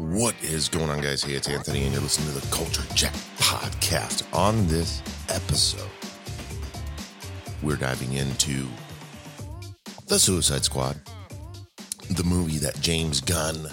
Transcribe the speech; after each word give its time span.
What 0.00 0.34
is 0.42 0.70
going 0.70 0.88
on, 0.88 1.02
guys? 1.02 1.22
Hey, 1.22 1.34
it's 1.34 1.46
Anthony, 1.46 1.82
and 1.84 1.92
you're 1.92 2.00
listening 2.00 2.32
to 2.32 2.40
the 2.40 2.50
Culture 2.50 2.82
Jack 2.94 3.12
podcast. 3.36 4.24
On 4.34 4.66
this 4.66 5.02
episode, 5.28 5.90
we're 7.62 7.76
diving 7.76 8.14
into 8.14 8.66
The 10.06 10.18
Suicide 10.18 10.64
Squad, 10.64 10.98
the 12.08 12.24
movie 12.24 12.56
that 12.56 12.80
James 12.80 13.20
Gunn 13.20 13.68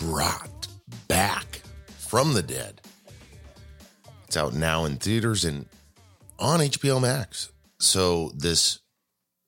brought 0.00 0.66
back 1.06 1.62
from 1.96 2.34
the 2.34 2.42
dead. 2.42 2.80
It's 4.26 4.36
out 4.36 4.52
now 4.52 4.84
in 4.84 4.96
theaters 4.96 5.44
and 5.44 5.66
on 6.40 6.58
HBO 6.58 7.00
Max. 7.00 7.52
So, 7.78 8.32
this 8.34 8.80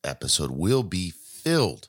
episode 0.04 0.52
will 0.52 0.84
be 0.84 1.10
filled 1.10 1.88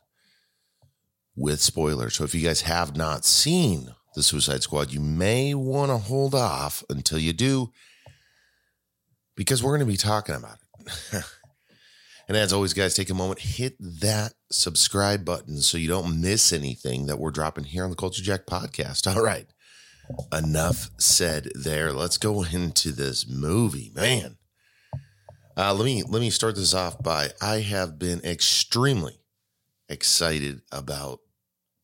with 1.35 1.61
spoilers. 1.61 2.15
So 2.15 2.23
if 2.23 2.35
you 2.35 2.45
guys 2.45 2.61
have 2.61 2.95
not 2.95 3.25
seen 3.25 3.93
The 4.15 4.23
Suicide 4.23 4.63
Squad, 4.63 4.91
you 4.91 4.99
may 4.99 5.53
want 5.53 5.91
to 5.91 5.97
hold 5.97 6.35
off 6.35 6.83
until 6.89 7.17
you 7.19 7.33
do 7.33 7.71
because 9.35 9.63
we're 9.63 9.75
going 9.75 9.87
to 9.87 9.91
be 9.91 9.97
talking 9.97 10.35
about 10.35 10.57
it. 10.79 11.23
and 12.27 12.37
as 12.37 12.53
always, 12.53 12.73
guys, 12.73 12.93
take 12.93 13.09
a 13.09 13.15
moment, 13.15 13.39
hit 13.39 13.75
that 13.79 14.33
subscribe 14.51 15.25
button 15.25 15.57
so 15.57 15.77
you 15.77 15.87
don't 15.87 16.21
miss 16.21 16.53
anything 16.53 17.07
that 17.07 17.19
we're 17.19 17.31
dropping 17.31 17.65
here 17.65 17.83
on 17.83 17.89
the 17.89 17.95
Culture 17.95 18.23
Jack 18.23 18.45
podcast. 18.45 19.07
All 19.15 19.23
right. 19.23 19.47
Enough 20.33 20.89
said 20.97 21.49
there. 21.55 21.93
Let's 21.93 22.17
go 22.17 22.43
into 22.43 22.91
this 22.91 23.27
movie, 23.27 23.91
man. 23.95 24.37
Uh, 25.55 25.73
let 25.73 25.85
me 25.85 26.03
let 26.03 26.19
me 26.19 26.29
start 26.29 26.55
this 26.55 26.73
off 26.73 27.01
by 27.01 27.29
I 27.39 27.59
have 27.59 27.99
been 27.99 28.19
extremely 28.21 29.19
excited 29.87 30.61
about 30.71 31.19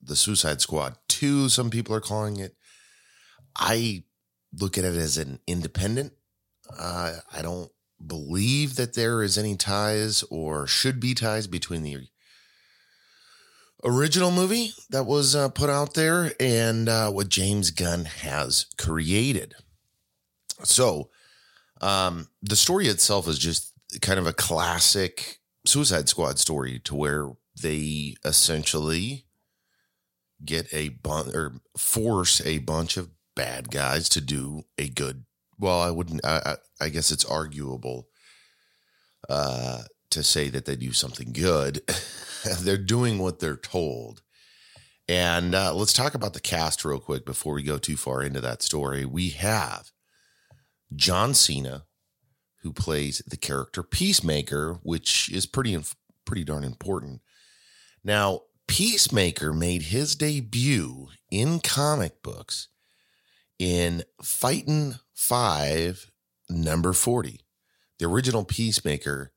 the 0.01 0.15
Suicide 0.15 0.61
Squad 0.61 0.97
2, 1.07 1.49
some 1.49 1.69
people 1.69 1.95
are 1.95 2.01
calling 2.01 2.37
it. 2.37 2.55
I 3.55 4.03
look 4.57 4.77
at 4.77 4.85
it 4.85 4.95
as 4.95 5.17
an 5.17 5.39
independent. 5.47 6.13
Uh, 6.77 7.17
I 7.33 7.41
don't 7.41 7.71
believe 8.05 8.75
that 8.75 8.93
there 8.93 9.21
is 9.23 9.37
any 9.37 9.55
ties 9.55 10.23
or 10.29 10.67
should 10.67 10.99
be 10.99 11.13
ties 11.13 11.47
between 11.47 11.83
the 11.83 12.07
original 13.83 14.31
movie 14.31 14.71
that 14.89 15.05
was 15.05 15.35
uh, 15.35 15.49
put 15.49 15.69
out 15.69 15.93
there 15.93 16.33
and 16.39 16.87
uh, 16.89 17.09
what 17.09 17.29
James 17.29 17.71
Gunn 17.71 18.05
has 18.05 18.65
created. 18.77 19.55
So, 20.63 21.09
um, 21.81 22.27
the 22.41 22.57
story 22.57 22.87
itself 22.87 23.27
is 23.27 23.39
just 23.39 23.73
kind 24.01 24.19
of 24.19 24.27
a 24.27 24.33
classic 24.33 25.39
Suicide 25.65 26.09
Squad 26.09 26.39
story 26.39 26.79
to 26.79 26.95
where 26.95 27.31
they 27.61 28.15
essentially 28.25 29.25
get 30.43 30.67
a 30.73 30.89
bunch 30.89 31.33
or 31.33 31.53
force 31.77 32.45
a 32.45 32.59
bunch 32.59 32.97
of 32.97 33.09
bad 33.35 33.71
guys 33.71 34.09
to 34.09 34.21
do 34.21 34.63
a 34.77 34.89
good. 34.89 35.25
Well, 35.57 35.81
I 35.81 35.91
wouldn't. 35.91 36.25
I, 36.25 36.41
I, 36.45 36.85
I 36.85 36.89
guess 36.89 37.11
it's 37.11 37.25
arguable 37.25 38.07
uh, 39.29 39.83
to 40.11 40.23
say 40.23 40.49
that 40.49 40.65
they 40.65 40.75
do 40.75 40.93
something 40.93 41.33
good. 41.33 41.81
they're 42.61 42.77
doing 42.77 43.19
what 43.19 43.39
they're 43.39 43.57
told. 43.57 44.21
And 45.07 45.55
uh, 45.55 45.73
let's 45.73 45.93
talk 45.93 46.13
about 46.13 46.33
the 46.33 46.39
cast 46.39 46.85
real 46.85 46.99
quick 46.99 47.25
before 47.25 47.55
we 47.55 47.63
go 47.63 47.77
too 47.77 47.97
far 47.97 48.21
into 48.21 48.41
that 48.41 48.61
story. 48.61 49.05
We 49.05 49.29
have 49.29 49.89
John 50.95 51.33
Cena, 51.33 51.85
who 52.61 52.71
plays 52.71 53.21
the 53.25 53.37
character 53.37 53.81
Peacemaker, 53.81 54.79
which 54.83 55.31
is 55.31 55.45
pretty 55.45 55.77
pretty 56.25 56.43
darn 56.43 56.63
important. 56.63 57.21
Now, 58.03 58.41
Peacemaker 58.69 59.51
made 59.51 59.81
his 59.81 60.15
debut 60.15 61.07
in 61.31 61.59
comic 61.59 62.21
books 62.21 62.67
in 63.57 64.03
Fightin' 64.21 64.99
Five, 65.15 66.11
number 66.49 66.93
40. 66.93 67.41
The 67.97 68.05
original 68.05 68.45
Peacemaker 68.45 69.33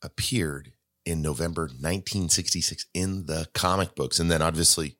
appeared 0.00 0.72
in 1.04 1.20
November 1.20 1.62
1966 1.62 2.86
in 2.94 3.26
the 3.26 3.48
comic 3.52 3.96
books. 3.96 4.20
And 4.20 4.30
then 4.30 4.42
obviously 4.42 4.96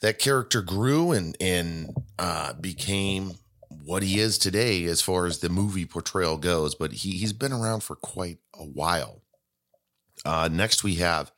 that 0.00 0.18
character 0.18 0.62
grew 0.62 1.12
and, 1.12 1.36
and 1.38 1.94
uh, 2.18 2.54
became 2.54 3.34
what 3.84 4.02
he 4.02 4.18
is 4.18 4.38
today 4.38 4.84
as 4.84 5.02
far 5.02 5.26
as 5.26 5.40
the 5.40 5.50
movie 5.50 5.84
portrayal 5.84 6.38
goes. 6.38 6.74
But 6.74 6.92
he, 6.92 7.18
he's 7.18 7.34
been 7.34 7.52
around 7.52 7.82
for 7.82 7.94
quite 7.94 8.38
a 8.54 8.64
while. 8.64 9.20
Uh, 10.24 10.48
next, 10.50 10.82
we 10.82 10.94
have 10.94 11.30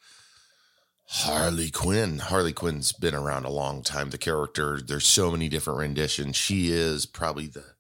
Harley 1.18 1.70
Quinn. 1.70 2.18
Harley 2.18 2.52
Quinn's 2.52 2.90
been 2.90 3.14
around 3.14 3.44
a 3.44 3.50
long 3.50 3.84
time. 3.84 4.10
The 4.10 4.18
character, 4.18 4.80
there's 4.84 5.06
so 5.06 5.30
many 5.30 5.48
different 5.48 5.78
renditions. 5.78 6.34
She 6.34 6.72
is 6.72 7.06
probably 7.06 7.46
the 7.46 7.76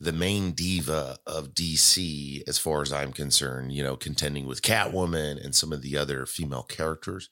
the 0.00 0.10
main 0.10 0.52
diva 0.52 1.18
of 1.26 1.52
DC 1.52 2.42
as 2.48 2.58
far 2.58 2.80
as 2.80 2.94
I'm 2.94 3.12
concerned, 3.12 3.72
you 3.72 3.84
know, 3.84 3.96
contending 3.96 4.46
with 4.46 4.62
Catwoman 4.62 5.42
and 5.44 5.54
some 5.54 5.70
of 5.70 5.82
the 5.82 5.98
other 5.98 6.24
female 6.24 6.62
characters. 6.62 7.28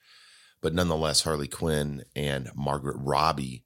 But 0.60 0.74
nonetheless, 0.74 1.22
Harley 1.22 1.48
Quinn 1.48 2.04
and 2.14 2.50
Margaret 2.54 2.98
Robbie 2.98 3.64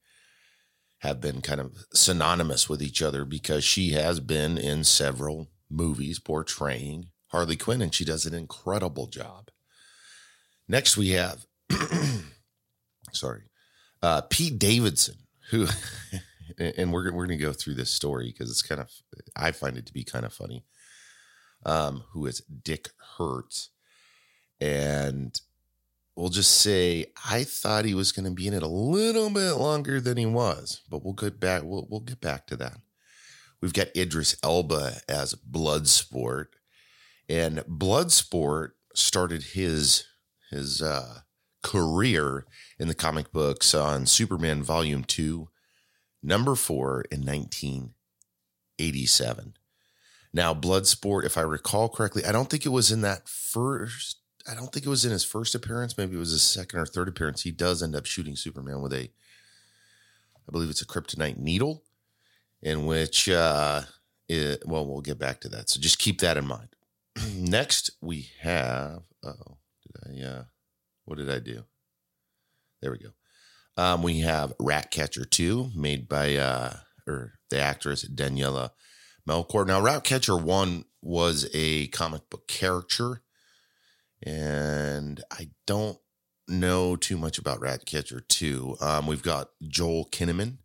have 0.98 1.20
been 1.20 1.40
kind 1.40 1.60
of 1.60 1.86
synonymous 1.92 2.68
with 2.68 2.80
each 2.80 3.02
other 3.02 3.24
because 3.24 3.64
she 3.64 3.90
has 3.90 4.20
been 4.20 4.56
in 4.56 4.84
several 4.84 5.48
movies 5.68 6.20
portraying 6.20 7.08
Harley 7.30 7.56
Quinn 7.56 7.82
and 7.82 7.92
she 7.92 8.04
does 8.04 8.26
an 8.26 8.34
incredible 8.34 9.08
job. 9.08 9.50
Next, 10.68 10.96
we 10.96 11.10
have, 11.10 11.46
sorry, 13.12 13.42
uh, 14.02 14.22
Pete 14.22 14.58
Davidson, 14.58 15.16
who, 15.50 15.66
and 16.58 16.92
we're 16.92 17.12
we're 17.12 17.26
going 17.26 17.38
to 17.38 17.44
go 17.44 17.52
through 17.52 17.74
this 17.74 17.90
story 17.90 18.32
because 18.32 18.50
it's 18.50 18.62
kind 18.62 18.80
of, 18.80 18.90
I 19.36 19.52
find 19.52 19.76
it 19.76 19.86
to 19.86 19.92
be 19.92 20.04
kind 20.04 20.24
of 20.24 20.32
funny. 20.32 20.64
Um, 21.64 22.04
who 22.12 22.26
is 22.26 22.40
Dick 22.40 22.90
Hertz, 23.16 23.70
and 24.60 25.40
we'll 26.14 26.28
just 26.28 26.60
say 26.60 27.06
I 27.28 27.44
thought 27.44 27.84
he 27.84 27.94
was 27.94 28.12
going 28.12 28.26
to 28.26 28.30
be 28.30 28.46
in 28.46 28.54
it 28.54 28.62
a 28.62 28.68
little 28.68 29.30
bit 29.30 29.52
longer 29.52 30.00
than 30.00 30.16
he 30.16 30.26
was, 30.26 30.82
but 30.88 31.02
we'll 31.04 31.14
get 31.14 31.40
back. 31.40 31.62
We'll 31.64 31.86
we'll 31.90 32.00
get 32.00 32.20
back 32.20 32.46
to 32.48 32.56
that. 32.56 32.78
We've 33.60 33.72
got 33.72 33.96
Idris 33.96 34.36
Elba 34.44 34.98
as 35.08 35.34
Bloodsport, 35.34 36.46
and 37.28 37.58
Bloodsport 37.60 38.72
started 38.94 39.42
his 39.42 40.04
his 40.50 40.82
uh, 40.82 41.20
career 41.62 42.44
in 42.78 42.88
the 42.88 42.94
comic 42.94 43.32
books 43.32 43.74
on 43.74 44.06
Superman 44.06 44.62
Volume 44.62 45.04
2, 45.04 45.48
number 46.22 46.54
4 46.54 47.04
in 47.10 47.24
1987. 47.24 49.54
Now, 50.32 50.54
Bloodsport, 50.54 51.24
if 51.24 51.36
I 51.38 51.42
recall 51.42 51.88
correctly, 51.88 52.24
I 52.24 52.32
don't 52.32 52.50
think 52.50 52.66
it 52.66 52.70
was 52.70 52.90
in 52.92 53.00
that 53.00 53.28
first, 53.28 54.18
I 54.48 54.54
don't 54.54 54.72
think 54.72 54.86
it 54.86 54.90
was 54.90 55.04
in 55.04 55.10
his 55.10 55.24
first 55.24 55.54
appearance. 55.54 55.98
Maybe 55.98 56.14
it 56.14 56.20
was 56.20 56.30
his 56.30 56.42
second 56.42 56.78
or 56.78 56.86
third 56.86 57.08
appearance. 57.08 57.42
He 57.42 57.50
does 57.50 57.82
end 57.82 57.96
up 57.96 58.06
shooting 58.06 58.36
Superman 58.36 58.80
with 58.80 58.92
a, 58.92 59.10
I 60.48 60.52
believe 60.52 60.70
it's 60.70 60.82
a 60.82 60.86
kryptonite 60.86 61.38
needle, 61.38 61.82
in 62.62 62.86
which, 62.86 63.28
uh, 63.28 63.82
it, 64.28 64.62
well, 64.66 64.86
we'll 64.86 65.00
get 65.00 65.18
back 65.18 65.40
to 65.40 65.48
that. 65.48 65.70
So 65.70 65.80
just 65.80 65.98
keep 65.98 66.20
that 66.20 66.36
in 66.36 66.46
mind. 66.46 66.68
Next, 67.34 67.90
we 68.00 68.30
have, 68.40 69.02
oh, 69.24 69.56
Uh, 70.06 70.44
what 71.04 71.18
did 71.18 71.30
I 71.30 71.38
do? 71.38 71.64
There 72.80 72.90
we 72.90 72.98
go. 72.98 73.10
Um, 73.76 74.02
we 74.02 74.20
have 74.20 74.54
Ratcatcher 74.58 75.24
2, 75.24 75.70
made 75.74 76.08
by, 76.08 76.36
uh, 76.36 76.74
or 77.06 77.34
the 77.50 77.60
actress 77.60 78.06
Daniela 78.08 78.70
Melchior. 79.26 79.64
Now, 79.64 79.80
Ratcatcher 79.80 80.36
1 80.36 80.84
was 81.02 81.48
a 81.52 81.88
comic 81.88 82.28
book 82.30 82.48
character, 82.48 83.22
and 84.22 85.22
I 85.30 85.50
don't 85.66 85.98
know 86.48 86.96
too 86.96 87.16
much 87.16 87.38
about 87.38 87.60
Ratcatcher 87.60 88.20
2. 88.20 88.76
Um, 88.80 89.06
we've 89.06 89.22
got 89.22 89.50
Joel 89.66 90.08
Kinnaman 90.10 90.58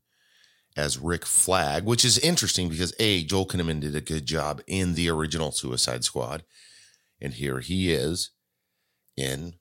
as 0.77 0.97
Rick 0.97 1.25
Flag, 1.25 1.83
which 1.83 2.05
is 2.05 2.17
interesting 2.19 2.69
because 2.69 2.93
A, 2.99 3.23
Joel 3.23 3.47
Kinnaman 3.47 3.81
did 3.81 3.95
a 3.95 4.01
good 4.01 4.25
job 4.25 4.61
in 4.67 4.93
the 4.93 5.09
original 5.09 5.51
Suicide 5.51 6.03
Squad. 6.03 6.43
And 7.19 7.33
here 7.33 7.59
he 7.59 7.91
is 7.91 8.31
in 9.17 9.55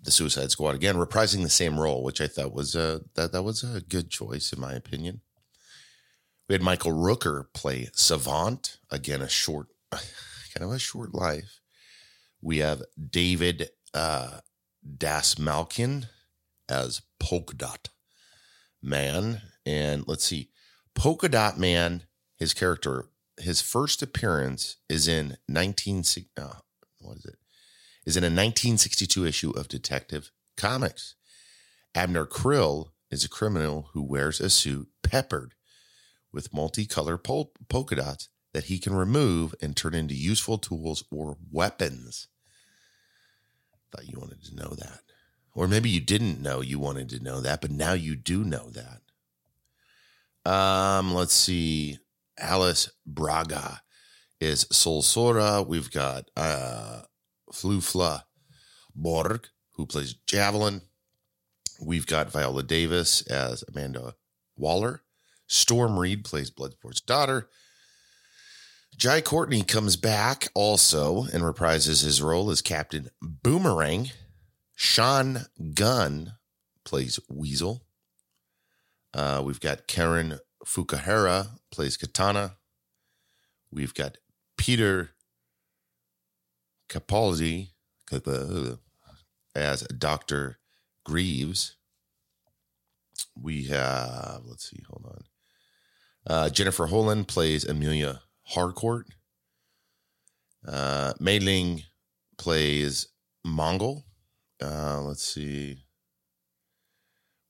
the 0.00 0.10
Suicide 0.10 0.50
Squad 0.50 0.74
again, 0.74 0.96
reprising 0.96 1.42
the 1.42 1.50
same 1.50 1.80
role, 1.80 2.02
which 2.02 2.20
I 2.20 2.26
thought 2.26 2.52
was 2.52 2.74
a 2.74 3.02
that 3.14 3.32
that 3.32 3.42
was 3.42 3.62
a 3.64 3.80
good 3.80 4.10
choice 4.10 4.52
in 4.52 4.60
my 4.60 4.72
opinion. 4.72 5.20
We 6.48 6.54
had 6.54 6.62
Michael 6.62 6.92
Rooker 6.92 7.46
play 7.52 7.88
Savant 7.92 8.78
again, 8.90 9.20
a 9.20 9.28
short, 9.28 9.68
kind 9.90 10.02
of 10.60 10.70
a 10.70 10.78
short 10.78 11.12
life. 11.12 11.60
We 12.40 12.58
have 12.58 12.82
David 13.10 13.70
uh, 13.92 14.40
Dastmalchian 14.86 16.06
as 16.68 17.02
Polka 17.18 17.54
Dot 17.54 17.88
Man, 18.82 19.42
and 19.64 20.04
let's 20.06 20.24
see, 20.24 20.50
Polka 20.94 21.28
Dot 21.28 21.58
Man. 21.58 22.04
His 22.38 22.52
character, 22.52 23.06
his 23.40 23.62
first 23.62 24.02
appearance 24.02 24.76
is 24.90 25.08
in 25.08 25.38
19. 25.48 26.04
Uh, 26.36 26.52
what 27.00 27.16
is 27.16 27.24
it? 27.24 27.36
Is 28.06 28.16
in 28.16 28.22
a 28.22 28.26
1962 28.26 29.26
issue 29.26 29.50
of 29.50 29.68
Detective 29.68 30.30
Comics. 30.56 31.16
Abner 31.94 32.24
Krill 32.24 32.90
is 33.10 33.24
a 33.24 33.28
criminal 33.28 33.88
who 33.92 34.02
wears 34.02 34.40
a 34.40 34.48
suit 34.48 34.88
peppered 35.02 35.54
with 36.32 36.54
multicolored 36.54 37.24
pol- 37.24 37.52
polka 37.68 37.96
dots 37.96 38.28
that 38.52 38.64
he 38.64 38.78
can 38.78 38.94
remove 38.94 39.54
and 39.60 39.76
turn 39.76 39.94
into 39.94 40.14
useful 40.14 40.56
tools 40.56 41.02
or 41.10 41.36
weapons. 41.50 42.28
Thought 43.90 44.08
you 44.08 44.18
wanted 44.20 44.44
to 44.44 44.54
know 44.54 44.74
that. 44.78 45.00
Or 45.54 45.66
maybe 45.66 45.90
you 45.90 46.00
didn't 46.00 46.40
know 46.40 46.60
you 46.60 46.78
wanted 46.78 47.08
to 47.10 47.22
know 47.22 47.40
that, 47.40 47.60
but 47.60 47.70
now 47.70 47.94
you 47.94 48.14
do 48.14 48.44
know 48.44 48.70
that. 48.70 49.00
Um, 50.50 51.12
let's 51.12 51.34
see. 51.34 51.98
Alice 52.38 52.90
Braga 53.06 53.82
is 54.40 54.66
Sol 54.70 55.02
Soria. 55.02 55.62
We've 55.62 55.90
got 55.90 56.30
uh 56.36 57.02
Flula 57.52 58.22
Borg, 58.94 59.48
who 59.72 59.86
plays 59.86 60.14
Javelin. 60.26 60.82
We've 61.80 62.06
got 62.06 62.30
Viola 62.30 62.62
Davis 62.62 63.22
as 63.22 63.64
Amanda 63.68 64.14
Waller. 64.56 65.02
Storm 65.46 65.98
Reed 65.98 66.24
plays 66.24 66.50
Bloodsport's 66.50 67.00
daughter. 67.00 67.48
Jai 68.96 69.20
Courtney 69.20 69.62
comes 69.62 69.96
back 69.96 70.48
also 70.54 71.24
and 71.24 71.42
reprises 71.42 72.02
his 72.02 72.22
role 72.22 72.50
as 72.50 72.62
Captain 72.62 73.10
Boomerang. 73.20 74.10
Sean 74.74 75.46
Gunn 75.74 76.32
plays 76.84 77.20
Weasel. 77.28 77.82
Uh, 79.12 79.42
we've 79.44 79.60
got 79.60 79.86
Karen 79.86 80.38
Fukuhara 80.64 81.58
plays 81.70 81.96
Katana. 81.96 82.56
We've 83.70 83.94
got 83.94 84.16
Peter 84.56 85.10
Capaldi 86.88 87.68
as 89.54 89.82
Dr. 89.82 90.58
Greaves. 91.04 91.76
We 93.40 93.64
have, 93.64 94.42
let's 94.44 94.70
see, 94.70 94.82
hold 94.88 95.06
on. 95.06 95.24
Uh, 96.26 96.48
Jennifer 96.50 96.86
Holland 96.86 97.28
plays 97.28 97.64
Amelia 97.64 98.22
Harcourt. 98.42 99.06
Uh, 100.66 101.12
Mei 101.20 101.38
Ling 101.38 101.82
plays 102.38 103.08
Mongal. 103.46 104.02
Uh, 104.62 105.00
let's 105.02 105.22
see. 105.22 105.84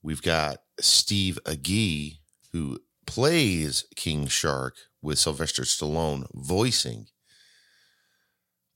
We've 0.03 0.23
got 0.23 0.59
Steve 0.81 1.39
Agee, 1.47 2.19
who 2.53 2.79
plays 3.07 3.87
King 3.97 4.27
Shark 4.27 4.75
with 5.01 5.19
Sylvester 5.19 5.63
Stallone 5.63 6.27
voicing 6.35 7.07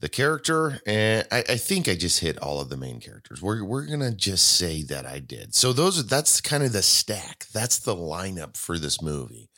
the 0.00 0.08
character. 0.08 0.80
And 0.86 1.26
I, 1.30 1.44
I, 1.48 1.56
think 1.56 1.88
I 1.88 1.94
just 1.94 2.20
hit 2.20 2.38
all 2.38 2.60
of 2.60 2.68
the 2.68 2.76
main 2.76 3.00
characters. 3.00 3.40
We're, 3.40 3.62
we're 3.62 3.86
to 3.86 4.10
just 4.12 4.56
say 4.56 4.82
that 4.84 5.06
I 5.06 5.18
did. 5.18 5.54
So 5.54 5.72
those 5.72 5.98
are 5.98 6.02
that's 6.02 6.40
kind 6.40 6.62
of 6.62 6.72
the 6.72 6.82
stack. 6.82 7.46
That's 7.52 7.78
the 7.78 7.94
lineup 7.94 8.56
for 8.56 8.78
this 8.78 9.02
movie. 9.02 9.50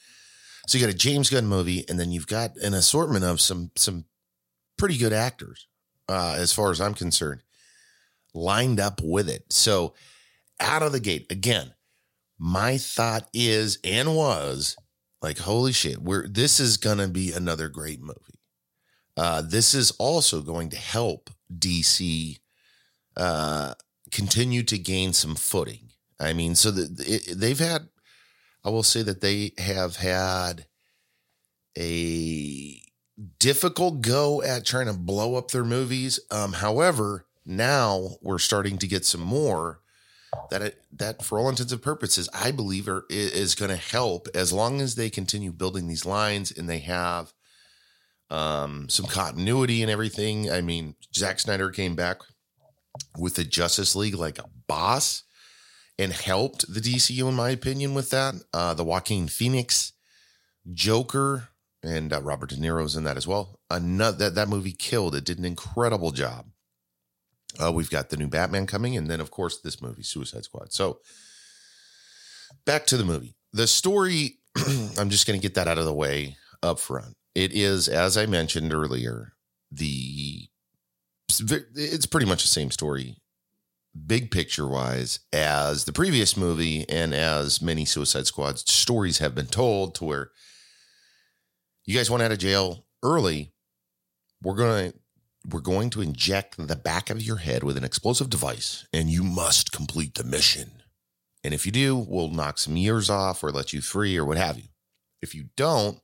So 0.67 0.79
you 0.79 0.85
got 0.85 0.95
a 0.95 0.97
James 0.97 1.29
Gunn 1.29 1.47
movie, 1.47 1.85
and 1.89 1.99
then 1.99 2.13
you've 2.13 2.27
got 2.27 2.57
an 2.57 2.75
assortment 2.75 3.25
of 3.25 3.41
some 3.41 3.73
some 3.77 4.05
pretty 4.79 4.97
good 4.97 5.13
actors, 5.13 5.67
uh, 6.09 6.37
as 6.39 6.53
far 6.53 6.71
as 6.71 6.81
I'm 6.81 6.95
concerned, 6.95 7.43
lined 8.33 8.79
up 8.79 9.01
with 9.03 9.29
it. 9.29 9.45
So 9.51 9.95
out 10.61 10.83
of 10.83 10.93
the 10.93 11.01
gate, 11.01 11.27
again, 11.31 11.75
my 12.39 12.79
thought 12.79 13.29
is 13.35 13.79
and 13.83 14.15
was 14.15 14.77
like, 15.21 15.39
holy 15.39 15.73
shit, 15.73 15.99
we're 15.99 16.29
this 16.29 16.61
is 16.61 16.77
gonna 16.77 17.09
be 17.09 17.33
another 17.33 17.69
great 17.69 18.01
movie. 18.01 18.41
Uh, 19.17 19.43
this 19.43 19.75
is 19.75 19.91
also 19.93 20.41
going 20.41 20.71
to 20.71 20.77
help 20.77 21.31
DC 21.53 22.39
uh, 23.17 23.75
continue 24.11 24.63
to 24.63 24.79
gain 24.79 25.13
some 25.13 25.35
footing. 25.35 25.91
I 26.19 26.33
mean, 26.33 26.55
so 26.55 26.71
they've 26.71 27.59
had 27.59 27.89
I 28.65 28.71
will 28.71 28.83
say 28.83 29.03
that 29.03 29.21
they 29.21 29.53
have 29.59 29.97
had 29.97 30.67
a 31.77 32.81
difficult 33.39 34.01
go 34.01 34.43
at 34.43 34.65
trying 34.65 34.87
to 34.87 34.93
blow 34.93 35.35
up 35.37 35.51
their 35.51 35.65
movies. 35.65 36.21
Um, 36.31 36.53
however, 36.53 37.27
now 37.45 38.17
we're 38.21 38.39
starting 38.39 38.79
to 38.79 38.87
get 38.87 39.05
some 39.05 39.21
more 39.21 39.81
that 40.51 40.63
it, 40.63 40.83
that 40.93 41.23
for 41.25 41.39
all 41.39 41.49
intents 41.49 41.73
and 41.73 41.83
purposes, 41.83 42.29
I 42.33 42.53
believe 42.53 42.89
are, 42.89 43.05
is 43.11 43.55
going 43.55 43.71
to 43.71 43.77
help 43.77 44.29
as 44.35 44.53
long 44.53 44.81
as 44.81 44.95
they 44.95 45.11
continue 45.11 45.53
building 45.53 45.89
these 45.89 46.07
lines 46.07 46.53
and 46.53 46.69
they 46.69 46.79
have 46.81 47.33
um, 48.33 48.89
some 48.89 49.07
continuity 49.07 49.83
and 49.83 49.91
everything. 49.91 50.51
I 50.51 50.63
mean, 50.63 50.95
Zack 51.15 51.39
Snyder 51.39 51.71
came 51.71 51.95
back 51.95 52.23
with 53.19 53.35
the 53.35 53.45
Justice 53.45 53.95
League 53.95 54.15
like 54.15 54.39
a 54.39 54.49
boss 54.67 55.25
and 55.99 56.13
helped 56.13 56.73
the 56.73 56.81
DCU, 56.81 57.29
in 57.29 57.35
my 57.35 57.51
opinion, 57.51 57.95
with 57.95 58.09
that. 58.11 58.35
Uh, 58.53 58.73
the 58.73 58.85
Joaquin 58.85 59.29
Phoenix 59.29 59.93
Joker 60.73 61.49
and 61.83 62.13
uh, 62.13 62.23
Robert 62.23 62.49
De 62.49 62.57
Niro's 62.57 62.97
in 62.97 63.05
that 63.05 63.19
as 63.19 63.27
well. 63.27 63.61
Another, 63.69 64.17
that, 64.17 64.35
that 64.37 64.49
movie 64.49 64.73
killed. 64.73 65.15
It 65.15 65.25
did 65.25 65.39
an 65.39 65.45
incredible 65.45 66.11
job. 66.11 66.47
Uh, 67.63 67.71
we've 67.71 67.91
got 67.91 68.09
the 68.09 68.17
new 68.17 68.29
Batman 68.29 68.67
coming, 68.67 68.97
and 68.97 69.11
then, 69.11 69.21
of 69.21 69.31
course, 69.31 69.61
this 69.61 69.83
movie, 69.83 70.03
Suicide 70.03 70.45
Squad. 70.45 70.73
So, 70.73 71.01
back 72.65 72.87
to 72.87 72.97
the 72.97 73.05
movie. 73.05 73.37
The 73.53 73.67
story, 73.67 74.39
I'm 74.99 75.11
just 75.11 75.27
going 75.27 75.39
to 75.39 75.43
get 75.43 75.57
that 75.57 75.69
out 75.69 75.77
of 75.77 75.85
the 75.85 75.93
way 75.93 76.39
up 76.63 76.81
front. 76.81 77.15
It 77.35 77.53
is, 77.53 77.89
as 77.89 78.17
I 78.17 78.27
mentioned 78.27 78.73
earlier, 78.73 79.33
the 79.71 80.49
it's 81.75 82.05
pretty 82.05 82.27
much 82.27 82.43
the 82.43 82.49
same 82.49 82.71
story 82.71 83.23
big 84.07 84.31
picture 84.31 84.67
wise 84.67 85.21
as 85.33 85.85
the 85.85 85.93
previous 85.93 86.37
movie 86.37 86.89
and 86.89 87.13
as 87.13 87.61
many 87.61 87.85
Suicide 87.85 88.27
Squad 88.27 88.59
stories 88.59 89.19
have 89.19 89.35
been 89.35 89.47
told 89.47 89.95
to 89.97 90.05
where 90.05 90.31
you 91.85 91.97
guys 91.97 92.11
went 92.11 92.23
out 92.23 92.33
of 92.33 92.39
jail 92.39 92.87
early. 93.03 93.53
We're 94.43 94.55
going 94.55 94.93
to 94.93 94.99
we're 95.49 95.61
going 95.61 95.91
to 95.91 96.01
inject 96.01 96.57
the 96.57 96.77
back 96.77 97.11
of 97.11 97.21
your 97.21 97.39
head 97.39 97.65
with 97.65 97.77
an 97.77 97.83
explosive 97.83 98.31
device 98.31 98.87
and 98.93 99.11
you 99.11 99.25
must 99.25 99.73
complete 99.73 100.15
the 100.15 100.23
mission. 100.23 100.71
And 101.43 101.53
if 101.53 101.67
you 101.67 101.73
do, 101.73 101.97
we'll 101.97 102.31
knock 102.31 102.59
some 102.59 102.77
years 102.77 103.11
off 103.11 103.43
or 103.43 103.51
let 103.51 103.73
you 103.73 103.81
free 103.81 104.17
or 104.17 104.25
what 104.25 104.37
have 104.37 104.57
you. 104.57 104.69
If 105.21 105.35
you 105.35 105.47
don't, 105.57 105.99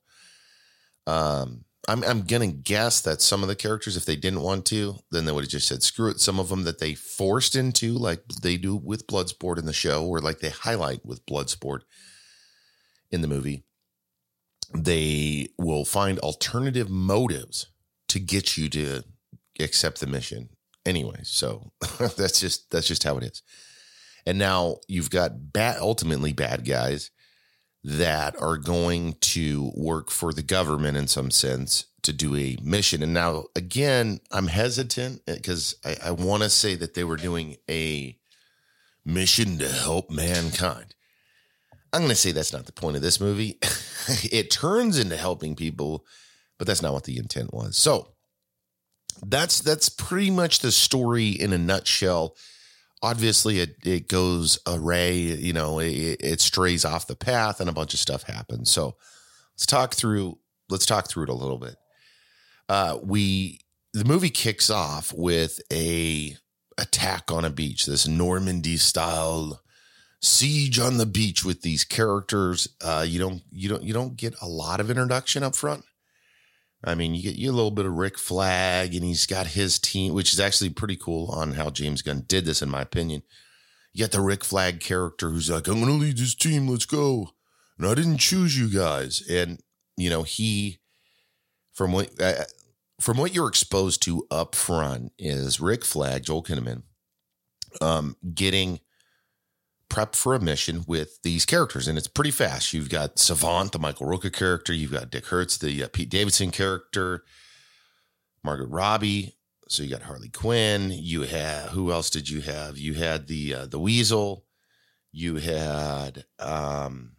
um, 1.09 1.65
I'm 1.89 2.05
I'm 2.05 2.23
gonna 2.23 2.49
guess 2.49 3.01
that 3.01 3.23
some 3.23 3.43
of 3.43 3.49
the 3.49 3.57
characters, 3.57 3.97
if 3.97 4.05
they 4.05 4.15
didn't 4.15 4.43
want 4.43 4.67
to, 4.67 4.97
then 5.11 5.25
they 5.25 5.33
would 5.33 5.45
have 5.45 5.51
just 5.51 5.67
said 5.67 5.83
screw 5.83 6.11
it. 6.11 6.21
Some 6.21 6.39
of 6.39 6.51
them 6.51 6.65
that 6.65 6.81
they 6.81 6.95
forced 6.95 7.57
into, 7.57 7.95
like 7.95 8.23
they 8.43 8.59
do 8.59 8.77
with 8.77 9.07
Bloodsport 9.07 9.59
in 9.59 9.65
the 9.65 9.73
show, 9.73 10.07
or 10.07 10.21
like 10.21 10.41
they 10.41 10.51
highlight 10.51 11.07
with 11.07 11.25
Bloodsport 11.25 11.81
in 13.11 13.23
the 13.23 13.29
movie, 13.29 13.65
they 14.75 15.49
will 15.57 15.87
find 15.87 16.19
alternative 16.19 16.91
motives 16.91 17.69
to 18.09 18.21
get 18.21 18.59
you 18.59 18.69
to 18.69 19.03
accept 19.59 20.01
the 20.01 20.07
mission. 20.07 20.51
Anyway, 20.85 21.21
so 21.23 21.73
that's 22.19 22.39
just 22.39 22.71
that's 22.71 22.87
just 22.87 23.05
how 23.05 23.17
it 23.17 23.25
is. 23.25 23.43
And 24.27 24.39
now 24.39 24.77
you've 24.89 25.11
got 25.11 25.55
bad, 25.55 25.79
ultimately 25.81 26.35
bad 26.35 26.67
guys 26.67 27.11
that 27.85 28.41
are 28.41 28.57
going 28.57 29.15
to 29.21 29.73
work 29.77 30.11
for 30.11 30.33
the 30.33 30.43
government 30.43 30.97
in 30.97 31.07
some 31.07 31.31
sense 31.31 31.87
to 32.03 32.13
do 32.13 32.35
a 32.37 32.57
mission. 32.63 33.03
And 33.03 33.15
now, 33.15 33.45
again, 33.55 34.21
I'm 34.31 34.49
hesitant 34.49 35.23
eh, 35.27 35.35
because 35.37 35.77
I, 35.85 35.97
I 36.07 36.11
want 36.11 36.43
to 36.43 36.51
say 36.51 36.75
that 36.75 36.95
they 36.95 37.05
were 37.05 37.17
doing 37.17 37.57
a 37.69 38.17
mission 39.05 39.59
to 39.59 39.69
help 39.69 40.11
mankind. 40.11 40.95
I'm 41.93 42.01
going 42.01 42.11
to 42.11 42.17
say 42.17 42.33
that's 42.33 42.53
not 42.53 42.67
the 42.67 42.73
point 42.73 42.97
of 42.97 43.03
this 43.03 43.21
movie. 43.21 43.59
it 44.31 44.51
turns 44.51 44.99
into 44.99 45.17
helping 45.17 45.57
people, 45.57 46.05
but 46.59 46.67
that's 46.67 46.83
not 46.83 46.93
what 46.93 47.05
the 47.05 47.19
intent 47.19 47.55
was. 47.55 47.77
So 47.77 48.09
that's 49.27 49.61
that's 49.61 49.89
pretty 49.89 50.31
much 50.31 50.61
the 50.61 50.71
story 50.71 51.29
in 51.29 51.53
a 51.53 51.59
nutshell 51.59 52.37
obviously 53.03 53.61
it, 53.61 53.77
it 53.85 54.09
goes 54.09 54.59
array, 54.67 55.19
you 55.19 55.53
know, 55.53 55.79
it, 55.79 56.17
it 56.21 56.41
strays 56.41 56.85
off 56.85 57.07
the 57.07 57.17
path 57.17 57.61
and 57.61 57.69
a 57.69 57.73
bunch 57.73 57.95
of 57.95 58.01
stuff 58.01 58.25
happens. 58.25 58.71
So 58.71 58.97
let's 59.55 59.67
talk 59.67 59.95
through, 59.95 60.39
let's 60.69 60.87
talk 60.87 61.09
through 61.09 61.25
it 61.25 61.29
a 61.29 61.35
little 61.35 61.59
bit. 61.59 61.77
Uh, 62.69 62.99
we, 63.03 63.61
the 63.95 64.05
movie 64.05 64.31
kicks 64.31 64.71
off 64.71 65.13
with 65.13 65.61
a 65.73 66.37
attack 66.77 67.33
on 67.33 67.45
a 67.45 67.51
beach, 67.51 67.87
this 67.87 68.07
Normandy 68.07 68.77
style 68.77 69.61
siege 70.21 70.79
on 70.79 70.99
the 70.99 71.07
beach 71.07 71.45
with 71.45 71.63
these 71.63 71.85
characters. 71.85 72.69
Uh, 72.85 73.05
you 73.07 73.19
don't, 73.19 73.43
you 73.51 73.69
don't, 73.69 73.83
you 73.83 73.95
don't 73.95 74.17
get 74.17 74.35
a 74.43 74.49
lot 74.49 74.81
of 74.81 74.91
introduction 74.91 75.43
up 75.43 75.57
front. 75.57 75.85
I 76.85 76.95
mean, 76.95 77.15
you 77.15 77.23
get 77.23 77.37
you 77.37 77.51
a 77.51 77.53
little 77.53 77.73
bit 77.73 77.87
of 77.87 77.95
Rick 77.95 78.19
Flag, 78.19 78.95
and 78.95 79.05
he's 79.05 79.27
got 79.27 79.49
his 79.49 79.79
team, 79.79 80.15
which 80.15 80.33
is 80.33 80.39
actually 80.39 80.71
pretty 80.71 80.97
cool 80.97 81.29
on 81.31 81.55
how 81.55 81.71
James 81.71 82.03
Gunn 82.03 82.25
did 82.27 82.45
this, 82.45 82.63
in 82.63 82.71
my 82.71 82.83
opinion. 82.83 83.23
You 83.93 84.05
got 84.05 84.13
the 84.13 84.21
Rick 84.21 84.45
Flag 84.45 84.79
character 84.79 85.31
who's 85.31 85.51
like, 85.51 85.67
I'm 85.67 85.81
going 85.81 85.87
to 85.87 85.93
lead 85.93 86.19
this 86.19 86.35
team. 86.35 86.69
Let's 86.69 86.87
go. 86.87 87.31
And 87.79 87.87
I 87.87 87.95
didn't 87.95 88.19
choose 88.19 88.59
you 88.59 88.69
guys. 88.69 89.23
And, 89.29 89.61
you 89.97 90.09
know, 90.09 90.23
he, 90.23 90.79
from 91.73 91.93
what, 91.93 92.11
uh, 92.21 92.45
from 93.01 93.17
what 93.17 93.35
you're 93.35 93.49
exposed 93.49 94.03
to 94.03 94.27
up 94.31 94.55
front 94.55 95.13
is 95.19 95.61
Rick 95.61 95.85
Flag, 95.85 96.25
Joel 96.25 96.45
Kinnaman, 96.45 96.83
um, 97.81 98.17
getting 98.35 98.81
prep 99.89 100.15
for 100.15 100.35
a 100.35 100.41
mission 100.41 100.85
with 100.87 101.21
these 101.23 101.45
characters, 101.45 101.89
and 101.89 101.97
it's 101.97 102.09
pretty 102.09 102.31
fast. 102.31 102.73
You've 102.73 102.91
got 102.91 103.19
Savant, 103.19 103.73
the 103.73 103.79
Michael 103.79 104.07
Rooker 104.07 104.33
character. 104.33 104.73
You've 104.73 104.93
got 104.93 105.11
Dick 105.11 105.27
Hertz, 105.27 105.59
the 105.59 105.85
uh, 105.85 105.89
Pete 105.89 106.11
Davidson 106.11 106.51
character. 106.51 107.25
Margaret 108.45 108.69
Robbie. 108.69 109.35
So 109.69 109.83
you 109.83 109.91
got 109.91 110.03
Harley 110.03 110.31
Quinn. 110.31 110.91
You 110.91 111.23
had 111.23 111.71
who 111.71 111.93
else 111.93 112.09
did 112.09 112.29
you 112.31 112.41
have? 112.41 112.79
You 112.79 112.95
had 112.95 113.27
the 113.27 113.55
uh, 113.55 113.67
the 113.67 113.79
Weasel. 113.79 114.45
You 115.13 115.37
had 115.37 116.25
um, 116.39 117.13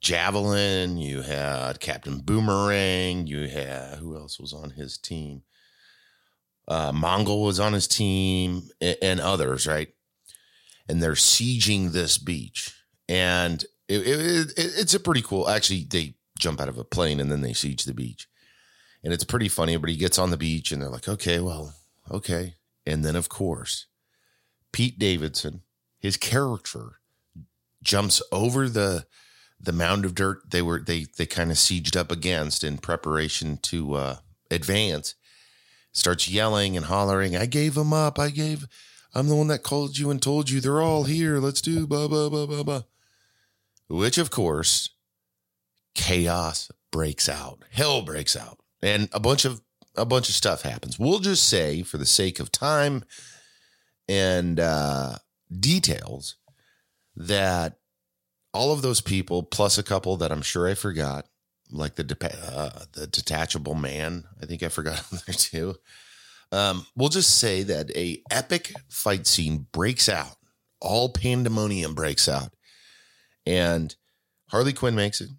Javelin. 0.00 0.96
You 0.96 1.22
had 1.22 1.80
Captain 1.80 2.20
Boomerang. 2.20 3.26
You 3.26 3.48
had 3.48 3.98
who 3.98 4.16
else 4.16 4.40
was 4.40 4.52
on 4.52 4.70
his 4.70 4.96
team? 4.96 5.42
Uh, 6.66 6.92
Mongal 6.92 7.44
was 7.44 7.60
on 7.60 7.72
his 7.72 7.88
team 7.88 8.62
and, 8.80 8.96
and 9.02 9.20
others, 9.20 9.66
right? 9.66 9.88
And 10.88 11.02
they're 11.02 11.12
sieging 11.12 11.92
this 11.92 12.18
beach, 12.18 12.74
and 13.08 13.64
it, 13.88 14.06
it, 14.06 14.50
it, 14.50 14.52
it's 14.56 14.94
a 14.94 15.00
pretty 15.00 15.22
cool. 15.22 15.48
Actually, 15.48 15.84
they 15.84 16.14
jump 16.38 16.60
out 16.60 16.68
of 16.68 16.78
a 16.78 16.84
plane 16.84 17.20
and 17.20 17.30
then 17.30 17.40
they 17.40 17.52
siege 17.52 17.84
the 17.84 17.94
beach, 17.94 18.28
and 19.04 19.12
it's 19.12 19.24
pretty 19.24 19.48
funny. 19.48 19.76
But 19.76 19.90
he 19.90 19.96
gets 19.96 20.18
on 20.18 20.30
the 20.30 20.36
beach, 20.36 20.72
and 20.72 20.82
they're 20.82 20.88
like, 20.88 21.08
"Okay, 21.08 21.38
well, 21.38 21.74
okay," 22.10 22.56
and 22.84 23.04
then 23.04 23.16
of 23.16 23.28
course, 23.28 23.86
Pete 24.72 24.98
Davidson, 24.98 25.62
his 25.98 26.16
character, 26.16 26.98
jumps 27.82 28.22
over 28.32 28.68
the 28.68 29.06
the 29.60 29.72
mound 29.72 30.04
of 30.04 30.14
dirt 30.14 30.50
they 30.50 30.62
were 30.62 30.80
they 30.80 31.06
they 31.16 31.26
kind 31.26 31.50
of 31.50 31.56
sieged 31.56 31.96
up 31.96 32.10
against 32.10 32.64
in 32.64 32.78
preparation 32.78 33.56
to 33.58 33.94
uh, 33.94 34.16
advance 34.50 35.14
starts 35.92 36.28
yelling 36.28 36.76
and 36.76 36.86
hollering 36.86 37.36
i 37.36 37.46
gave 37.46 37.74
them 37.74 37.92
up 37.92 38.18
i 38.18 38.30
gave 38.30 38.66
i'm 39.14 39.28
the 39.28 39.36
one 39.36 39.48
that 39.48 39.62
called 39.62 39.98
you 39.98 40.10
and 40.10 40.20
told 40.22 40.50
you 40.50 40.60
they're 40.60 40.82
all 40.82 41.04
here. 41.04 41.38
Let's 41.38 41.60
do 41.60 41.86
blah 41.86 42.08
blah 42.08 42.28
blah 42.28 42.46
blah 42.46 42.62
blah 42.62 42.82
which 43.88 44.18
of 44.18 44.30
course 44.30 44.90
chaos 45.94 46.70
breaks 46.90 47.28
out. 47.28 47.64
Hell 47.70 48.02
breaks 48.02 48.36
out. 48.36 48.58
And 48.82 49.08
a 49.12 49.20
bunch 49.20 49.44
of 49.44 49.60
a 49.94 50.04
bunch 50.06 50.28
of 50.28 50.34
stuff 50.34 50.62
happens. 50.62 50.98
We'll 50.98 51.18
just 51.18 51.48
say 51.48 51.82
for 51.82 51.98
the 51.98 52.06
sake 52.06 52.40
of 52.40 52.50
time 52.50 53.04
and 54.08 54.58
uh 54.58 55.16
details 55.60 56.36
that 57.14 57.78
all 58.54 58.72
of 58.72 58.82
those 58.82 59.00
people, 59.00 59.42
plus 59.42 59.78
a 59.78 59.82
couple 59.82 60.16
that 60.18 60.32
I'm 60.32 60.42
sure 60.42 60.68
I 60.68 60.74
forgot, 60.74 61.26
like 61.70 61.94
the 61.94 62.04
de- 62.04 62.46
uh, 62.50 62.84
the 62.92 63.06
detachable 63.06 63.74
man. 63.74 64.24
I 64.40 64.46
think 64.46 64.62
I 64.62 64.68
forgot 64.68 65.04
there 65.26 65.34
too. 65.34 65.76
Um, 66.52 66.86
we'll 66.94 67.08
just 67.08 67.38
say 67.38 67.62
that 67.62 67.90
a 67.96 68.22
epic 68.30 68.72
fight 68.90 69.26
scene 69.26 69.66
breaks 69.72 70.08
out. 70.08 70.36
All 70.80 71.08
pandemonium 71.08 71.94
breaks 71.94 72.28
out, 72.28 72.52
and 73.46 73.94
Harley 74.50 74.72
Quinn 74.72 74.94
makes 74.94 75.20
it, 75.20 75.30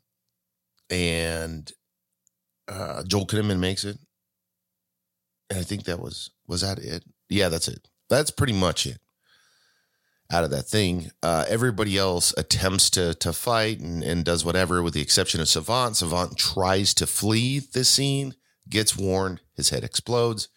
and 0.89 1.72
uh, 2.67 3.03
Joel 3.03 3.27
Kinnaman 3.27 3.60
makes 3.60 3.84
it, 3.84 3.98
and 5.50 5.60
I 5.60 5.63
think 5.63 5.84
that 5.84 6.00
was 6.00 6.32
was 6.48 6.62
that 6.62 6.79
it. 6.79 7.03
Yeah, 7.29 7.50
that's 7.50 7.67
it. 7.67 7.88
That's 8.10 8.32
pretty 8.32 8.53
much 8.53 8.86
it 8.86 9.00
out 10.32 10.43
of 10.43 10.50
that 10.51 10.63
thing. 10.67 11.12
Uh, 11.22 11.46
everybody 11.48 11.98
else 11.98 12.34
attempts 12.38 12.89
to 12.91 13.13
to 13.15 13.34
fight 13.34 13.79
and, 13.79 14.03
and 14.03 14.25
does 14.25 14.43
whatever, 14.43 14.82
with 14.82 14.93
the 14.93 15.01
exception 15.01 15.41
of 15.41 15.48
Savant. 15.48 15.98
Savant 15.98 16.38
tries 16.38 16.93
to 16.96 17.05
flee 17.05 17.60
the 17.60 17.84
scene, 17.84 18.36
gets 18.70 18.98
warned, 18.98 19.41
his 19.55 19.70
head 19.70 19.84
explodes. 19.84 20.48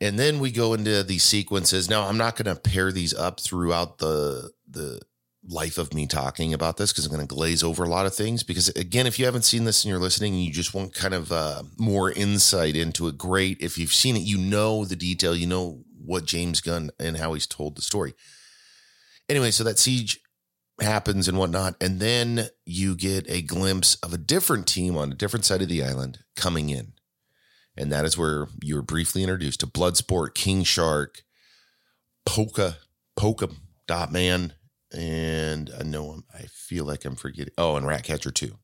And 0.00 0.18
then 0.18 0.38
we 0.38 0.50
go 0.50 0.74
into 0.74 1.02
these 1.02 1.24
sequences. 1.24 1.88
Now, 1.88 2.08
I'm 2.08 2.18
not 2.18 2.36
going 2.36 2.54
to 2.54 2.60
pair 2.60 2.92
these 2.92 3.14
up 3.14 3.40
throughout 3.40 3.98
the 3.98 4.50
the 4.68 5.00
life 5.46 5.76
of 5.76 5.92
me 5.92 6.06
talking 6.06 6.54
about 6.54 6.78
this 6.78 6.90
because 6.90 7.04
I'm 7.04 7.12
going 7.12 7.26
to 7.26 7.34
glaze 7.34 7.62
over 7.62 7.84
a 7.84 7.88
lot 7.88 8.06
of 8.06 8.14
things. 8.14 8.42
Because 8.42 8.68
again, 8.70 9.06
if 9.06 9.18
you 9.18 9.24
haven't 9.26 9.42
seen 9.42 9.64
this 9.64 9.84
and 9.84 9.90
you're 9.90 10.00
listening 10.00 10.34
and 10.34 10.42
you 10.42 10.52
just 10.52 10.74
want 10.74 10.94
kind 10.94 11.14
of 11.14 11.30
uh, 11.32 11.62
more 11.78 12.10
insight 12.10 12.76
into 12.76 13.08
it, 13.08 13.18
great. 13.18 13.58
If 13.60 13.78
you've 13.78 13.92
seen 13.92 14.16
it, 14.16 14.22
you 14.22 14.38
know 14.38 14.84
the 14.84 14.96
detail, 14.96 15.36
you 15.36 15.46
know 15.46 15.84
what 16.04 16.24
James 16.24 16.60
Gunn 16.60 16.90
and 16.98 17.16
how 17.16 17.34
he's 17.34 17.46
told 17.46 17.76
the 17.76 17.82
story. 17.82 18.14
Anyway, 19.28 19.50
so 19.50 19.64
that 19.64 19.78
siege 19.78 20.20
happens 20.80 21.28
and 21.28 21.38
whatnot. 21.38 21.76
And 21.80 22.00
then 22.00 22.48
you 22.64 22.96
get 22.96 23.28
a 23.28 23.42
glimpse 23.42 23.96
of 23.96 24.12
a 24.12 24.18
different 24.18 24.66
team 24.66 24.96
on 24.96 25.12
a 25.12 25.16
different 25.16 25.44
side 25.44 25.62
of 25.62 25.68
the 25.68 25.84
island 25.84 26.20
coming 26.36 26.70
in. 26.70 26.93
And 27.76 27.90
that 27.90 28.04
is 28.04 28.16
where 28.16 28.46
you 28.62 28.76
were 28.76 28.82
briefly 28.82 29.22
introduced 29.22 29.60
to 29.60 29.66
Bloodsport, 29.66 30.34
King 30.34 30.62
Shark, 30.62 31.22
Polka, 32.24 32.76
Polka 33.16 33.48
Dot 33.86 34.12
Man, 34.12 34.54
and 34.96 35.70
I 35.78 35.82
know 35.82 36.10
I'm, 36.10 36.24
I 36.32 36.42
feel 36.42 36.84
like 36.84 37.04
I'm 37.04 37.16
forgetting. 37.16 37.52
Oh, 37.58 37.76
and 37.76 37.86
Ratcatcher 37.86 38.30
too. 38.30 38.58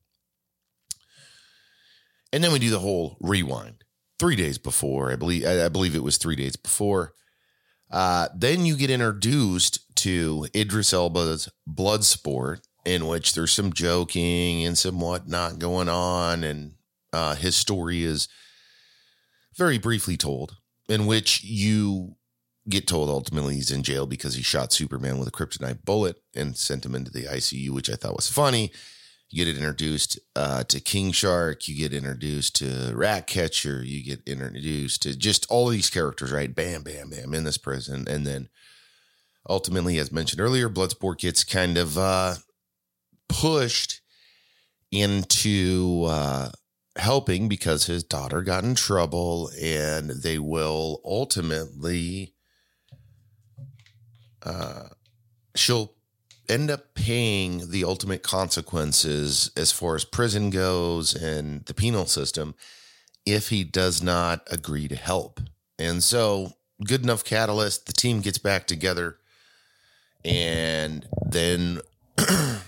And 2.31 2.43
then 2.43 2.51
we 2.53 2.59
do 2.59 2.69
the 2.69 2.79
whole 2.79 3.17
rewind. 3.19 3.83
Three 4.17 4.35
days 4.35 4.57
before, 4.57 5.11
I 5.11 5.15
believe, 5.15 5.45
I 5.45 5.67
believe 5.67 5.95
it 5.95 6.03
was 6.03 6.17
three 6.17 6.35
days 6.35 6.55
before. 6.55 7.13
Uh, 7.89 8.29
then 8.35 8.65
you 8.65 8.77
get 8.77 8.89
introduced 8.89 9.95
to 9.97 10.47
Idris 10.55 10.93
Elba's 10.93 11.49
Bloodsport, 11.69 12.61
in 12.85 13.07
which 13.07 13.33
there's 13.33 13.51
some 13.51 13.73
joking 13.73 14.63
and 14.63 14.77
some 14.77 14.99
whatnot 14.99 15.59
going 15.59 15.89
on, 15.89 16.43
and 16.43 16.75
uh, 17.11 17.35
his 17.35 17.55
story 17.57 18.03
is 18.03 18.29
very 19.55 19.77
briefly 19.77 20.17
told, 20.17 20.57
in 20.87 21.05
which 21.05 21.43
you 21.43 22.15
get 22.69 22.87
told 22.87 23.09
ultimately 23.09 23.55
he's 23.55 23.71
in 23.71 23.83
jail 23.83 24.05
because 24.05 24.35
he 24.35 24.43
shot 24.43 24.71
Superman 24.71 25.17
with 25.17 25.27
a 25.27 25.31
kryptonite 25.31 25.83
bullet 25.83 26.17
and 26.35 26.55
sent 26.55 26.85
him 26.85 26.95
into 26.95 27.11
the 27.11 27.23
ICU, 27.23 27.71
which 27.71 27.89
I 27.89 27.95
thought 27.95 28.15
was 28.15 28.29
funny. 28.29 28.71
You 29.29 29.45
get 29.45 29.55
introduced 29.55 30.19
uh, 30.35 30.63
to 30.65 30.81
King 30.81 31.13
Shark. 31.13 31.67
You 31.67 31.75
get 31.75 31.93
introduced 31.93 32.57
to 32.57 32.91
Ratcatcher. 32.93 33.81
You 33.81 34.03
get 34.03 34.21
introduced 34.27 35.03
to 35.03 35.17
just 35.17 35.45
all 35.49 35.69
these 35.69 35.89
characters, 35.89 36.33
right? 36.33 36.53
Bam, 36.53 36.83
bam, 36.83 37.09
bam, 37.09 37.33
in 37.33 37.45
this 37.45 37.57
prison. 37.57 38.05
And 38.09 38.27
then 38.27 38.49
ultimately, 39.49 39.97
as 39.99 40.11
mentioned 40.11 40.41
earlier, 40.41 40.69
Bloodsport 40.69 41.19
gets 41.19 41.45
kind 41.45 41.77
of 41.77 41.97
uh, 41.97 42.35
pushed 43.29 44.01
into 44.91 46.05
uh, 46.09 46.49
helping 46.97 47.47
because 47.47 47.85
his 47.85 48.03
daughter 48.03 48.41
got 48.41 48.63
in 48.63 48.75
trouble 48.75 49.49
and 49.61 50.09
they 50.09 50.37
will 50.37 51.01
ultimately 51.05 52.33
uh, 54.43 54.87
she'll 55.55 55.93
end 56.49 56.69
up 56.69 56.93
paying 56.95 57.69
the 57.71 57.83
ultimate 57.83 58.23
consequences 58.23 59.51
as 59.55 59.71
far 59.71 59.95
as 59.95 60.03
prison 60.03 60.49
goes 60.49 61.13
and 61.13 61.65
the 61.65 61.73
penal 61.73 62.05
system 62.05 62.55
if 63.25 63.49
he 63.49 63.63
does 63.63 64.01
not 64.01 64.41
agree 64.51 64.87
to 64.87 64.95
help. 64.95 65.39
And 65.77 66.03
so, 66.03 66.53
good 66.85 67.03
enough 67.03 67.23
catalyst, 67.23 67.85
the 67.85 67.93
team 67.93 68.21
gets 68.21 68.39
back 68.39 68.67
together 68.67 69.17
and 70.25 71.07
then 71.25 71.79
uh, 72.17 72.59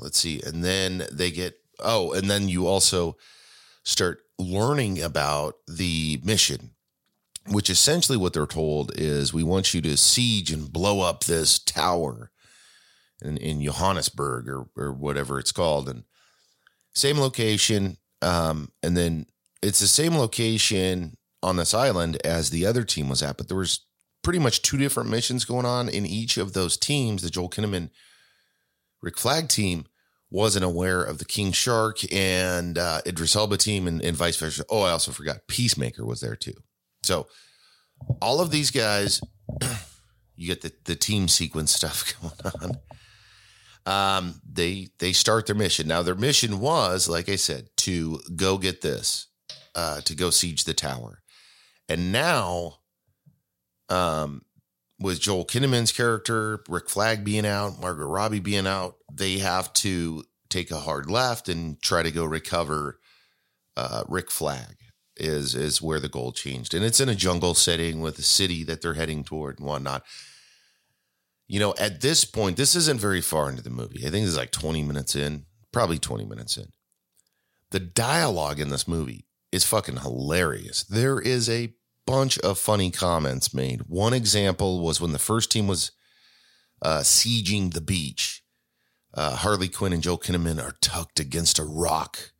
let's 0.00 0.18
see, 0.18 0.42
and 0.42 0.64
then 0.64 1.06
they 1.12 1.30
get 1.30 1.58
oh, 1.80 2.12
and 2.12 2.30
then 2.30 2.48
you 2.48 2.66
also 2.66 3.16
start 3.84 4.20
learning 4.38 5.02
about 5.02 5.56
the 5.68 6.20
mission 6.24 6.74
which 7.48 7.68
essentially 7.68 8.16
what 8.16 8.32
they're 8.32 8.46
told 8.46 8.92
is 8.94 9.32
we 9.32 9.42
want 9.42 9.74
you 9.74 9.80
to 9.82 9.96
siege 9.96 10.50
and 10.50 10.72
blow 10.72 11.00
up 11.00 11.24
this 11.24 11.58
tower 11.58 12.30
in, 13.22 13.36
in 13.36 13.62
Johannesburg 13.62 14.48
or, 14.48 14.66
or 14.76 14.92
whatever 14.92 15.38
it's 15.38 15.52
called. 15.52 15.88
And 15.88 16.04
same 16.94 17.18
location. 17.18 17.98
Um, 18.22 18.70
and 18.82 18.96
then 18.96 19.26
it's 19.62 19.80
the 19.80 19.86
same 19.86 20.16
location 20.16 21.16
on 21.42 21.56
this 21.56 21.74
island 21.74 22.18
as 22.24 22.48
the 22.48 22.64
other 22.64 22.84
team 22.84 23.10
was 23.10 23.22
at, 23.22 23.36
but 23.36 23.48
there 23.48 23.56
was 23.56 23.84
pretty 24.22 24.38
much 24.38 24.62
two 24.62 24.78
different 24.78 25.10
missions 25.10 25.44
going 25.44 25.66
on 25.66 25.90
in 25.90 26.06
each 26.06 26.38
of 26.38 26.54
those 26.54 26.78
teams. 26.78 27.20
The 27.20 27.28
Joel 27.28 27.50
Kinnaman 27.50 27.90
Rick 29.02 29.18
Flag 29.18 29.48
team 29.48 29.84
wasn't 30.34 30.64
aware 30.64 31.00
of 31.00 31.18
the 31.18 31.24
King 31.24 31.52
Shark 31.52 32.00
and 32.12 32.76
uh, 32.76 33.00
Idris 33.06 33.36
Elba 33.36 33.56
team 33.56 33.86
and, 33.86 34.02
and 34.02 34.16
vice 34.16 34.36
versa. 34.36 34.64
Oh, 34.68 34.82
I 34.82 34.90
also 34.90 35.12
forgot 35.12 35.46
Peacemaker 35.46 36.04
was 36.04 36.20
there 36.20 36.34
too. 36.34 36.54
So 37.04 37.28
all 38.20 38.40
of 38.40 38.50
these 38.50 38.72
guys, 38.72 39.20
you 40.34 40.48
get 40.48 40.62
the, 40.62 40.72
the 40.86 40.96
team 40.96 41.28
sequence 41.28 41.72
stuff 41.72 42.12
going 42.52 42.76
on. 43.86 44.18
Um, 44.18 44.40
they 44.44 44.88
they 44.98 45.12
start 45.12 45.46
their 45.46 45.54
mission. 45.54 45.86
Now 45.86 46.02
their 46.02 46.16
mission 46.16 46.58
was, 46.58 47.08
like 47.08 47.28
I 47.28 47.36
said, 47.36 47.68
to 47.78 48.18
go 48.34 48.58
get 48.58 48.80
this, 48.80 49.28
uh, 49.76 50.00
to 50.00 50.16
go 50.16 50.30
siege 50.30 50.64
the 50.64 50.74
tower. 50.74 51.22
And 51.88 52.10
now, 52.10 52.78
um, 53.88 54.42
with 55.04 55.20
Joel 55.20 55.44
Kinnaman's 55.44 55.92
character, 55.92 56.64
Rick 56.66 56.88
Flag 56.88 57.24
being 57.24 57.44
out, 57.44 57.78
Margaret 57.78 58.06
Robbie 58.06 58.40
being 58.40 58.66
out, 58.66 58.96
they 59.12 59.36
have 59.36 59.70
to 59.74 60.24
take 60.48 60.70
a 60.70 60.80
hard 60.80 61.10
left 61.10 61.46
and 61.46 61.80
try 61.82 62.02
to 62.02 62.10
go 62.10 62.24
recover 62.24 62.98
uh, 63.76 64.04
Rick 64.08 64.30
Flag 64.30 64.76
is 65.16 65.54
is 65.54 65.82
where 65.82 66.00
the 66.00 66.08
goal 66.08 66.32
changed, 66.32 66.72
and 66.72 66.82
it's 66.82 67.00
in 67.00 67.10
a 67.10 67.14
jungle 67.14 67.54
setting 67.54 68.00
with 68.00 68.18
a 68.18 68.22
city 68.22 68.64
that 68.64 68.80
they're 68.80 68.94
heading 68.94 69.24
toward 69.24 69.58
and 69.58 69.68
whatnot. 69.68 70.02
you 71.46 71.60
know, 71.60 71.74
at 71.78 72.00
this 72.00 72.24
point, 72.24 72.56
this 72.56 72.74
isn't 72.74 72.98
very 72.98 73.20
far 73.20 73.50
into 73.50 73.62
the 73.62 73.68
movie. 73.68 74.06
I 74.06 74.10
think 74.10 74.26
it's 74.26 74.38
like 74.38 74.52
20 74.52 74.82
minutes 74.82 75.14
in, 75.14 75.44
probably 75.70 75.98
20 75.98 76.24
minutes 76.24 76.56
in. 76.56 76.68
The 77.72 77.80
dialogue 77.80 78.58
in 78.58 78.70
this 78.70 78.88
movie 78.88 79.26
is 79.52 79.64
fucking 79.64 79.98
hilarious. 79.98 80.82
There 80.82 81.20
is 81.20 81.50
a 81.50 81.74
bunch 82.06 82.38
of 82.38 82.58
funny 82.58 82.90
comments 82.90 83.54
made. 83.54 83.82
One 83.88 84.12
example 84.12 84.80
was 84.80 85.00
when 85.00 85.12
the 85.12 85.18
first 85.18 85.50
team 85.50 85.66
was 85.66 85.92
uh, 86.82 87.00
sieging 87.00 87.72
the 87.72 87.80
beach. 87.80 88.42
Uh, 89.12 89.36
Harley 89.36 89.68
Quinn 89.68 89.92
and 89.92 90.02
Joe 90.02 90.18
Kinnaman 90.18 90.62
are 90.62 90.76
tucked 90.80 91.20
against 91.20 91.58
a 91.58 91.64
rock 91.64 92.32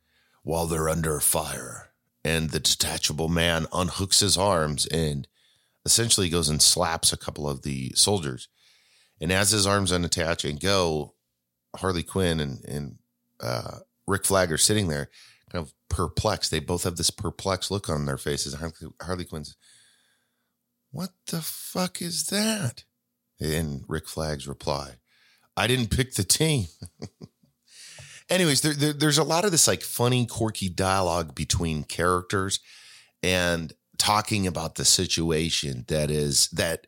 while 0.43 0.67
they're 0.67 0.89
under 0.89 1.19
fire. 1.19 1.91
And 2.23 2.49
the 2.49 2.59
detachable 2.59 3.29
man 3.29 3.65
unhooks 3.65 4.19
his 4.19 4.37
arms 4.37 4.85
and 4.87 5.27
essentially 5.85 6.29
goes 6.29 6.49
and 6.49 6.61
slaps 6.61 7.13
a 7.13 7.17
couple 7.17 7.47
of 7.49 7.61
the 7.61 7.91
soldiers. 7.95 8.47
And 9.21 9.31
as 9.31 9.51
his 9.51 9.65
arms 9.65 9.91
unattach 9.91 10.47
and 10.47 10.59
go, 10.59 11.13
Harley 11.77 12.03
Quinn 12.03 12.39
and, 12.39 12.63
and 12.65 12.97
uh, 13.39 13.79
Rick 14.07 14.25
Flag 14.25 14.51
are 14.51 14.57
sitting 14.57 14.87
there 14.87 15.09
kind 15.51 15.65
of 15.65 15.73
perplexed. 15.89 16.51
They 16.51 16.59
both 16.59 16.83
have 16.83 16.97
this 16.97 17.09
perplexed 17.11 17.71
look 17.71 17.89
on 17.89 18.05
their 18.05 18.17
faces. 18.17 18.55
Harley, 19.01 19.25
Quinn's, 19.25 19.55
what 20.91 21.11
the 21.27 21.41
fuck 21.41 22.01
is 22.01 22.27
that? 22.27 22.83
And 23.39 23.83
Rick 23.87 24.07
Flag's 24.07 24.47
reply, 24.47 24.95
I 25.57 25.67
didn't 25.67 25.95
pick 25.95 26.13
the 26.13 26.23
team. 26.23 26.67
Anyways, 28.29 28.61
there, 28.61 28.73
there, 28.73 28.93
there's 28.93 29.17
a 29.17 29.23
lot 29.23 29.45
of 29.45 29.51
this 29.51 29.67
like 29.67 29.81
funny, 29.81 30.25
quirky 30.25 30.69
dialogue 30.69 31.35
between 31.35 31.83
characters 31.83 32.59
and 33.21 33.73
talking 33.97 34.47
about 34.47 34.75
the 34.75 34.85
situation 34.85 35.85
that 35.87 36.09
is 36.09 36.47
that 36.49 36.87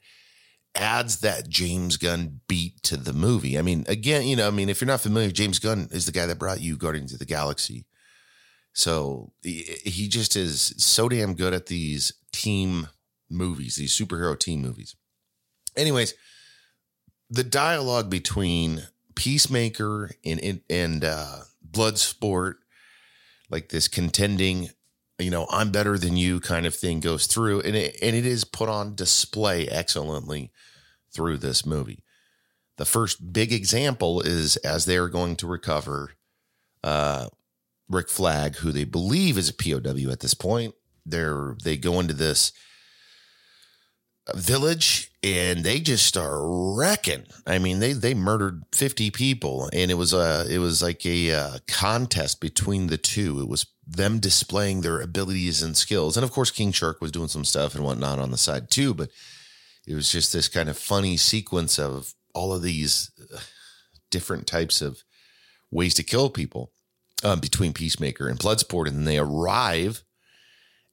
adds 0.76 1.20
that 1.22 1.50
James 1.50 1.98
Gunn 1.98 2.42
beat 2.48 2.82
to 2.84 2.98
the 2.98 3.14
movie. 3.14 3.58
I 3.58 3.62
mean, 3.62 3.86
again, 3.88 4.26
you 4.26 4.36
know, 4.36 4.48
I 4.48 4.52
mean, 4.52 4.70
if 4.70 4.82
you're 4.82 4.88
not 4.88 5.02
familiar, 5.02 5.32
James 5.32 5.60
Gunn 5.60 5.90
is 5.92 6.06
the 6.06 6.12
guy 6.12 6.26
that 6.26 6.40
brought 6.40 6.62
you 6.62 6.78
Guardians 6.78 7.14
of 7.14 7.20
the 7.20 7.26
Galaxy. 7.26 7.86
So 8.78 9.32
he 9.42 10.08
just 10.08 10.36
is 10.36 10.76
so 10.78 11.10
damn 11.10 11.34
good 11.34 11.52
at 11.52 11.66
these 11.66 12.14
team 12.32 12.90
movies, 13.28 13.76
these 13.76 13.98
superhero 13.98 14.38
team 14.38 14.62
movies. 14.62 14.96
Anyways, 15.76 16.14
the 17.28 17.44
dialogue 17.44 18.12
between 18.12 18.84
Peacemaker 19.16 20.12
and 20.24 20.62
and 20.70 21.04
uh, 21.04 21.40
Bloodsport, 21.68 22.58
like 23.50 23.70
this 23.70 23.88
contending, 23.88 24.70
you 25.18 25.32
know, 25.32 25.48
I'm 25.50 25.72
better 25.72 25.98
than 25.98 26.16
you 26.16 26.40
kind 26.40 26.68
of 26.68 26.76
thing 26.76 27.00
goes 27.00 27.26
through, 27.26 27.62
and 27.62 27.76
it 27.76 27.98
and 28.00 28.16
it 28.16 28.28
is 28.28 28.44
put 28.44 28.70
on 28.70 28.94
display 28.94 29.68
excellently 29.68 30.52
through 31.12 31.38
this 31.38 31.66
movie. 31.66 32.04
The 32.76 32.86
first 32.86 33.34
big 33.34 33.52
example 33.52 34.22
is 34.22 34.56
as 34.58 34.86
they 34.86 34.98
are 34.98 35.10
going 35.10 35.36
to 35.38 35.48
recover 35.48 36.12
uh, 36.84 37.30
Rick 37.90 38.10
Flag, 38.10 38.58
who 38.58 38.72
they 38.72 38.84
believe 38.84 39.38
is 39.38 39.50
a 39.50 39.54
POW 39.54 40.12
at 40.12 40.20
this 40.20 40.34
point. 40.34 40.76
They're 41.06 41.56
they 41.64 41.78
go 41.78 42.00
into 42.00 42.14
this 42.14 42.52
village 44.36 45.12
and 45.24 45.64
they 45.64 45.80
just 45.80 46.06
start 46.06 46.42
wrecking. 46.44 47.26
I 47.46 47.60
mean, 47.60 47.80
they 47.80 47.94
they 47.94 48.14
murdered 48.14 48.64
fifty 48.74 49.10
people, 49.10 49.70
and 49.72 49.90
it 49.90 49.96
was 49.96 50.14
a 50.14 50.46
it 50.50 50.60
was 50.60 50.82
like 50.82 51.06
a 51.06 51.32
uh, 51.32 51.58
contest 51.68 52.42
between 52.42 52.88
the 52.88 52.98
two. 52.98 53.40
It 53.40 53.48
was 53.48 53.66
them 53.86 54.20
displaying 54.20 54.82
their 54.82 55.00
abilities 55.00 55.62
and 55.62 55.78
skills, 55.78 56.18
and 56.18 56.24
of 56.24 56.32
course, 56.32 56.52
King 56.52 56.72
Shark 56.72 57.02
was 57.02 57.12
doing 57.12 57.30
some 57.30 57.46
stuff 57.46 57.74
and 57.74 57.84
whatnot 57.84 58.20
on 58.20 58.32
the 58.32 58.38
side 58.38 58.70
too. 58.70 58.94
But 58.94 59.10
it 59.88 59.96
was 59.96 60.12
just 60.12 60.34
this 60.34 60.50
kind 60.50 60.68
of 60.68 60.78
funny 60.78 61.16
sequence 61.16 61.80
of 61.80 62.14
all 62.34 62.54
of 62.54 62.62
these 62.62 63.12
uh, 63.34 63.40
different 64.12 64.46
types 64.46 64.82
of 64.82 65.04
ways 65.72 65.94
to 65.96 66.04
kill 66.04 66.30
people 66.30 66.72
um, 67.24 67.40
between 67.40 67.74
Peacemaker 67.74 68.28
and 68.28 68.40
Bloodsport, 68.40 68.88
and 68.88 69.08
they 69.08 69.18
arrive 69.18 70.04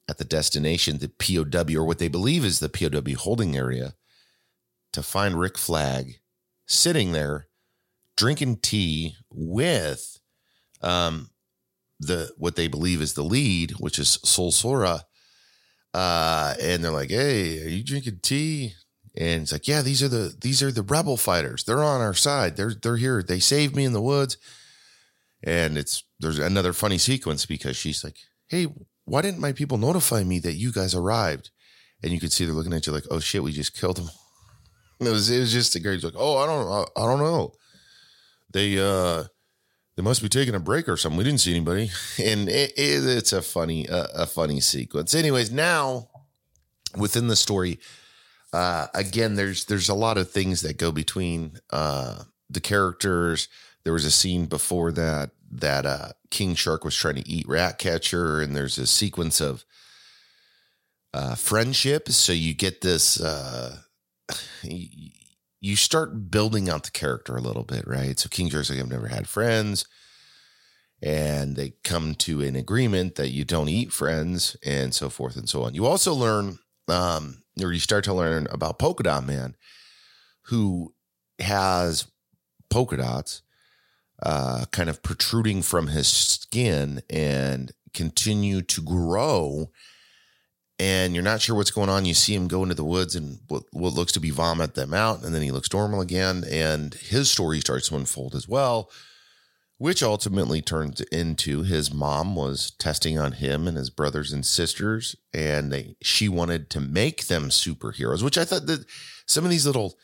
at 0.07 0.17
the 0.17 0.25
destination, 0.25 0.99
the 0.99 1.09
POW, 1.09 1.79
or 1.79 1.85
what 1.85 1.99
they 1.99 2.07
believe 2.07 2.45
is 2.45 2.59
the 2.59 2.69
POW 2.69 3.15
holding 3.17 3.55
area, 3.55 3.95
to 4.93 5.03
find 5.03 5.39
Rick 5.39 5.57
Flag 5.57 6.19
sitting 6.67 7.11
there 7.11 7.47
drinking 8.15 8.57
tea 8.57 9.15
with 9.29 10.19
um, 10.81 11.29
the 11.99 12.31
what 12.37 12.55
they 12.55 12.67
believe 12.67 13.01
is 13.01 13.13
the 13.13 13.23
lead, 13.23 13.71
which 13.71 13.99
is 13.99 14.19
Sol 14.23 14.51
Soria. 14.51 15.05
Uh, 15.93 16.53
and 16.61 16.83
they're 16.83 16.91
like, 16.91 17.09
"Hey, 17.09 17.63
are 17.63 17.69
you 17.69 17.83
drinking 17.83 18.19
tea?" 18.21 18.73
And 19.17 19.43
it's 19.43 19.51
like, 19.51 19.67
"Yeah, 19.67 19.81
these 19.81 20.03
are 20.03 20.07
the 20.07 20.35
these 20.39 20.61
are 20.63 20.71
the 20.71 20.81
rebel 20.81 21.17
fighters. 21.17 21.63
They're 21.63 21.83
on 21.83 22.01
our 22.01 22.13
side. 22.13 22.55
They're 22.55 22.73
they're 22.73 22.97
here. 22.97 23.23
They 23.23 23.39
saved 23.39 23.75
me 23.75 23.85
in 23.85 23.93
the 23.93 24.01
woods." 24.01 24.37
And 25.43 25.77
it's 25.77 26.03
there's 26.19 26.39
another 26.39 26.73
funny 26.73 26.97
sequence 26.97 27.45
because 27.45 27.75
she's 27.75 28.03
like, 28.03 28.17
"Hey, 28.47 28.67
why 29.05 29.21
didn't 29.21 29.39
my 29.39 29.53
people 29.53 29.77
notify 29.77 30.23
me 30.23 30.39
that 30.39 30.53
you 30.53 30.71
guys 30.71 30.95
arrived?" 30.95 31.51
And 32.03 32.11
you 32.11 32.19
could 32.19 32.31
see 32.31 32.45
they're 32.45 32.53
looking 32.53 32.73
at 32.73 32.87
you 32.87 32.93
like, 32.93 33.05
"Oh 33.09 33.19
shit, 33.19 33.43
we 33.43 33.51
just 33.51 33.79
killed 33.79 33.97
them." 33.97 34.09
it 34.99 35.09
was 35.09 35.29
it 35.29 35.39
was 35.39 35.51
just 35.51 35.75
a 35.75 35.79
great 35.79 36.03
like, 36.03 36.13
"Oh, 36.15 36.37
I 36.37 36.45
don't 36.45 36.67
I, 36.67 37.01
I 37.01 37.05
don't 37.05 37.19
know." 37.19 37.53
They 38.51 38.77
uh 38.79 39.25
they 39.95 40.03
must 40.03 40.21
be 40.21 40.29
taking 40.29 40.55
a 40.55 40.59
break 40.59 40.89
or 40.89 40.97
something. 40.97 41.17
We 41.17 41.23
didn't 41.23 41.39
see 41.39 41.51
anybody, 41.51 41.89
and 42.23 42.49
it, 42.49 42.71
it, 42.77 43.05
it's 43.05 43.33
a 43.33 43.41
funny 43.41 43.87
uh, 43.87 44.07
a 44.13 44.25
funny 44.25 44.59
sequence. 44.59 45.13
Anyways, 45.13 45.51
now 45.51 46.09
within 46.97 47.27
the 47.27 47.35
story, 47.35 47.79
uh, 48.53 48.87
again, 48.93 49.35
there's 49.35 49.65
there's 49.65 49.89
a 49.89 49.95
lot 49.95 50.17
of 50.17 50.31
things 50.31 50.61
that 50.61 50.77
go 50.77 50.91
between 50.91 51.59
uh, 51.71 52.23
the 52.49 52.61
characters. 52.61 53.47
There 53.83 53.93
was 53.93 54.05
a 54.05 54.11
scene 54.11 54.47
before 54.47 54.91
that 54.93 55.31
that 55.59 55.85
uh, 55.85 56.09
King 56.29 56.55
Shark 56.55 56.83
was 56.83 56.95
trying 56.95 57.15
to 57.15 57.29
eat 57.29 57.47
Ratcatcher, 57.47 58.41
and 58.41 58.55
there's 58.55 58.77
a 58.77 58.87
sequence 58.87 59.39
of 59.41 59.65
uh, 61.13 61.35
friendship. 61.35 62.09
So 62.09 62.33
you 62.33 62.53
get 62.53 62.81
this, 62.81 63.19
uh, 63.19 63.77
you 64.63 65.75
start 65.75 66.29
building 66.29 66.69
out 66.69 66.83
the 66.83 66.91
character 66.91 67.35
a 67.35 67.41
little 67.41 67.63
bit, 67.63 67.87
right? 67.87 68.19
So 68.19 68.29
King 68.29 68.49
Shark's 68.49 68.69
like, 68.69 68.79
I've 68.79 68.89
never 68.89 69.07
had 69.07 69.27
friends. 69.27 69.85
And 71.01 71.55
they 71.55 71.73
come 71.83 72.15
to 72.15 72.41
an 72.41 72.55
agreement 72.55 73.15
that 73.15 73.29
you 73.29 73.43
don't 73.45 73.69
eat 73.69 73.91
friends 73.91 74.55
and 74.65 74.93
so 74.93 75.09
forth 75.09 75.35
and 75.35 75.47
so 75.47 75.63
on. 75.63 75.75
You 75.75 75.85
also 75.85 76.13
learn, 76.13 76.57
um, 76.87 77.43
or 77.61 77.71
you 77.71 77.79
start 77.79 78.05
to 78.05 78.13
learn 78.13 78.47
about 78.49 78.79
Polka 78.79 79.03
Dot 79.03 79.25
Man, 79.25 79.55
who 80.43 80.93
has 81.39 82.07
polka 82.69 82.97
dots 82.97 83.41
uh, 84.21 84.65
kind 84.71 84.89
of 84.89 85.03
protruding 85.03 85.61
from 85.61 85.87
his 85.87 86.07
skin 86.07 87.01
and 87.09 87.71
continue 87.93 88.61
to 88.61 88.81
grow. 88.81 89.71
And 90.77 91.13
you're 91.13 91.23
not 91.23 91.41
sure 91.41 91.55
what's 91.55 91.71
going 91.71 91.89
on. 91.89 92.05
You 92.05 92.13
see 92.13 92.35
him 92.35 92.47
go 92.47 92.63
into 92.63 92.75
the 92.75 92.83
woods 92.83 93.15
and 93.15 93.39
what, 93.47 93.63
what 93.71 93.93
looks 93.93 94.11
to 94.13 94.19
be 94.19 94.29
vomit 94.29 94.75
them 94.75 94.93
out. 94.93 95.23
And 95.23 95.33
then 95.33 95.41
he 95.41 95.51
looks 95.51 95.71
normal 95.71 96.01
again. 96.01 96.43
And 96.49 96.93
his 96.93 97.31
story 97.31 97.61
starts 97.61 97.89
to 97.89 97.95
unfold 97.95 98.35
as 98.35 98.47
well, 98.47 98.91
which 99.77 100.03
ultimately 100.03 100.61
turns 100.61 100.99
into 101.01 101.63
his 101.63 101.93
mom 101.93 102.35
was 102.35 102.71
testing 102.71 103.17
on 103.17 103.33
him 103.33 103.69
and 103.69 103.77
his 103.77 103.89
brothers 103.89 104.33
and 104.33 104.45
sisters. 104.45 105.15
And 105.33 105.71
they, 105.71 105.95
she 106.01 106.27
wanted 106.27 106.69
to 106.71 106.81
make 106.81 107.27
them 107.27 107.49
superheroes, 107.49 108.21
which 108.21 108.37
I 108.37 108.43
thought 108.43 108.65
that 108.65 108.85
some 109.25 109.45
of 109.45 109.51
these 109.51 109.65
little 109.65 109.95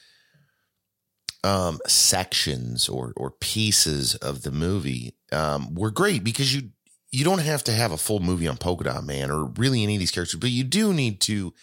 um, 1.43 1.80
sections 1.88 2.88
or 2.88 3.13
or 3.17 3.32
pieces 3.32 4.15
of 4.15 4.43
the 4.43 4.51
movie 4.51 5.15
um, 5.32 5.73
were 5.73 5.91
great 5.91 6.23
because 6.23 6.54
you 6.54 6.69
you 7.12 7.25
don't 7.25 7.41
have 7.41 7.63
to 7.65 7.73
have 7.73 7.91
a 7.91 7.97
full 7.97 8.19
movie 8.19 8.47
on 8.47 8.58
Polka 8.58 8.86
Dot 8.86 9.04
Man 9.04 9.30
or 9.30 9.45
really 9.45 9.84
any 9.84 9.95
of 9.95 9.99
these 9.99 10.12
characters, 10.12 10.39
but 10.39 10.49
you 10.49 10.63
do 10.63 10.93
need 10.93 11.19
to, 11.21 11.54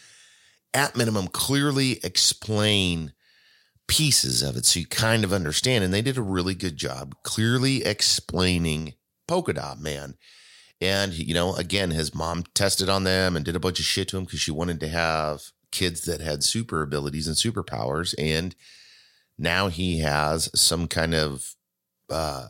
at 0.75 0.97
minimum, 0.97 1.29
clearly 1.29 1.99
explain 2.05 3.13
pieces 3.87 4.43
of 4.43 4.57
it 4.57 4.67
so 4.67 4.81
you 4.81 4.87
kind 4.87 5.25
of 5.25 5.33
understand. 5.33 5.83
And 5.83 5.93
they 5.93 6.03
did 6.03 6.19
a 6.19 6.23
really 6.23 6.55
good 6.55 6.77
job 6.77 7.15
clearly 7.23 7.83
explaining 7.83 8.95
Polka 9.27 9.55
Dot 9.55 9.81
Man. 9.81 10.17
And, 10.81 11.15
you 11.15 11.35
know, 11.35 11.55
again, 11.57 11.91
his 11.91 12.15
mom 12.15 12.45
tested 12.55 12.89
on 12.91 13.05
them 13.05 13.35
and 13.35 13.45
did 13.45 13.57
a 13.57 13.61
bunch 13.61 13.81
of 13.81 13.87
shit 13.87 14.09
to 14.09 14.19
him 14.19 14.25
because 14.25 14.41
she 14.41 14.51
wanted 14.51 14.79
to 14.81 14.89
have 14.89 15.51
kids 15.73 16.03
that 16.03 16.21
had 16.21 16.45
super 16.45 16.83
abilities 16.83 17.27
and 17.27 17.37
superpowers. 17.37 18.15
And 18.19 18.55
now 19.39 19.69
he 19.69 20.01
has 20.01 20.51
some 20.55 20.89
kind 20.89 21.15
of 21.15 21.55
uh 22.11 22.49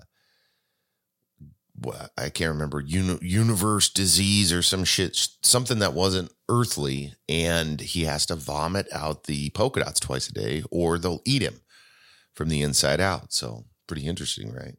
I 2.16 2.28
can't 2.30 2.50
remember 2.50 2.80
uni- 2.80 3.18
universe 3.22 3.88
disease 3.88 4.52
or 4.52 4.62
some 4.62 4.84
shit, 4.84 5.16
something 5.42 5.78
that 5.78 5.94
wasn't 5.94 6.32
earthly, 6.48 7.14
and 7.28 7.80
he 7.80 8.04
has 8.04 8.26
to 8.26 8.34
vomit 8.34 8.88
out 8.92 9.24
the 9.24 9.50
polka 9.50 9.80
dots 9.80 10.00
twice 10.00 10.28
a 10.28 10.32
day, 10.32 10.64
or 10.70 10.98
they'll 10.98 11.22
eat 11.24 11.42
him 11.42 11.60
from 12.34 12.48
the 12.48 12.62
inside 12.62 13.00
out. 13.00 13.32
So 13.32 13.64
pretty 13.86 14.06
interesting, 14.06 14.52
right? 14.52 14.76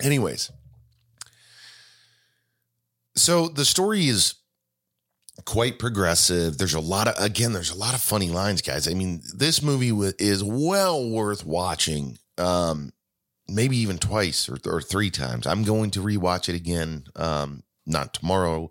Anyways, 0.00 0.50
so 3.16 3.48
the 3.48 3.64
story 3.64 4.06
is 4.06 4.34
quite 5.44 5.78
progressive. 5.78 6.58
There's 6.58 6.74
a 6.74 6.80
lot 6.80 7.08
of 7.08 7.14
again, 7.22 7.52
there's 7.52 7.70
a 7.70 7.78
lot 7.78 7.94
of 7.94 8.00
funny 8.00 8.28
lines, 8.28 8.62
guys. 8.62 8.88
I 8.88 8.94
mean, 8.94 9.22
this 9.34 9.62
movie 9.62 9.90
is 10.18 10.42
well 10.44 11.08
worth 11.08 11.44
watching. 11.44 12.18
Um, 12.38 12.92
maybe 13.48 13.76
even 13.76 13.98
twice 13.98 14.48
or, 14.48 14.56
or 14.66 14.80
three 14.80 15.10
times. 15.10 15.46
I'm 15.46 15.64
going 15.64 15.90
to 15.92 16.00
rewatch 16.00 16.48
it 16.48 16.54
again. 16.54 17.04
Um, 17.16 17.62
not 17.86 18.14
tomorrow, 18.14 18.70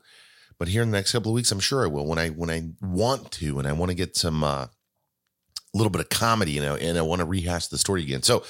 but 0.57 0.69
here 0.69 0.81
in 0.81 0.91
the 0.91 0.97
next 0.97 1.11
couple 1.11 1.31
of 1.31 1.35
weeks, 1.35 1.51
I'm 1.51 1.59
sure 1.59 1.83
I 1.83 1.87
will 1.87 2.05
when 2.05 2.19
I 2.19 2.29
when 2.29 2.49
I 2.49 2.69
want 2.81 3.31
to 3.33 3.59
and 3.59 3.67
I 3.67 3.73
want 3.73 3.89
to 3.89 3.95
get 3.95 4.15
some 4.15 4.43
uh, 4.43 4.67
a 4.67 5.77
little 5.77 5.89
bit 5.89 6.01
of 6.01 6.09
comedy, 6.09 6.51
you 6.51 6.61
know, 6.61 6.75
and 6.75 6.97
I 6.97 7.01
want 7.01 7.19
to 7.19 7.25
rehash 7.25 7.67
the 7.67 7.77
story 7.77 8.03
again. 8.03 8.23
So, 8.23 8.43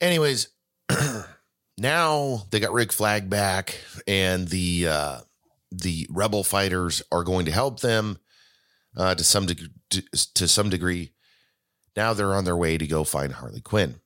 anyways, 0.00 0.48
now 1.78 2.42
they 2.50 2.60
got 2.60 2.72
Rick 2.72 2.92
Flag 2.92 3.30
back, 3.30 3.78
and 4.06 4.48
the 4.48 4.88
uh, 4.88 5.18
the 5.82 6.06
rebel 6.10 6.44
fighters 6.44 7.02
are 7.10 7.24
going 7.24 7.46
to 7.46 7.52
help 7.52 7.80
them 7.80 8.18
uh, 8.96 9.14
to 9.14 9.24
some 9.24 9.46
de- 9.46 9.68
to, 9.90 10.02
to 10.34 10.48
some 10.48 10.70
degree. 10.70 11.12
Now 11.96 12.12
they're 12.12 12.34
on 12.34 12.44
their 12.44 12.56
way 12.56 12.78
to 12.78 12.86
go 12.86 13.04
find 13.04 13.32
Harley 13.32 13.60
Quinn. 13.60 13.96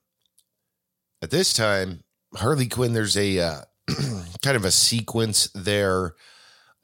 At 1.22 1.30
this 1.30 1.52
time, 1.52 2.04
Harley 2.34 2.68
Quinn, 2.68 2.92
there's 2.92 3.16
a 3.16 3.40
uh, 3.40 3.60
kind 4.42 4.56
of 4.56 4.64
a 4.64 4.70
sequence 4.70 5.50
there 5.54 6.14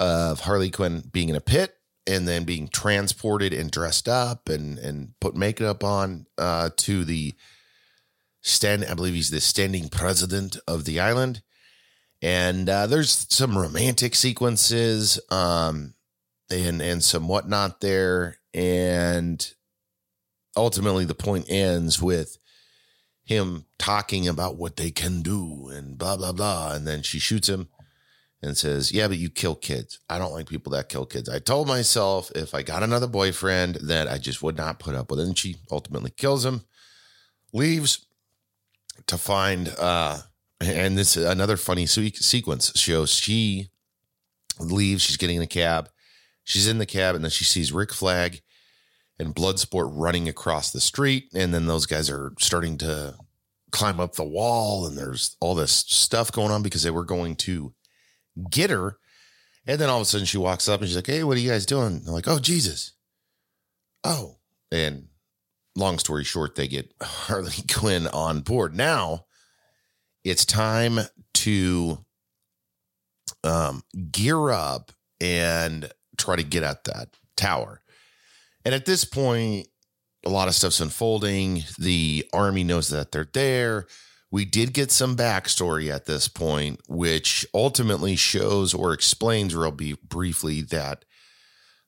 of 0.01 0.41
Harley 0.41 0.71
Quinn 0.71 1.05
being 1.13 1.29
in 1.29 1.37
a 1.37 1.41
pit 1.41 1.77
and 2.07 2.27
then 2.27 2.45
being 2.45 2.69
transported 2.69 3.53
and 3.53 3.71
dressed 3.71 4.09
up 4.09 4.49
and 4.49 4.79
and 4.79 5.15
put 5.21 5.37
makeup 5.37 5.85
on 5.85 6.27
uh, 6.39 6.71
to 6.77 7.05
the 7.05 7.35
stand. 8.43 8.85
I 8.85 8.95
believe 8.95 9.15
he's 9.15 9.31
the 9.31 9.41
standing 9.41 9.89
president 9.89 10.57
of 10.67 10.85
the 10.85 11.01
island. 11.01 11.43
And 12.25 12.71
uh, 12.71 12.87
there's 12.87 13.27
some 13.29 13.59
romantic 13.59 14.15
sequences, 14.15 15.21
um, 15.31 15.93
and 16.51 16.81
and 16.81 17.05
some 17.05 17.29
whatnot 17.29 17.83
there, 17.83 18.39
and 18.55 19.47
ultimately 20.57 21.05
the 21.05 21.15
point 21.15 21.51
ends 21.51 22.01
with 22.01 22.39
him 23.25 23.67
talking 23.79 24.27
about 24.27 24.57
what 24.57 24.77
they 24.77 24.91
can 24.91 25.21
do 25.21 25.69
and 25.69 25.99
blah 25.99 26.17
blah 26.17 26.33
blah. 26.33 26.73
And 26.73 26.87
then 26.87 27.03
she 27.03 27.19
shoots 27.19 27.47
him 27.47 27.69
and 28.41 28.57
says 28.57 28.91
yeah 28.91 29.07
but 29.07 29.19
you 29.19 29.29
kill 29.29 29.55
kids. 29.55 29.99
I 30.09 30.19
don't 30.19 30.33
like 30.33 30.49
people 30.49 30.73
that 30.73 30.89
kill 30.89 31.05
kids. 31.05 31.29
I 31.29 31.41
told 31.41 31.69
myself 31.69 32.33
if 32.35 32.55
i 32.55 32.63
got 32.63 32.83
another 32.83 33.07
boyfriend 33.07 33.77
that 33.83 34.09
i 34.09 34.17
just 34.17 34.43
would 34.43 34.57
not 34.57 34.79
put 34.79 34.95
up 34.95 35.11
with. 35.11 35.21
It 35.21 35.25
and 35.25 35.39
she 35.39 35.57
ultimately 35.71 36.11
kills 36.11 36.45
him 36.47 36.63
leaves 37.53 38.07
to 39.09 39.19
find 39.19 39.69
uh 39.79 40.21
and 40.61 40.97
this 40.97 41.17
is 41.17 41.25
another 41.25 41.57
funny 41.57 41.87
sequence 41.87 42.73
shows 42.79 43.11
she 43.11 43.71
leaves 44.59 45.03
she's 45.03 45.17
getting 45.17 45.37
in 45.37 45.43
a 45.43 45.47
cab 45.47 45.89
she's 46.45 46.69
in 46.69 46.79
the 46.79 46.87
cab 46.87 47.15
and 47.15 47.25
then 47.25 47.31
she 47.31 47.45
sees 47.45 47.73
rick 47.73 47.93
flag 47.93 48.41
and 49.19 49.35
Bloodsport 49.35 49.91
running 49.93 50.29
across 50.29 50.71
the 50.71 50.81
street. 50.81 51.31
And 51.35 51.55
then 51.55 51.67
those 51.67 51.87
guys 51.87 52.11
are 52.11 52.33
starting 52.39 52.79
to 52.79 53.15
climb 53.71 54.01
up 54.01 54.15
the 54.15 54.25
wall, 54.25 54.87
and 54.87 54.97
there's 54.97 55.37
all 55.41 55.55
this 55.55 55.73
stuff 55.73 56.31
going 56.33 56.51
on 56.51 56.63
because 56.63 56.83
they 56.83 56.91
were 56.91 57.05
going 57.05 57.37
to 57.37 57.75
get 58.51 58.71
her. 58.71 58.99
And 59.67 59.81
then 59.81 59.89
all 59.89 59.97
of 59.99 60.03
a 60.03 60.05
sudden 60.05 60.27
she 60.27 60.39
walks 60.39 60.69
up 60.69 60.81
and 60.81 60.89
she's 60.89 60.97
like, 60.97 61.07
Hey, 61.07 61.25
what 61.25 61.37
are 61.37 61.41
you 61.41 61.51
guys 61.51 61.65
doing? 61.65 62.03
They're 62.03 62.13
like, 62.13 62.29
Oh, 62.29 62.39
Jesus. 62.39 62.93
Oh. 64.03 64.37
And 64.71 65.07
long 65.75 65.99
story 65.99 66.25
short, 66.25 66.55
they 66.55 66.69
get 66.69 66.93
Harley 67.03 67.65
Quinn 67.73 68.07
on 68.09 68.41
board. 68.41 68.75
Now 68.75 69.25
it's 70.25 70.45
time 70.45 71.01
to 71.35 72.05
um, 73.45 73.83
gear 74.11 74.51
up 74.51 74.93
and 75.21 75.93
try 76.17 76.37
to 76.37 76.43
get 76.43 76.63
at 76.63 76.85
that 76.85 77.09
tower. 77.37 77.83
And 78.65 78.75
at 78.75 78.87
this 78.87 79.05
point, 79.05 79.69
a 80.25 80.31
lot 80.31 80.49
of 80.49 80.55
stuff's 80.55 80.81
unfolding. 80.81 81.65
The 81.79 82.27
army 82.33 82.65
knows 82.65 82.89
that 82.89 83.13
they're 83.13 83.29
there. 83.33 83.87
We 84.31 84.45
did 84.45 84.73
get 84.73 84.91
some 84.91 85.17
backstory 85.17 85.95
at 85.95 86.07
this 86.07 86.27
point, 86.27 86.81
which 86.89 87.47
ultimately 87.55 88.17
shows 88.17 88.75
or 88.75 88.93
explains 88.93 89.55
real 89.55 89.71
be- 89.71 89.99
briefly 90.03 90.63
that 90.63 91.05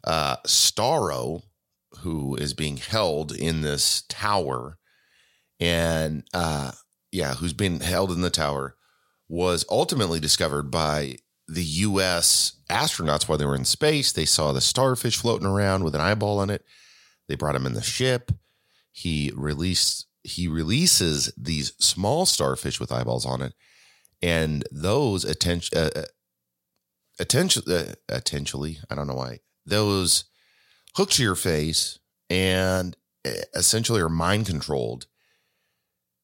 uh, 0.04 0.36
Starro, 0.46 1.42
who 2.00 2.36
is 2.36 2.54
being 2.54 2.76
held 2.76 3.32
in 3.32 3.62
this 3.62 4.04
tower, 4.08 4.78
and 5.58 6.24
uh, 6.34 6.72
yeah, 7.12 7.34
who's 7.34 7.52
been 7.52 7.80
held 7.80 8.10
in 8.10 8.20
the 8.20 8.30
tower, 8.30 8.76
was 9.28 9.64
ultimately 9.70 10.20
discovered 10.20 10.70
by 10.70 11.16
the 11.48 11.64
U.S. 11.64 12.56
astronauts 12.70 13.28
while 13.28 13.38
they 13.38 13.46
were 13.46 13.54
in 13.54 13.64
space. 13.64 14.12
They 14.12 14.24
saw 14.24 14.52
the 14.52 14.60
starfish 14.60 15.16
floating 15.16 15.46
around 15.46 15.84
with 15.84 15.94
an 15.94 16.00
eyeball 16.00 16.38
on 16.38 16.50
it. 16.50 16.64
They 17.28 17.34
brought 17.34 17.54
him 17.54 17.66
in 17.66 17.74
the 17.74 17.82
ship. 17.82 18.32
He 18.92 19.32
released 19.34 20.06
he 20.22 20.48
releases 20.48 21.32
these 21.36 21.72
small 21.78 22.26
starfish 22.26 22.80
with 22.80 22.90
eyeballs 22.90 23.24
on 23.24 23.42
it, 23.42 23.54
and 24.20 24.64
those 24.72 25.24
attention 25.24 25.78
uh, 25.78 25.90
uh 25.94 26.02
attention 27.18 27.62
uh, 27.70 27.94
potentially 28.08 28.78
I 28.90 28.94
don't 28.94 29.06
know 29.06 29.14
why 29.14 29.40
those 29.64 30.24
hook 30.96 31.10
to 31.10 31.22
your 31.22 31.34
face 31.34 31.98
and 32.30 32.96
uh, 33.26 33.30
essentially 33.54 34.00
are 34.00 34.08
mind 34.08 34.46
controlled 34.46 35.06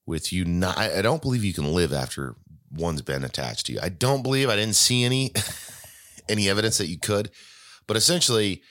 with 0.07 0.33
you 0.33 0.45
not 0.45 0.79
I 0.79 1.03
don't 1.03 1.23
believe 1.23 1.45
you 1.45 1.55
can 1.55 1.73
live 1.73 1.93
after 1.93 2.37
one's 2.73 3.03
been 3.03 3.25
attached 3.25 3.67
to 3.67 3.73
you. 3.73 3.79
I 3.83 3.89
don't 3.89 4.23
believe 4.23 4.49
I 4.49 4.57
didn't 4.57 4.77
see 4.77 5.05
any 5.05 5.33
any 6.29 6.49
evidence 6.49 6.79
that 6.79 6.89
you 6.89 6.99
could, 6.99 7.31
but 7.87 7.97
essentially, 7.97 8.63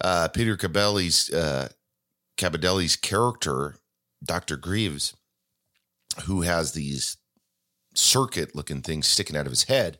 uh, 0.00 0.28
Peter 0.28 0.56
Cabelli's 0.56 1.30
uh, 1.30 1.68
Cabadelli's 2.36 2.96
character, 2.96 3.76
Dr. 4.24 4.56
Greaves, 4.56 5.14
who 6.24 6.42
has 6.42 6.72
these 6.72 7.18
circuit 7.94 8.54
looking 8.54 8.82
things 8.82 9.06
sticking 9.06 9.36
out 9.36 9.46
of 9.46 9.52
his 9.52 9.64
head. 9.64 9.98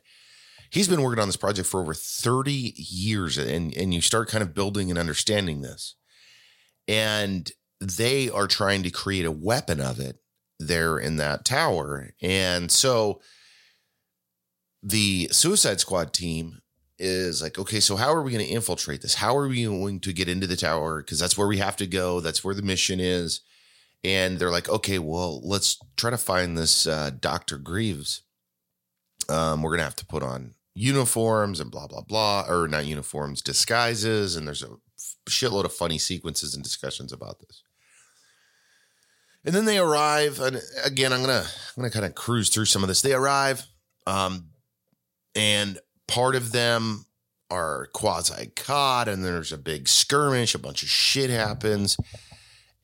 He's 0.69 0.87
been 0.87 1.01
working 1.01 1.21
on 1.21 1.27
this 1.27 1.37
project 1.37 1.67
for 1.67 1.81
over 1.81 1.93
30 1.93 2.73
years, 2.77 3.37
and, 3.37 3.75
and 3.75 3.93
you 3.93 3.99
start 3.99 4.29
kind 4.29 4.41
of 4.41 4.53
building 4.53 4.89
and 4.89 4.97
understanding 4.97 5.61
this. 5.61 5.95
And 6.87 7.51
they 7.81 8.29
are 8.29 8.47
trying 8.47 8.83
to 8.83 8.89
create 8.89 9.25
a 9.25 9.31
weapon 9.31 9.81
of 9.81 9.99
it 9.99 10.20
there 10.67 10.97
in 10.97 11.17
that 11.17 11.45
tower. 11.45 12.11
And 12.21 12.71
so 12.71 13.21
the 14.83 15.29
Suicide 15.31 15.79
Squad 15.79 16.13
team 16.13 16.61
is 16.97 17.41
like, 17.41 17.57
okay, 17.57 17.79
so 17.79 17.95
how 17.95 18.13
are 18.13 18.21
we 18.21 18.31
going 18.31 18.45
to 18.45 18.51
infiltrate 18.51 19.01
this? 19.01 19.15
How 19.15 19.35
are 19.35 19.47
we 19.47 19.65
going 19.65 19.99
to 20.01 20.13
get 20.13 20.29
into 20.29 20.47
the 20.47 20.55
tower? 20.55 21.01
Because 21.01 21.19
that's 21.19 21.37
where 21.37 21.47
we 21.47 21.57
have 21.57 21.75
to 21.77 21.87
go. 21.87 22.19
That's 22.19 22.43
where 22.43 22.55
the 22.55 22.61
mission 22.61 22.99
is. 22.99 23.41
And 24.03 24.39
they're 24.39 24.51
like, 24.51 24.69
okay, 24.69 24.99
well, 24.99 25.41
let's 25.47 25.77
try 25.97 26.09
to 26.09 26.17
find 26.17 26.57
this 26.57 26.87
uh, 26.87 27.11
Dr. 27.19 27.57
Greaves. 27.57 28.23
Um, 29.29 29.61
we're 29.61 29.71
going 29.71 29.79
to 29.79 29.85
have 29.85 29.95
to 29.97 30.05
put 30.05 30.23
on 30.23 30.55
uniforms 30.73 31.59
and 31.59 31.71
blah, 31.71 31.87
blah, 31.87 32.01
blah, 32.01 32.45
or 32.47 32.67
not 32.67 32.85
uniforms, 32.85 33.41
disguises. 33.41 34.35
And 34.35 34.47
there's 34.47 34.63
a 34.63 34.77
shitload 35.29 35.65
of 35.65 35.73
funny 35.73 35.97
sequences 35.97 36.55
and 36.55 36.63
discussions 36.63 37.11
about 37.11 37.39
this. 37.39 37.63
And 39.43 39.55
then 39.55 39.65
they 39.65 39.79
arrive, 39.79 40.39
and 40.39 40.61
again, 40.85 41.11
I'm 41.11 41.21
gonna 41.21 41.43
I'm 41.45 41.81
gonna 41.81 41.89
kind 41.89 42.05
of 42.05 42.13
cruise 42.13 42.49
through 42.49 42.65
some 42.65 42.83
of 42.83 42.87
this. 42.87 43.01
They 43.01 43.13
arrive, 43.13 43.65
um, 44.05 44.49
and 45.35 45.79
part 46.07 46.35
of 46.35 46.51
them 46.51 47.05
are 47.49 47.87
quasi 47.93 48.47
caught, 48.55 49.07
and 49.07 49.25
there's 49.25 49.51
a 49.51 49.57
big 49.57 49.87
skirmish, 49.87 50.53
a 50.53 50.59
bunch 50.59 50.83
of 50.83 50.89
shit 50.89 51.29
happens. 51.29 51.97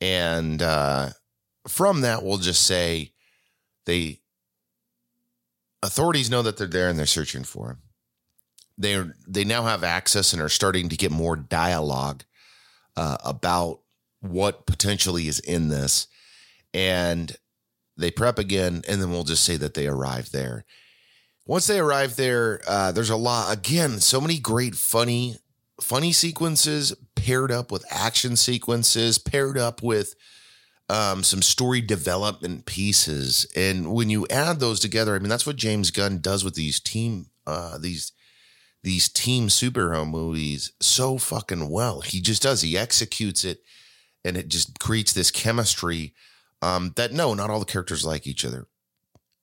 And 0.00 0.60
uh, 0.60 1.10
from 1.66 2.02
that, 2.02 2.22
we'll 2.22 2.38
just 2.38 2.66
say 2.66 3.12
they 3.86 4.20
authorities 5.82 6.30
know 6.30 6.42
that 6.42 6.56
they're 6.56 6.66
there 6.66 6.88
and 6.88 6.98
they're 6.98 7.06
searching 7.06 7.44
for 7.44 7.70
him. 7.70 7.78
They 8.76 9.02
they 9.26 9.44
now 9.44 9.64
have 9.64 9.84
access 9.84 10.32
and 10.32 10.42
are 10.42 10.48
starting 10.48 10.88
to 10.88 10.96
get 10.96 11.10
more 11.10 11.36
dialogue 11.36 12.24
uh, 12.96 13.16
about 13.24 13.80
what 14.20 14.66
potentially 14.66 15.28
is 15.28 15.40
in 15.40 15.68
this, 15.68 16.06
and 16.72 17.36
they 17.96 18.10
prep 18.10 18.38
again, 18.38 18.82
and 18.88 19.02
then 19.02 19.10
we'll 19.10 19.24
just 19.24 19.44
say 19.44 19.56
that 19.56 19.74
they 19.74 19.86
arrive 19.86 20.30
there 20.30 20.64
once 21.48 21.66
they 21.66 21.80
arrive 21.80 22.14
there, 22.16 22.60
uh, 22.68 22.92
there's 22.92 23.08
a 23.10 23.16
lot. 23.16 23.52
Again, 23.52 24.00
so 24.00 24.20
many 24.20 24.38
great 24.38 24.74
funny, 24.74 25.38
funny 25.80 26.12
sequences 26.12 26.94
paired 27.16 27.50
up 27.50 27.72
with 27.72 27.86
action 27.90 28.36
sequences, 28.36 29.18
paired 29.18 29.56
up 29.56 29.82
with 29.82 30.14
um, 30.90 31.24
some 31.24 31.40
story 31.40 31.80
development 31.80 32.66
pieces. 32.66 33.46
And 33.56 33.94
when 33.94 34.10
you 34.10 34.26
add 34.28 34.60
those 34.60 34.78
together, 34.78 35.16
I 35.16 35.20
mean, 35.20 35.30
that's 35.30 35.46
what 35.46 35.56
James 35.56 35.90
Gunn 35.90 36.18
does 36.20 36.44
with 36.44 36.54
these 36.54 36.78
team, 36.78 37.30
uh, 37.46 37.78
these 37.78 38.12
these 38.84 39.08
team 39.08 39.48
superhero 39.48 40.08
movies 40.08 40.70
so 40.80 41.18
fucking 41.18 41.68
well. 41.68 42.02
He 42.02 42.20
just 42.20 42.42
does. 42.42 42.60
He 42.60 42.76
executes 42.78 43.42
it, 43.42 43.60
and 44.22 44.36
it 44.36 44.48
just 44.48 44.78
creates 44.78 45.14
this 45.14 45.30
chemistry 45.30 46.14
um, 46.62 46.92
that 46.96 47.12
no, 47.12 47.34
not 47.34 47.50
all 47.50 47.60
the 47.60 47.64
characters 47.64 48.04
like 48.04 48.26
each 48.26 48.44
other, 48.44 48.66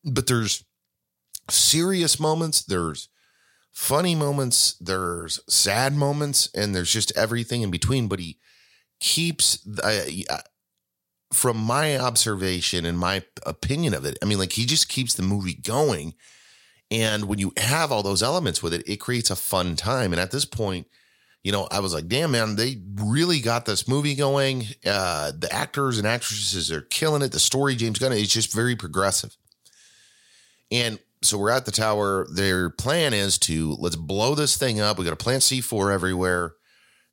but 0.04 0.28
there's 0.28 0.64
serious 1.50 2.20
moments, 2.20 2.64
there's 2.64 3.10
funny 3.72 4.16
moments, 4.16 4.76
there's 4.80 5.40
sad 5.48 5.94
moments, 5.94 6.50
and 6.56 6.74
there's 6.74 6.92
just 6.92 7.16
everything 7.16 7.62
in 7.62 7.72
between. 7.72 8.08
But 8.08 8.20
he 8.20 8.38
keeps, 9.00 9.66
uh, 9.84 10.38
from 11.34 11.58
my 11.58 11.98
observation 11.98 12.86
and 12.86 12.98
my 12.98 13.24
opinion 13.46 13.94
of 13.94 14.06
it, 14.06 14.18
I 14.22 14.26
mean, 14.26 14.40
like 14.40 14.54
he 14.54 14.66
just 14.66 14.90
keeps 14.90 15.14
the 15.14 15.24
movie 15.24 15.56
going. 15.56 16.14
And 16.92 17.26
when 17.26 17.40
you 17.40 17.52
have 17.58 17.92
all 17.92 18.04
those 18.04 18.24
elements 18.24 18.62
with 18.62 18.74
it, 18.74 18.88
it 18.88 18.98
creates 18.98 19.30
a 19.30 19.36
fun 19.36 19.76
time. 19.76 20.14
And 20.14 20.20
at 20.20 20.32
this 20.32 20.46
point, 20.46 20.88
you 21.46 21.52
know, 21.52 21.68
I 21.70 21.80
was 21.80 21.94
like, 21.94 22.08
damn, 22.08 22.32
man, 22.32 22.56
they 22.56 22.82
really 22.96 23.40
got 23.40 23.68
this 23.68 23.88
movie 23.88 24.16
going. 24.16 24.64
Uh, 24.84 25.32
the 25.38 25.48
actors 25.54 26.00
and 26.00 26.08
actresses 26.08 26.72
are 26.72 26.82
killing 26.82 27.22
it. 27.22 27.34
The 27.34 27.40
story, 27.40 27.76
James 27.76 28.00
Gunn, 28.00 28.14
it's 28.14 28.34
just 28.34 28.52
very 28.52 28.76
progressive. 28.76 29.38
And 30.72 30.98
so 31.22 31.38
we're 31.38 31.52
at 31.52 31.66
the 31.66 31.72
tower. 31.72 32.26
Their 32.34 32.72
plan 32.72 33.14
is 33.14 33.38
to 33.40 33.76
let's 33.80 33.96
blow 33.96 34.34
this 34.34 34.58
thing 34.58 34.80
up. 34.80 34.98
We 34.98 35.06
got 35.06 35.12
to 35.12 35.24
plant 35.24 35.44
C4 35.44 35.94
everywhere. 35.94 36.56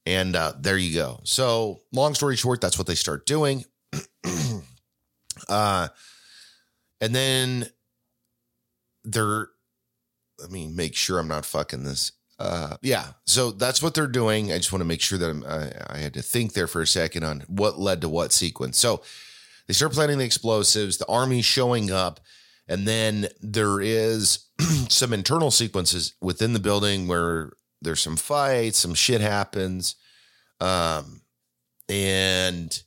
And 0.06 0.34
uh, 0.34 0.54
there 0.58 0.78
you 0.78 0.94
go. 0.94 1.20
So, 1.24 1.82
long 1.92 2.14
story 2.14 2.36
short, 2.36 2.62
that's 2.62 2.78
what 2.78 2.86
they 2.86 2.94
start 2.94 3.26
doing. 3.26 3.66
uh, 5.50 5.88
and 7.02 7.14
then 7.14 7.66
they're, 9.04 9.48
let 10.38 10.50
me 10.50 10.68
make 10.68 10.96
sure 10.96 11.18
I'm 11.18 11.28
not 11.28 11.44
fucking 11.44 11.84
this 11.84 12.12
uh, 12.42 12.76
yeah, 12.82 13.06
so 13.24 13.52
that's 13.52 13.80
what 13.80 13.94
they're 13.94 14.08
doing. 14.08 14.52
I 14.52 14.56
just 14.56 14.72
want 14.72 14.80
to 14.80 14.86
make 14.86 15.00
sure 15.00 15.16
that 15.16 15.84
I, 15.88 15.94
I 15.94 15.98
had 15.98 16.14
to 16.14 16.22
think 16.22 16.54
there 16.54 16.66
for 16.66 16.82
a 16.82 16.86
second 16.86 17.22
on 17.22 17.44
what 17.46 17.78
led 17.78 18.00
to 18.00 18.08
what 18.08 18.32
sequence. 18.32 18.78
So 18.78 19.02
they 19.68 19.74
start 19.74 19.92
planting 19.92 20.18
the 20.18 20.24
explosives, 20.24 20.98
the 20.98 21.06
army 21.06 21.40
showing 21.40 21.92
up, 21.92 22.18
and 22.66 22.86
then 22.86 23.28
there 23.40 23.80
is 23.80 24.46
some 24.88 25.12
internal 25.12 25.52
sequences 25.52 26.14
within 26.20 26.52
the 26.52 26.58
building 26.58 27.06
where 27.06 27.52
there's 27.80 28.02
some 28.02 28.16
fights, 28.16 28.78
some 28.78 28.94
shit 28.94 29.20
happens, 29.20 29.94
um, 30.60 31.22
and 31.88 32.82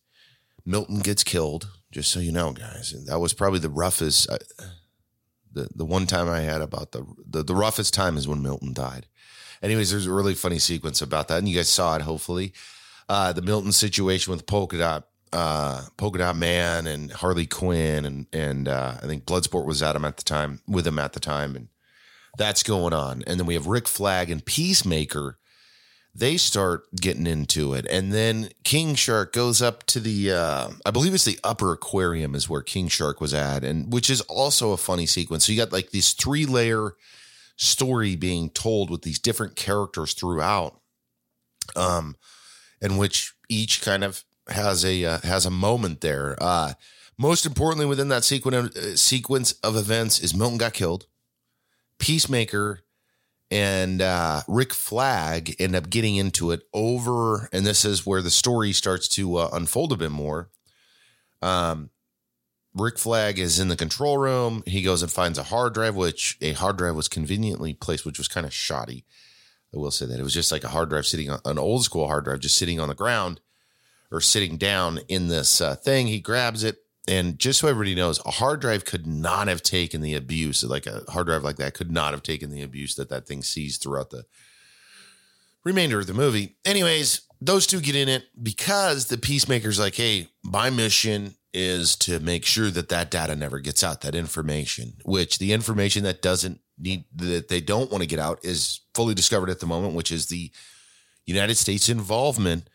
Milton 0.66 1.00
gets 1.00 1.24
killed. 1.24 1.70
Just 1.94 2.12
so 2.12 2.20
you 2.20 2.34
know, 2.34 2.52
guys, 2.52 2.94
that 3.06 3.20
was 3.20 3.34
probably 3.34 3.60
the 3.60 3.70
roughest. 3.70 4.30
Uh, 4.30 4.38
the 5.50 5.70
the 5.74 5.86
one 5.86 6.08
time 6.08 6.28
I 6.28 6.42
had 6.42 6.62
about 6.62 6.92
the, 6.92 7.06
the 7.26 7.42
the 7.42 7.56
roughest 7.56 7.94
time 7.94 8.18
is 8.18 8.28
when 8.28 8.44
Milton 8.44 8.74
died. 8.74 9.08
Anyways, 9.66 9.90
there's 9.90 10.06
a 10.06 10.14
really 10.14 10.36
funny 10.36 10.60
sequence 10.60 11.02
about 11.02 11.28
that, 11.30 11.40
and 11.40 11.50
you 11.50 11.56
guys 11.56 11.70
saw 11.70 11.96
it. 11.96 12.04
Hopefully, 12.04 12.54
uh, 13.10 13.34
the 13.34 13.42
Milton 13.42 13.72
situation 13.72 14.30
with 14.30 14.46
Polka 14.46 14.78
Dot, 14.78 15.08
uh, 15.34 15.82
Polka 15.98 16.20
Dot 16.20 16.36
Man, 16.36 16.86
and 16.86 17.12
Harley 17.12 17.48
Quinn, 17.48 18.06
and 18.06 18.28
and 18.32 18.68
uh, 18.68 18.98
I 19.02 19.08
think 19.08 19.26
Bloodsport 19.26 19.66
was 19.66 19.82
at 19.82 19.96
him 19.96 20.06
at 20.06 20.18
the 20.18 20.24
time, 20.24 20.62
with 20.68 20.86
him 20.86 21.00
at 21.00 21.14
the 21.14 21.20
time, 21.20 21.56
and 21.56 21.70
that's 22.38 22.62
going 22.62 22.94
on. 22.94 23.24
And 23.26 23.40
then 23.40 23.48
we 23.48 23.56
have 23.56 23.66
Rick 23.66 23.88
Flag 23.88 24.30
and 24.30 24.46
Peacemaker. 24.46 25.40
They 26.14 26.38
start 26.38 26.84
getting 26.96 27.26
into 27.26 27.74
it, 27.74 27.88
and 27.90 28.14
then 28.14 28.50
King 28.64 28.94
Shark 28.94 29.34
goes 29.34 29.64
up 29.64 29.84
to 29.88 30.00
the, 30.00 30.32
uh, 30.32 30.70
I 30.86 30.92
believe 30.92 31.16
it's 31.16 31.26
the 31.26 31.40
upper 31.44 31.74
aquarium 31.74 32.36
is 32.36 32.48
where 32.48 32.62
King 32.62 32.88
Shark 32.88 33.20
was 33.20 33.34
at, 33.34 33.64
and 33.64 33.92
which 33.92 34.12
is 34.12 34.22
also 34.22 34.74
a 34.74 34.78
funny 34.78 35.08
sequence. 35.08 35.46
So 35.46 35.52
you 35.52 35.58
got 35.58 35.74
like 35.74 35.90
these 35.90 36.14
three 36.14 36.46
layer 36.46 36.94
story 37.56 38.16
being 38.16 38.50
told 38.50 38.90
with 38.90 39.02
these 39.04 39.20
different 39.20 39.56
characters 39.56 40.14
throughout, 40.14 40.80
um, 41.76 42.16
in 42.82 42.98
which 42.98 43.34
each 43.50 43.82
kind 43.82 44.04
of 44.04 44.24
has 44.50 44.86
a 44.86 45.06
uh, 45.06 45.20
has 45.20 45.46
a 45.46 45.52
moment 45.52 46.02
there. 46.02 46.36
Uh, 46.42 46.74
most 47.18 47.46
importantly, 47.46 47.86
within 47.86 48.10
that 48.10 48.24
sequence 48.24 48.76
uh, 48.76 48.96
sequence 48.96 49.54
of 49.64 49.76
events, 49.76 50.20
is 50.20 50.36
Milton 50.36 50.58
got 50.58 50.74
killed. 50.74 51.08
Peacemaker 51.98 52.82
and 53.52 54.02
uh, 54.02 54.42
Rick 54.48 54.74
Flag 54.74 55.56
end 55.60 55.76
up 55.76 55.90
getting 55.90 56.16
into 56.16 56.52
it 56.52 56.64
over, 56.74 57.48
and 57.54 57.66
this 57.66 57.86
is 57.86 58.06
where 58.06 58.22
the 58.22 58.32
story 58.32 58.74
starts 58.74 59.08
to 59.10 59.38
uh, 59.38 59.50
unfold 59.54 59.94
a 59.94 59.98
bit 59.98 60.12
more. 60.12 60.50
Um, 61.42 61.90
Rick 62.76 63.00
Flag 63.00 63.40
is 63.40 63.58
in 63.58 63.70
the 63.70 63.78
control 63.78 64.18
room. 64.18 64.62
He 64.66 64.82
goes 64.82 65.02
and 65.02 65.12
finds 65.12 65.38
a 65.38 65.44
hard 65.44 65.74
drive, 65.74 65.96
which 65.96 66.38
a 66.42 66.52
hard 66.52 66.78
drive 66.78 66.96
was 66.96 67.08
conveniently 67.08 67.74
placed, 67.74 68.06
which 68.06 68.18
was 68.18 68.28
kind 68.28 68.46
of 68.46 68.54
shoddy. 68.54 69.06
I 69.74 69.78
will 69.78 69.92
say 69.92 70.06
that 70.06 70.20
it 70.20 70.24
was 70.24 70.34
just 70.34 70.52
like 70.52 70.66
a 70.66 70.70
hard 70.70 70.90
drive 70.90 71.06
sitting 71.06 71.30
on 71.30 71.40
an 71.46 71.58
old 71.58 71.86
school 71.86 72.08
hard 72.08 72.26
drive, 72.26 72.42
just 72.42 72.58
sitting 72.58 72.80
on 72.80 72.90
the 72.90 72.96
ground 72.96 73.40
or 74.12 74.20
sitting 74.20 74.58
down 74.58 75.00
in 75.08 75.30
this 75.30 75.62
uh, 75.62 75.76
thing. 75.76 76.08
He 76.08 76.20
grabs 76.20 76.64
it. 76.64 76.78
And 77.08 77.38
just 77.38 77.60
so 77.60 77.68
everybody 77.68 77.96
knows, 77.96 78.20
a 78.26 78.32
hard 78.32 78.62
drive 78.62 78.84
could 78.84 79.06
not 79.06 79.48
have 79.48 79.62
taken 79.62 80.02
the 80.02 80.16
abuse, 80.16 80.64
like 80.64 80.88
a 80.88 81.04
hard 81.10 81.28
drive 81.28 81.44
like 81.44 81.58
that 81.58 81.76
could 81.76 81.92
not 81.92 82.14
have 82.14 82.24
taken 82.24 82.50
the 82.50 82.64
abuse 82.64 82.96
that 82.96 83.10
that 83.10 83.28
thing 83.28 83.42
sees 83.44 83.78
throughout 83.78 84.10
the 84.10 84.26
remainder 85.64 86.00
of 86.00 86.08
the 86.08 86.14
movie. 86.14 86.56
Anyways, 86.66 87.22
those 87.40 87.68
two 87.68 87.80
get 87.80 87.96
in 87.96 88.10
it 88.10 88.26
because 88.42 89.06
the 89.06 89.18
peacemaker's 89.18 89.80
like, 89.80 89.96
hey, 89.96 90.30
my 90.44 90.70
mission 90.70 91.36
is 91.56 91.96
to 91.96 92.20
make 92.20 92.46
sure 92.46 92.70
that 92.70 92.90
that 92.90 93.10
data 93.10 93.34
never 93.34 93.60
gets 93.60 93.82
out, 93.82 94.02
that 94.02 94.14
information, 94.14 94.98
which 95.06 95.40
the 95.40 95.54
information 95.54 96.04
that 96.04 96.22
doesn't 96.22 96.60
need, 96.78 97.06
that 97.16 97.48
they 97.48 97.62
don't 97.62 97.90
want 97.90 98.02
to 98.02 98.08
get 98.08 98.20
out 98.20 98.44
is 98.44 98.82
fully 98.94 99.16
discovered 99.16 99.50
at 99.50 99.62
the 99.62 99.66
moment, 99.66 99.94
which 99.94 100.12
is 100.12 100.26
the 100.26 100.52
United 101.26 101.56
States 101.56 101.88
involvement 101.88 102.70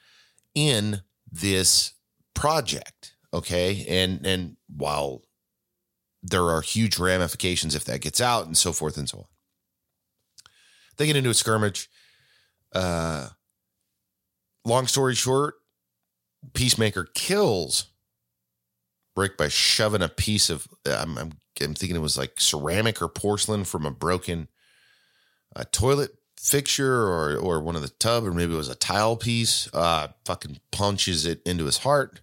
in 0.55 1.03
this 1.31 1.93
project. 2.35 3.14
Okay. 3.35 3.85
And, 3.87 4.27
and 4.27 4.57
while 4.75 5.23
there 6.23 6.45
are 6.45 6.62
huge 6.62 6.99
ramifications 6.99 7.75
if 7.75 7.85
that 7.85 8.01
gets 8.01 8.21
out 8.21 8.47
and 8.47 8.57
so 8.57 8.73
forth 8.73 8.97
and 8.97 9.09
so 9.09 9.19
on, 9.19 9.25
they 10.97 11.07
get 11.07 11.16
into 11.16 11.31
a 11.31 11.35
skirmish. 11.35 11.88
Uh, 12.75 13.29
long 14.64 14.87
story 14.87 15.14
short, 15.14 15.57
Peacemaker 16.55 17.09
kills 17.14 17.90
Rick 19.16 19.37
by 19.37 19.49
shoving 19.49 20.03
a 20.03 20.09
piece 20.09 20.51
of 20.51 20.66
I'm, 20.87 21.18
I'm, 21.18 21.33
I'm 21.61 21.75
thinking 21.75 21.96
it 21.96 22.01
was 22.01 22.18
like 22.18 22.40
ceramic 22.40 23.03
or 23.03 23.09
porcelain 23.09 23.64
from 23.64 23.85
a 23.85 23.90
broken 23.90 24.49
a 25.55 25.64
toilet 25.64 26.12
fixture 26.38 27.05
or 27.05 27.37
or 27.37 27.61
one 27.61 27.77
of 27.77 27.83
the 27.83 27.88
tub 27.88 28.25
or 28.25 28.33
maybe 28.33 28.55
it 28.55 28.59
was 28.59 28.68
a 28.68 28.75
tile 28.75 29.16
piece. 29.16 29.68
Uh, 29.75 30.09
fucking 30.25 30.61
punches 30.73 31.27
it 31.27 31.42
into 31.44 31.66
his 31.66 31.79
heart, 31.79 32.20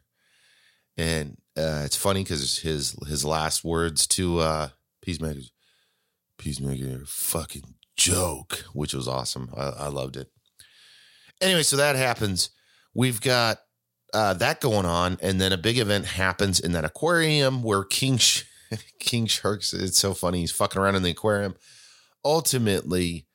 and 0.97 1.38
uh, 1.58 1.82
it's 1.86 1.97
funny 1.97 2.23
because 2.23 2.60
his 2.60 2.95
his 3.08 3.26
last 3.26 3.63
words 3.63 4.08
to 4.08 4.39
uh, 4.39 4.69
Peacemaker, 5.02 5.41
Peacemaker, 6.38 7.04
fucking 7.06 7.76
joke, 7.95 8.65
which 8.73 8.93
was 8.93 9.08
awesome. 9.08 9.50
I, 9.56 9.69
I 9.69 9.88
loved 9.88 10.17
it. 10.17 10.30
Anyway, 11.41 11.63
so 11.63 11.76
that 11.78 11.95
happens. 11.95 12.50
We've 12.93 13.21
got 13.21 13.60
uh, 14.13 14.34
that 14.36 14.62
going 14.62 14.86
on, 14.86 15.17
and 15.22 15.39
then 15.39 15.52
a 15.52 15.58
big 15.58 15.78
event 15.78 16.06
happens 16.06 16.60
in 16.60 16.72
that 16.74 16.86
aquarium 16.86 17.63
where 17.63 17.84
King 17.84 18.17
Sh- 18.17 18.43
King 19.00 19.26
Sharks. 19.26 19.74
It's 19.74 19.98
so 19.98 20.13
funny. 20.13 20.41
He's 20.41 20.52
fucking 20.52 20.82
around 20.82 20.96
in 20.96 21.04
the 21.04 21.12
aquarium. 21.12 21.56
Ultimately, 22.24 23.26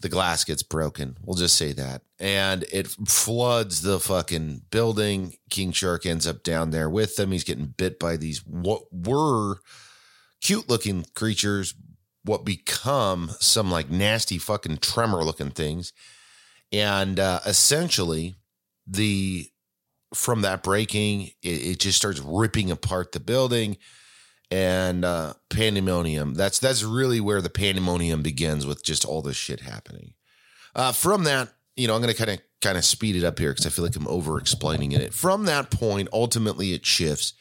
the 0.00 0.08
glass 0.08 0.44
gets 0.44 0.62
broken. 0.62 1.16
We'll 1.22 1.36
just 1.36 1.56
say 1.56 1.72
that, 1.72 2.02
and 2.18 2.64
it 2.72 2.88
floods 2.88 3.82
the 3.82 4.00
fucking 4.00 4.62
building. 4.70 5.34
King 5.50 5.72
Shark 5.72 6.06
ends 6.06 6.26
up 6.26 6.42
down 6.42 6.70
there 6.70 6.88
with 6.90 7.16
them. 7.16 7.32
He's 7.32 7.44
getting 7.44 7.74
bit 7.76 7.98
by 7.98 8.16
these 8.16 8.44
what 8.46 8.82
were 8.92 9.56
cute 10.40 10.68
looking 10.68 11.06
creatures, 11.14 11.74
what 12.24 12.44
become 12.44 13.30
some 13.40 13.70
like 13.70 13.90
nasty 13.90 14.38
fucking 14.38 14.78
tremor 14.78 15.24
looking 15.24 15.50
things, 15.50 15.92
and 16.72 17.20
uh, 17.20 17.40
essentially 17.46 18.34
the 18.86 19.50
from 20.14 20.42
that 20.42 20.62
breaking, 20.62 21.30
it, 21.42 21.48
it, 21.48 21.78
just 21.78 21.98
starts 21.98 22.20
ripping 22.20 22.70
apart 22.70 23.12
the 23.12 23.20
building 23.20 23.76
and 24.50 25.04
uh, 25.04 25.34
pandemonium. 25.50 26.34
That's 26.34 26.58
that's 26.58 26.82
really 26.82 27.20
where 27.20 27.42
the 27.42 27.50
pandemonium 27.50 28.22
begins 28.22 28.66
with 28.66 28.84
just 28.84 29.04
all 29.04 29.22
this 29.22 29.36
shit 29.36 29.60
happening. 29.60 30.14
Uh, 30.74 30.92
from 30.92 31.24
that, 31.24 31.52
you 31.76 31.86
know, 31.86 31.94
I'm 31.94 32.02
to 32.02 32.14
kind 32.14 32.30
of 32.30 32.40
kind 32.60 32.78
of 32.78 32.84
speed 32.84 33.16
it 33.16 33.24
up 33.24 33.38
here 33.38 33.50
because 33.50 33.66
I 33.66 33.70
feel 33.70 33.84
like 33.84 33.96
I'm 33.96 34.08
over 34.08 34.38
explaining 34.38 34.92
it. 34.92 35.12
From 35.12 35.44
that 35.44 35.70
point, 35.70 36.08
ultimately, 36.12 36.72
it 36.72 36.86
shifts 36.86 37.34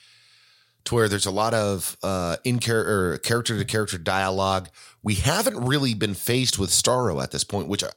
to 0.85 0.95
where 0.95 1.07
there's 1.07 1.25
a 1.25 1.31
lot 1.31 1.53
of 1.53 1.97
uh, 2.03 2.37
in 2.43 2.59
character 2.59 3.17
character 3.19 3.57
to 3.57 3.65
character 3.65 3.97
dialogue. 3.97 4.69
We 5.01 5.15
haven't 5.15 5.57
really 5.57 5.93
been 5.93 6.13
faced 6.13 6.59
with 6.59 6.69
Starro 6.69 7.21
at 7.21 7.31
this 7.31 7.43
point, 7.43 7.67
which. 7.67 7.83
I, 7.83 7.89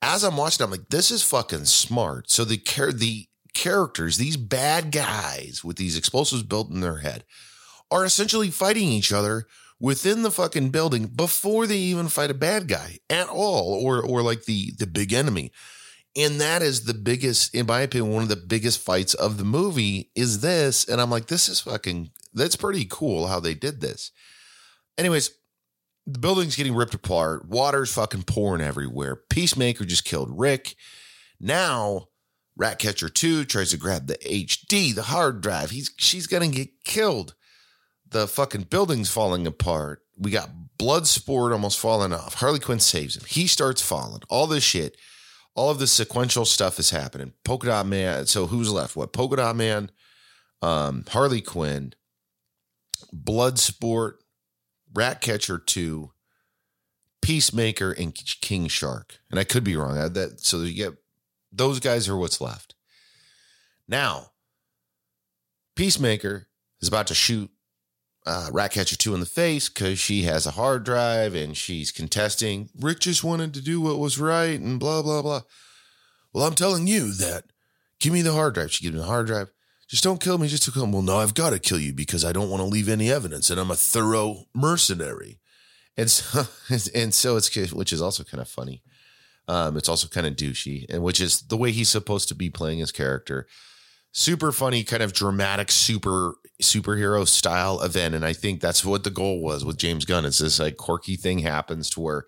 as 0.00 0.22
I'm 0.22 0.36
watching, 0.36 0.62
I'm 0.62 0.70
like, 0.70 0.90
this 0.90 1.10
is 1.10 1.24
fucking 1.24 1.64
smart. 1.64 2.30
So 2.30 2.44
the 2.44 2.56
care 2.56 2.92
the 2.92 3.27
characters, 3.58 4.16
these 4.16 4.36
bad 4.36 4.92
guys 4.92 5.62
with 5.64 5.76
these 5.76 5.96
explosives 5.96 6.42
built 6.42 6.70
in 6.70 6.80
their 6.80 6.98
head, 6.98 7.24
are 7.90 8.04
essentially 8.04 8.50
fighting 8.50 8.88
each 8.88 9.12
other 9.12 9.46
within 9.80 10.22
the 10.22 10.30
fucking 10.30 10.70
building 10.70 11.06
before 11.06 11.66
they 11.66 11.76
even 11.76 12.08
fight 12.08 12.30
a 12.30 12.34
bad 12.34 12.68
guy 12.68 12.98
at 13.10 13.28
all, 13.28 13.74
or 13.84 14.00
or 14.02 14.22
like 14.22 14.44
the 14.44 14.72
the 14.78 14.86
big 14.86 15.12
enemy. 15.12 15.50
And 16.16 16.40
that 16.40 16.62
is 16.62 16.84
the 16.84 16.94
biggest, 16.94 17.54
in 17.54 17.66
my 17.66 17.82
opinion, 17.82 18.12
one 18.12 18.24
of 18.24 18.28
the 18.28 18.36
biggest 18.36 18.80
fights 18.80 19.14
of 19.14 19.38
the 19.38 19.44
movie 19.44 20.10
is 20.16 20.40
this. 20.40 20.84
And 20.88 21.00
I'm 21.00 21.10
like, 21.10 21.26
this 21.26 21.48
is 21.48 21.60
fucking, 21.60 22.10
that's 22.34 22.56
pretty 22.56 22.86
cool 22.90 23.28
how 23.28 23.38
they 23.38 23.54
did 23.54 23.80
this. 23.80 24.10
Anyways, 24.96 25.30
the 26.06 26.18
building's 26.18 26.56
getting 26.56 26.74
ripped 26.74 26.94
apart. 26.94 27.46
Water's 27.48 27.92
fucking 27.92 28.24
pouring 28.24 28.62
everywhere. 28.62 29.14
Peacemaker 29.14 29.84
just 29.84 30.04
killed 30.04 30.36
Rick. 30.36 30.74
Now, 31.38 32.07
Ratcatcher 32.58 33.08
2 33.08 33.44
tries 33.44 33.70
to 33.70 33.76
grab 33.76 34.08
the 34.08 34.16
HD, 34.16 34.92
the 34.92 35.04
hard 35.04 35.40
drive. 35.40 35.70
He's 35.70 35.92
she's 35.96 36.26
gonna 36.26 36.48
get 36.48 36.84
killed. 36.84 37.34
The 38.10 38.26
fucking 38.26 38.64
building's 38.64 39.10
falling 39.10 39.46
apart. 39.46 40.02
We 40.18 40.32
got 40.32 40.50
Bloodsport 40.78 41.52
almost 41.52 41.78
falling 41.78 42.12
off. 42.12 42.34
Harley 42.34 42.58
Quinn 42.58 42.80
saves 42.80 43.16
him. 43.16 43.24
He 43.26 43.46
starts 43.46 43.80
falling. 43.80 44.22
All 44.28 44.46
this 44.46 44.64
shit. 44.64 44.96
All 45.54 45.70
of 45.70 45.78
the 45.78 45.86
sequential 45.86 46.44
stuff 46.44 46.78
is 46.78 46.90
happening. 46.90 47.32
Polka 47.44 47.66
Dot 47.66 47.86
Man. 47.86 48.26
So 48.26 48.46
who's 48.46 48.72
left? 48.72 48.96
What? 48.96 49.12
Polka 49.12 49.36
Dot 49.36 49.56
Man, 49.56 49.90
um, 50.62 51.04
Harley 51.08 51.40
Quinn, 51.40 51.94
Bloodsport, 53.14 54.14
Ratcatcher 54.94 55.58
2, 55.58 56.10
Peacemaker, 57.22 57.92
and 57.92 58.14
King 58.40 58.68
Shark. 58.68 59.18
And 59.30 59.38
I 59.38 59.44
could 59.44 59.64
be 59.64 59.76
wrong. 59.76 59.98
I, 59.98 60.08
That 60.08 60.40
so 60.40 60.62
you 60.62 60.74
get 60.74 60.94
those 61.52 61.80
guys 61.80 62.08
are 62.08 62.16
what's 62.16 62.40
left. 62.40 62.74
Now, 63.86 64.32
Peacemaker 65.76 66.48
is 66.80 66.88
about 66.88 67.06
to 67.08 67.14
shoot 67.14 67.50
uh, 68.26 68.50
Ratcatcher 68.52 68.96
2 68.96 69.14
in 69.14 69.20
the 69.20 69.26
face 69.26 69.68
because 69.68 69.98
she 69.98 70.22
has 70.22 70.46
a 70.46 70.52
hard 70.52 70.84
drive 70.84 71.34
and 71.34 71.56
she's 71.56 71.90
contesting. 71.90 72.68
Rick 72.78 73.00
just 73.00 73.24
wanted 73.24 73.54
to 73.54 73.62
do 73.62 73.80
what 73.80 73.98
was 73.98 74.18
right 74.18 74.60
and 74.60 74.78
blah, 74.78 75.02
blah, 75.02 75.22
blah. 75.22 75.42
Well, 76.32 76.46
I'm 76.46 76.54
telling 76.54 76.86
you 76.86 77.12
that. 77.14 77.44
Give 78.00 78.12
me 78.12 78.22
the 78.22 78.32
hard 78.32 78.54
drive. 78.54 78.70
She 78.72 78.84
gives 78.84 78.94
me 78.94 79.00
the 79.00 79.06
hard 79.06 79.26
drive. 79.26 79.50
Just 79.88 80.04
don't 80.04 80.20
kill 80.20 80.36
me, 80.36 80.48
just 80.48 80.62
to. 80.64 80.84
Well, 80.84 81.02
no, 81.02 81.18
I've 81.18 81.34
got 81.34 81.50
to 81.50 81.58
kill 81.58 81.78
you 81.78 81.94
because 81.94 82.24
I 82.24 82.32
don't 82.32 82.50
want 82.50 82.60
to 82.60 82.66
leave 82.66 82.88
any 82.88 83.10
evidence, 83.10 83.48
and 83.48 83.58
I'm 83.58 83.70
a 83.70 83.74
thorough 83.74 84.44
mercenary. 84.54 85.40
And 85.96 86.10
so, 86.10 86.46
and 86.94 87.14
so 87.14 87.36
it's 87.36 87.72
which 87.72 87.92
is 87.92 88.02
also 88.02 88.22
kind 88.22 88.40
of 88.40 88.48
funny. 88.48 88.82
Um, 89.48 89.78
it's 89.78 89.88
also 89.88 90.08
kind 90.08 90.26
of 90.26 90.36
douchey, 90.36 90.84
and 90.90 91.02
which 91.02 91.20
is 91.20 91.40
the 91.42 91.56
way 91.56 91.72
he's 91.72 91.88
supposed 91.88 92.28
to 92.28 92.34
be 92.34 92.50
playing 92.50 92.78
his 92.78 92.92
character. 92.92 93.46
Super 94.12 94.52
funny, 94.52 94.84
kind 94.84 95.02
of 95.02 95.12
dramatic, 95.14 95.70
super 95.70 96.34
superhero 96.62 97.26
style 97.26 97.80
event, 97.82 98.14
and 98.14 98.24
I 98.24 98.34
think 98.34 98.60
that's 98.60 98.84
what 98.84 99.04
the 99.04 99.10
goal 99.10 99.40
was 99.40 99.64
with 99.64 99.78
James 99.78 100.04
Gunn. 100.04 100.26
It's 100.26 100.38
this 100.38 100.60
like 100.60 100.76
quirky 100.76 101.16
thing 101.16 101.40
happens 101.40 101.88
to 101.90 102.00
where 102.00 102.24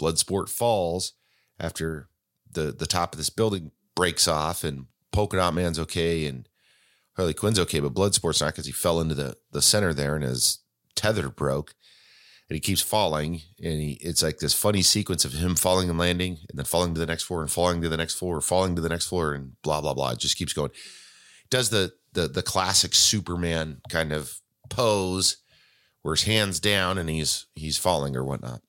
Bloodsport 0.00 0.48
falls 0.48 1.14
after 1.58 2.08
the 2.50 2.72
the 2.72 2.86
top 2.86 3.14
of 3.14 3.18
this 3.18 3.30
building 3.30 3.70
breaks 3.94 4.28
off, 4.28 4.62
and 4.62 4.86
Polka 5.10 5.36
Dot 5.36 5.54
Man's 5.54 5.78
okay, 5.78 6.26
and 6.26 6.48
Harley 7.16 7.34
Quinn's 7.34 7.58
okay, 7.58 7.80
but 7.80 7.94
Bloodsport's 7.94 8.40
not 8.40 8.52
because 8.52 8.66
he 8.66 8.72
fell 8.72 9.00
into 9.00 9.14
the 9.14 9.36
the 9.52 9.62
center 9.62 9.94
there 9.94 10.14
and 10.16 10.24
his 10.24 10.58
tether 10.94 11.30
broke, 11.30 11.74
and 12.48 12.54
he 12.54 12.60
keeps 12.60 12.80
falling, 12.80 13.42
and 13.62 13.80
he 13.80 13.98
it's 14.00 14.22
like 14.22 14.38
this 14.38 14.54
funny 14.54 14.82
sequence 14.82 15.24
of 15.24 15.32
him 15.32 15.54
falling 15.54 15.90
and 15.90 15.98
landing, 15.98 16.38
and 16.48 16.58
then 16.58 16.64
falling 16.64 16.94
to 16.94 17.00
the 17.00 17.06
next 17.06 17.24
floor, 17.24 17.40
and 17.40 17.50
falling 17.50 17.82
to 17.82 17.88
the 17.88 17.96
next 17.96 18.14
floor, 18.14 18.40
falling 18.40 18.74
to 18.76 18.80
the 18.80 18.88
next 18.88 19.06
floor, 19.06 19.34
and 19.34 19.52
blah 19.62 19.80
blah 19.80 19.94
blah. 19.94 20.10
It 20.10 20.18
just 20.18 20.36
keeps 20.36 20.52
going. 20.52 20.70
Does 21.50 21.70
the 21.70 21.92
the 22.12 22.28
the 22.28 22.42
classic 22.42 22.94
Superman 22.94 23.80
kind 23.88 24.12
of 24.12 24.40
pose, 24.70 25.38
where 26.02 26.14
his 26.14 26.24
hands 26.24 26.60
down 26.60 26.98
and 26.98 27.08
he's 27.08 27.46
he's 27.54 27.78
falling 27.78 28.16
or 28.16 28.24
whatnot. 28.24 28.62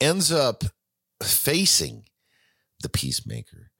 Ends 0.00 0.32
up 0.32 0.64
facing 1.22 2.04
the 2.82 2.88
Peacemaker 2.88 3.70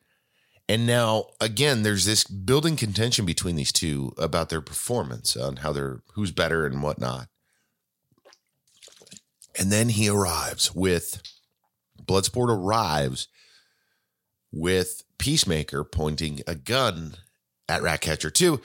and 0.69 0.87
now 0.87 1.27
again, 1.41 1.83
there's 1.83 2.05
this 2.05 2.25
building 2.25 2.77
contention 2.77 3.27
between 3.27 3.57
these 3.57 3.73
two 3.73 4.15
about 4.17 4.49
their 4.49 4.63
performance 4.63 5.37
on 5.37 5.57
how 5.57 5.73
they're 5.73 6.03
who's 6.15 6.33
better 6.33 6.65
and 6.67 6.83
whatnot. 6.83 7.29
And 9.59 9.71
then 9.71 9.89
he 9.89 10.09
arrives 10.09 10.75
with 10.75 11.23
Bloodsport 12.03 12.49
arrives 12.49 13.29
with 14.53 15.03
Peacemaker 15.19 15.85
pointing 15.85 16.41
a 16.47 16.55
gun 16.55 17.15
at 17.69 17.83
Ratcatcher 17.83 18.31
2. 18.31 18.61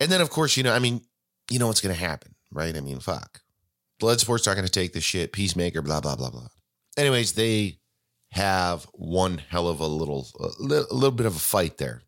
And 0.00 0.10
then, 0.10 0.20
of 0.20 0.30
course, 0.30 0.56
you 0.56 0.62
know, 0.62 0.72
I 0.72 0.78
mean, 0.78 1.02
you 1.50 1.58
know 1.58 1.66
what's 1.66 1.80
going 1.80 1.94
to 1.94 2.00
happen, 2.00 2.34
right? 2.52 2.76
I 2.76 2.80
mean, 2.80 3.00
fuck. 3.00 3.40
Bloodsport's 4.00 4.46
not 4.46 4.54
going 4.54 4.66
to 4.66 4.72
take 4.72 4.92
the 4.92 5.00
shit. 5.00 5.32
Peacemaker, 5.32 5.82
blah, 5.82 6.00
blah, 6.00 6.16
blah, 6.16 6.30
blah. 6.30 6.48
Anyways, 6.96 7.32
they 7.32 7.78
have 8.32 8.84
one 8.92 9.38
hell 9.38 9.68
of 9.68 9.80
a 9.80 9.86
little 9.86 10.26
a 10.40 10.62
little 10.62 11.12
bit 11.12 11.26
of 11.26 11.36
a 11.36 11.40
fight 11.40 11.78
there, 11.78 12.02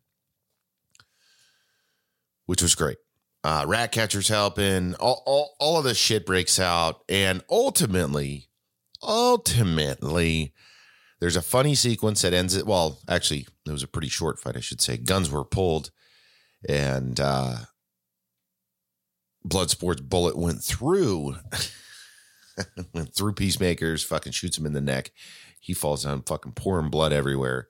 which 2.45 2.61
was 2.61 2.75
great. 2.75 2.97
Uh, 3.43 3.65
Ratcatcher's 3.67 4.27
helping. 4.27 4.95
All, 4.95 5.23
all 5.25 5.55
all 5.59 5.77
of 5.77 5.83
this 5.83 5.97
shit 5.97 6.25
breaks 6.25 6.59
out, 6.59 7.03
and 7.07 7.43
ultimately, 7.49 8.49
ultimately, 9.01 10.53
there's 11.19 11.35
a 11.35 11.41
funny 11.41 11.75
sequence 11.75 12.21
that 12.21 12.33
ends 12.33 12.55
it. 12.55 12.65
Well, 12.65 12.99
actually, 13.07 13.47
it 13.65 13.71
was 13.71 13.83
a 13.83 13.87
pretty 13.87 14.09
short 14.09 14.39
fight, 14.39 14.57
I 14.57 14.61
should 14.61 14.81
say. 14.81 14.97
Guns 14.97 15.31
were 15.31 15.45
pulled, 15.45 15.91
and 16.67 17.19
uh, 17.19 17.55
Bloodsport's 19.47 20.01
bullet 20.01 20.37
went 20.37 20.63
through. 20.63 21.35
went 22.93 23.15
through 23.15 23.33
Peacemaker's, 23.33 24.03
fucking 24.03 24.33
shoots 24.33 24.57
him 24.57 24.65
in 24.65 24.73
the 24.73 24.81
neck 24.81 25.11
he 25.67 25.73
falls 25.73 26.05
down, 26.05 26.21
fucking 26.21 26.53
pouring 26.53 26.89
blood 26.89 27.11
everywhere. 27.11 27.67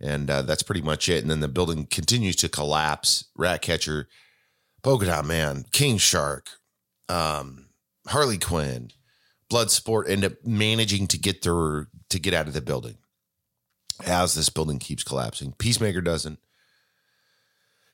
And 0.00 0.30
uh, 0.30 0.42
that's 0.42 0.62
pretty 0.62 0.80
much 0.80 1.10
it. 1.10 1.20
And 1.20 1.30
then 1.30 1.40
the 1.40 1.46
building 1.48 1.84
continues 1.84 2.36
to 2.36 2.48
collapse. 2.48 3.26
Ratcatcher, 3.36 4.08
Polka 4.82 5.06
Dot 5.06 5.24
Man, 5.24 5.64
King 5.72 5.98
Shark, 5.98 6.48
um, 7.08 7.68
Harley 8.08 8.38
Quinn, 8.38 8.90
Bloodsport 9.50 10.08
end 10.08 10.24
up 10.24 10.32
managing 10.44 11.06
to 11.08 11.18
get 11.18 11.42
through 11.42 11.86
to 12.08 12.18
get 12.18 12.34
out 12.34 12.48
of 12.48 12.54
the 12.54 12.60
building 12.60 12.96
as 14.06 14.34
this 14.34 14.48
building 14.48 14.78
keeps 14.78 15.04
collapsing. 15.04 15.52
Peacemaker 15.58 16.00
doesn't. 16.00 16.38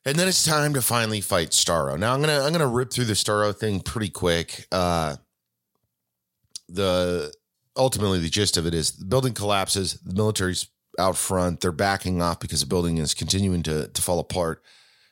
And 0.04 0.16
then 0.16 0.28
it's 0.28 0.44
time 0.44 0.72
to 0.74 0.82
finally 0.82 1.20
fight 1.20 1.50
Starro. 1.50 1.98
Now 1.98 2.14
I'm 2.14 2.20
gonna 2.20 2.40
I'm 2.40 2.52
gonna 2.52 2.66
rip 2.66 2.92
through 2.92 3.06
the 3.06 3.14
Starro 3.14 3.54
thing 3.54 3.80
pretty 3.80 4.08
quick. 4.08 4.66
Uh, 4.72 5.16
the 6.68 7.32
ultimately 7.76 8.18
the 8.18 8.30
gist 8.30 8.56
of 8.56 8.66
it 8.66 8.74
is 8.74 8.92
the 8.92 9.04
building 9.04 9.34
collapses, 9.34 9.94
the 9.94 10.14
military's 10.14 10.68
out 10.98 11.16
front, 11.16 11.60
they're 11.60 11.72
backing 11.72 12.22
off 12.22 12.40
because 12.40 12.60
the 12.60 12.66
building 12.66 12.98
is 12.98 13.14
continuing 13.14 13.62
to, 13.64 13.88
to 13.88 14.02
fall 14.02 14.18
apart. 14.18 14.62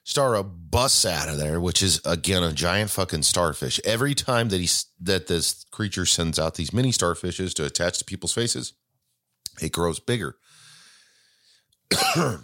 Starro 0.06 0.48
busts 0.70 1.04
out 1.04 1.28
of 1.28 1.36
there, 1.36 1.60
which 1.60 1.82
is 1.82 2.00
again 2.04 2.44
a 2.44 2.52
giant 2.52 2.90
fucking 2.90 3.24
starfish. 3.24 3.80
Every 3.84 4.14
time 4.14 4.50
that 4.50 4.60
he 4.60 4.68
that 5.00 5.26
this 5.26 5.64
creature 5.72 6.06
sends 6.06 6.38
out 6.38 6.54
these 6.54 6.72
mini 6.72 6.92
starfishes 6.92 7.52
to 7.54 7.64
attach 7.64 7.98
to 7.98 8.04
people's 8.04 8.32
faces, 8.32 8.72
it 9.60 9.72
grows 9.72 9.98
bigger. 9.98 10.36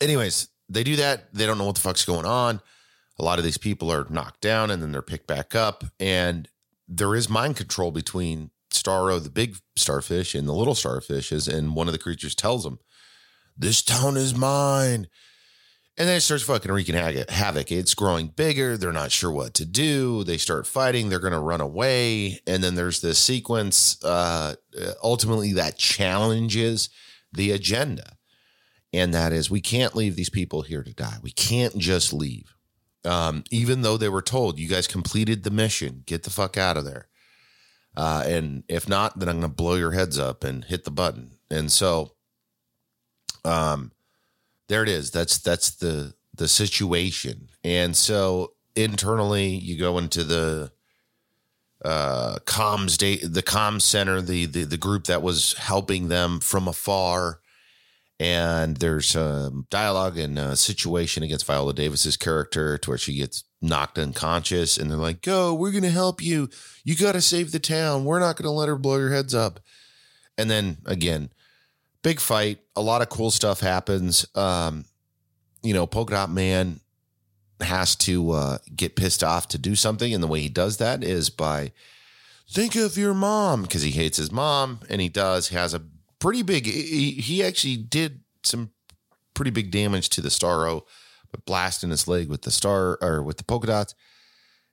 Anyways, 0.00 0.48
they 0.68 0.82
do 0.82 0.96
that. 0.96 1.32
They 1.32 1.46
don't 1.46 1.58
know 1.58 1.66
what 1.66 1.76
the 1.76 1.80
fuck's 1.80 2.04
going 2.04 2.26
on. 2.26 2.60
A 3.20 3.24
lot 3.24 3.38
of 3.38 3.44
these 3.44 3.58
people 3.58 3.92
are 3.92 4.06
knocked 4.10 4.40
down 4.40 4.72
and 4.72 4.82
then 4.82 4.90
they're 4.90 5.02
picked 5.02 5.28
back 5.28 5.54
up. 5.54 5.84
And 6.00 6.48
there 6.88 7.14
is 7.14 7.28
mind 7.28 7.56
control 7.56 7.92
between 7.92 8.50
Starro, 8.70 9.22
the 9.22 9.30
big 9.30 9.58
starfish, 9.76 10.34
and 10.34 10.48
the 10.48 10.52
little 10.52 10.74
starfishes, 10.74 11.52
and 11.52 11.76
one 11.76 11.86
of 11.86 11.92
the 11.92 11.98
creatures 11.98 12.34
tells 12.34 12.64
them, 12.64 12.80
"This 13.56 13.80
town 13.80 14.16
is 14.16 14.34
mine." 14.34 15.06
And 15.96 16.08
then 16.08 16.16
it 16.16 16.22
starts 16.22 16.42
fucking 16.42 16.72
wreaking 16.72 16.96
havoc. 16.96 17.70
It's 17.70 17.94
growing 17.94 18.26
bigger. 18.26 18.76
They're 18.76 18.92
not 18.92 19.12
sure 19.12 19.30
what 19.30 19.54
to 19.54 19.64
do. 19.64 20.24
They 20.24 20.38
start 20.38 20.66
fighting. 20.66 21.08
They're 21.08 21.20
going 21.20 21.32
to 21.32 21.38
run 21.38 21.60
away. 21.60 22.40
And 22.48 22.64
then 22.64 22.74
there's 22.74 23.00
this 23.00 23.18
sequence, 23.18 24.02
uh, 24.04 24.56
ultimately, 25.04 25.52
that 25.52 25.78
challenges 25.78 26.88
the 27.32 27.52
agenda. 27.52 28.16
And 28.92 29.14
that 29.14 29.32
is, 29.32 29.50
we 29.50 29.60
can't 29.60 29.94
leave 29.94 30.16
these 30.16 30.30
people 30.30 30.62
here 30.62 30.82
to 30.82 30.92
die. 30.92 31.18
We 31.22 31.30
can't 31.30 31.78
just 31.78 32.12
leave. 32.12 32.54
Um, 33.04 33.44
even 33.52 33.82
though 33.82 33.96
they 33.96 34.08
were 34.08 34.22
told, 34.22 34.58
you 34.58 34.68
guys 34.68 34.86
completed 34.88 35.44
the 35.44 35.50
mission, 35.50 36.02
get 36.06 36.24
the 36.24 36.30
fuck 36.30 36.56
out 36.56 36.76
of 36.76 36.84
there. 36.84 37.08
Uh, 37.96 38.24
and 38.26 38.64
if 38.68 38.88
not, 38.88 39.18
then 39.18 39.28
I'm 39.28 39.40
going 39.40 39.50
to 39.50 39.56
blow 39.56 39.74
your 39.74 39.92
heads 39.92 40.18
up 40.18 40.42
and 40.42 40.64
hit 40.64 40.84
the 40.84 40.90
button. 40.90 41.38
And 41.50 41.70
so, 41.70 42.14
um, 43.44 43.92
there 44.68 44.82
it 44.82 44.88
is. 44.88 45.10
That's 45.10 45.38
that's 45.38 45.70
the 45.70 46.14
the 46.34 46.48
situation. 46.48 47.48
And 47.62 47.96
so 47.96 48.54
internally, 48.74 49.48
you 49.48 49.78
go 49.78 49.98
into 49.98 50.24
the 50.24 50.72
uh, 51.84 52.38
comms 52.46 52.96
date, 52.96 53.20
the 53.22 53.42
comms 53.42 53.82
center, 53.82 54.20
the, 54.20 54.46
the 54.46 54.64
the 54.64 54.76
group 54.76 55.04
that 55.04 55.22
was 55.22 55.54
helping 55.54 56.08
them 56.08 56.40
from 56.40 56.68
afar. 56.68 57.40
And 58.20 58.76
there's 58.76 59.16
um, 59.16 59.66
dialogue 59.70 60.16
and 60.16 60.38
a 60.38 60.56
situation 60.56 61.24
against 61.24 61.46
Viola 61.46 61.74
Davis's 61.74 62.16
character 62.16 62.78
to 62.78 62.90
where 62.90 62.98
she 62.98 63.16
gets 63.16 63.42
knocked 63.60 63.98
unconscious 63.98 64.78
and 64.78 64.88
they're 64.88 64.96
like, 64.96 65.20
go, 65.20 65.52
we're 65.52 65.72
going 65.72 65.82
to 65.82 65.90
help 65.90 66.22
you. 66.22 66.48
You 66.84 66.94
got 66.94 67.12
to 67.12 67.20
save 67.20 67.50
the 67.50 67.58
town. 67.58 68.04
We're 68.04 68.20
not 68.20 68.36
going 68.36 68.44
to 68.44 68.50
let 68.50 68.68
her 68.68 68.76
blow 68.76 68.98
your 68.98 69.10
heads 69.10 69.34
up. 69.34 69.58
And 70.38 70.48
then 70.48 70.78
again, 70.86 71.30
big 72.04 72.20
fight. 72.20 72.60
A 72.76 72.80
lot 72.80 73.02
of 73.02 73.08
cool 73.08 73.32
stuff 73.32 73.58
happens. 73.58 74.24
Um, 74.36 74.84
you 75.64 75.74
know, 75.74 75.86
Polka 75.88 76.12
Dot 76.12 76.30
Man 76.30 76.78
has 77.60 77.96
to 77.96 78.30
uh, 78.30 78.58
get 78.76 78.94
pissed 78.94 79.24
off 79.24 79.48
to 79.48 79.58
do 79.58 79.74
something. 79.74 80.14
And 80.14 80.22
the 80.22 80.28
way 80.28 80.40
he 80.40 80.48
does 80.48 80.76
that 80.76 81.02
is 81.02 81.30
by 81.30 81.72
think 82.48 82.76
of 82.76 82.96
your 82.96 83.14
mom 83.14 83.62
because 83.62 83.82
he 83.82 83.90
hates 83.90 84.18
his 84.18 84.30
mom 84.30 84.80
and 84.88 85.00
he 85.00 85.08
does 85.08 85.48
he 85.48 85.56
has 85.56 85.72
a 85.72 85.82
pretty 86.18 86.42
big 86.42 86.66
he, 86.66 87.12
he 87.12 87.42
actually 87.42 87.76
did 87.76 88.20
some 88.42 88.70
pretty 89.32 89.50
big 89.50 89.70
damage 89.70 90.10
to 90.10 90.20
the 90.20 90.28
starro 90.28 90.82
but 91.30 91.44
blasting 91.46 91.90
his 91.90 92.06
leg 92.06 92.28
with 92.28 92.42
the 92.42 92.50
star 92.50 92.98
or 93.00 93.22
with 93.22 93.38
the 93.38 93.44
polka 93.44 93.66
dots 93.66 93.94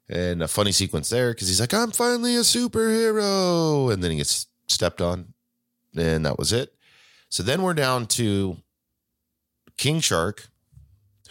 and 0.09 0.43
a 0.43 0.47
funny 0.47 0.71
sequence 0.71 1.09
there 1.09 1.31
because 1.31 1.47
he's 1.47 1.61
like 1.61 1.73
i'm 1.73 1.91
finally 1.91 2.35
a 2.35 2.41
superhero 2.41 3.91
and 3.91 4.03
then 4.03 4.11
he 4.11 4.17
gets 4.17 4.47
stepped 4.67 5.01
on 5.01 5.33
and 5.95 6.25
that 6.25 6.37
was 6.37 6.51
it 6.51 6.73
so 7.31 7.41
then 7.41 7.63
we're 7.63 7.73
down 7.73 8.05
to 8.05 8.57
king 9.77 9.99
shark 9.99 10.49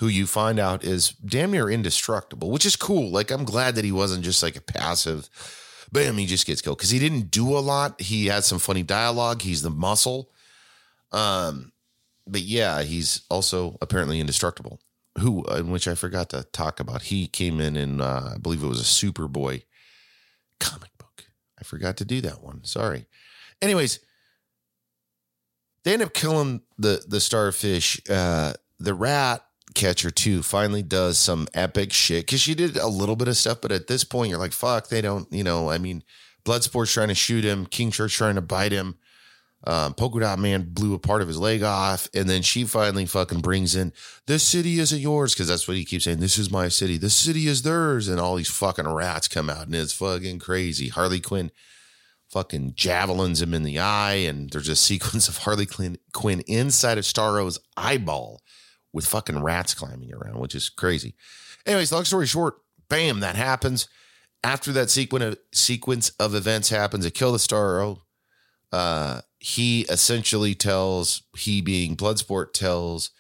who 0.01 0.09
you 0.09 0.27
find 0.27 0.59
out 0.59 0.83
is 0.83 1.11
damn 1.11 1.53
near 1.53 1.71
indestructible 1.71 2.51
which 2.51 2.67
is 2.67 2.75
cool 2.75 3.09
like 3.11 3.31
i'm 3.31 3.45
glad 3.45 3.77
that 3.77 3.85
he 3.85 3.93
wasn't 3.93 4.25
just 4.25 4.43
like 4.43 4.57
a 4.57 4.61
passive 4.61 5.31
bam, 5.93 6.17
he 6.17 6.27
just 6.27 6.47
gets 6.47 6.63
killed 6.63 6.79
because 6.79 6.91
he 6.91 6.99
didn't 6.99 7.31
do 7.31 7.57
a 7.57 7.61
lot. 7.61 8.01
He 8.01 8.27
had 8.27 8.45
some 8.45 8.59
funny 8.59 8.83
dialogue. 8.83 9.43
He's 9.43 9.63
the 9.63 9.71
muscle. 9.71 10.31
Um, 11.13 11.73
but 12.27 12.43
yeah, 12.43 12.83
he's 12.83 13.23
also 13.31 13.77
apparently 13.81 14.21
indestructible. 14.21 14.81
Who, 15.19 15.45
in 15.47 15.71
which 15.71 15.89
I 15.89 15.97
forgot 15.97 16.31
to 16.31 16.45
talk 16.45 16.79
about. 16.79 17.03
He 17.03 17.27
came 17.27 17.61
in 17.61 17.77
and 17.77 18.01
uh, 18.01 18.31
I 18.35 18.39
believe 18.39 18.63
it 18.63 18.69
was 18.69 18.81
a 18.81 18.85
Superboy 18.85 19.65
comic 20.61 20.97
book. 20.99 21.25
I 21.59 21.65
forgot 21.65 21.97
to 21.99 22.05
do 22.05 22.21
that 22.21 22.43
one. 22.43 22.63
Sorry. 22.65 23.07
Anyways, 23.61 23.99
they 25.85 25.93
end 25.93 26.03
up 26.03 26.15
killing 26.15 26.63
the 26.79 27.05
the 27.07 27.21
starfish. 27.21 28.01
Uh, 28.09 28.55
the 28.79 28.95
rat 28.95 29.45
catcher 29.75 30.11
too 30.11 30.43
finally 30.43 30.83
does 30.83 31.19
some 31.19 31.47
epic 31.55 31.93
shit 31.93 32.27
because 32.27 32.41
she 32.41 32.55
did 32.55 32.77
a 32.77 32.89
little 32.89 33.17
bit 33.17 33.29
of 33.29 33.37
stuff, 33.37 33.61
but 33.61 33.73
at 33.73 33.87
this 33.87 34.05
point 34.05 34.31
you're 34.31 34.39
like, 34.39 34.53
fuck, 34.53 34.89
they 34.89 35.01
don't, 35.01 35.33
you 35.33 35.45
know. 35.45 35.71
I 35.71 35.79
mean, 35.79 36.03
Bloodsport's 36.45 36.93
trying 36.93 37.09
to 37.09 37.15
shoot 37.15 37.45
him, 37.45 37.67
King 37.67 37.91
Shark 37.91 38.11
trying 38.11 38.35
to 38.37 38.41
bite 38.41 38.73
him. 38.73 38.99
Um, 39.65 39.93
Polka 39.93 40.21
Dot 40.21 40.39
Man 40.39 40.71
blew 40.73 40.95
a 40.95 40.99
part 40.99 41.21
of 41.21 41.29
his 41.29 41.39
leg 41.39 41.63
off, 41.63 42.09
and 42.15 42.29
then 42.29 42.41
she 42.41 42.65
finally 42.65 43.05
fucking 43.05 43.41
brings 43.41 43.77
in 43.77 43.93
this 44.27 44.43
city 44.43 44.79
isn't 44.79 45.01
yours 45.01 45.35
because 45.35 45.49
that's 45.49 45.69
what 45.69 45.77
he 45.77 45.85
keeps 45.85 46.05
saying. 46.05 46.21
This 46.21 46.39
is 46.39 46.51
my 46.51 46.69
city. 46.69 46.97
This 46.97 47.15
city 47.15 47.47
is 47.47 47.61
theirs, 47.61 48.09
and 48.09 48.19
all 48.19 48.37
these 48.37 48.51
fucking 48.51 48.89
rats 48.89 49.29
come 49.29 49.51
out, 49.51 49.67
and 49.67 49.75
it's 49.75 49.93
fucking 49.93 50.39
crazy. 50.39 50.89
Harley 50.89 51.21
Quinn 51.21 51.51
fucking 52.31 52.75
javelins 52.75 53.43
him 53.43 53.53
in 53.53 53.63
the 53.63 53.79
eye, 53.79 54.15
and 54.15 54.51
there's 54.51 54.69
a 54.69 54.77
sequence 54.91 55.29
of 55.29 55.39
Harley 55.39 55.67
Quinn, 55.67 56.41
inside 56.47 56.99
of 56.99 57.05
Starro's 57.05 57.59
eyeball 57.77 58.43
with 58.93 59.07
fucking 59.07 59.43
rats 59.43 59.75
climbing 59.75 60.13
around, 60.13 60.39
which 60.39 60.55
is 60.55 60.69
crazy. 60.69 61.15
Anyways, 61.67 61.93
long 61.93 62.05
story 62.05 62.27
short, 62.27 62.57
bam, 62.89 63.21
that 63.21 63.37
happens. 63.37 63.89
After 64.43 64.73
that 64.73 64.91
sequence 64.91 65.25
of, 65.25 65.39
sequence 65.53 66.11
of 66.19 66.35
events 66.35 66.71
happens, 66.71 67.05
they 67.05 67.11
kill 67.11 67.33
the 67.33 67.39
Starro. 67.39 68.01
Uh, 68.73 69.21
he 69.39 69.83
essentially 69.83 70.55
tells, 70.55 71.23
he 71.37 71.61
being 71.61 71.97
Bloodsport, 71.97 72.53
tells 72.53 73.11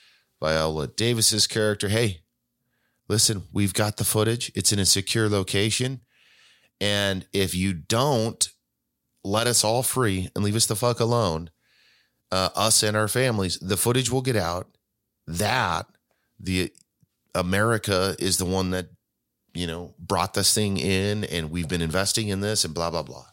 Viola 0.40 0.86
Davis's 0.86 1.46
character, 1.46 1.88
hey, 1.88 2.22
listen, 3.08 3.44
we've 3.52 3.74
got 3.74 3.96
the 3.96 4.04
footage. 4.04 4.50
It's 4.54 4.72
in 4.72 4.78
a 4.78 4.86
secure 4.86 5.28
location. 5.28 6.00
And 6.80 7.26
if 7.32 7.54
you 7.54 7.74
don't 7.74 8.48
let 9.25 9.47
us 9.47 9.64
all 9.64 9.83
free 9.83 10.31
and 10.35 10.45
leave 10.45 10.57
us 10.57 10.66
the 10.66 10.77
fuck 10.77 11.01
alone, 11.01 11.51
uh, 12.33 12.51
us 12.55 12.83
and 12.83 12.97
our 12.97 13.09
families, 13.09 13.59
the 13.59 13.77
footage 13.77 14.11
will 14.11 14.23
get 14.23 14.37
out 14.37 14.68
that 15.27 15.87
the 16.39 16.73
America 17.35 18.16
is 18.18 18.39
the 18.39 18.45
one 18.45 18.71
that 18.71 18.89
you 19.55 19.66
know 19.66 19.95
brought 19.99 20.35
this 20.35 20.55
thing 20.55 20.79
in 20.79 21.25
and 21.25 21.51
we've 21.51 21.68
been 21.68 21.83
investing 21.83 22.29
in 22.29 22.41
this 22.41 22.64
and 22.64 22.75
blah 22.75 22.91
blah 22.91 23.03
blah. 23.03 23.27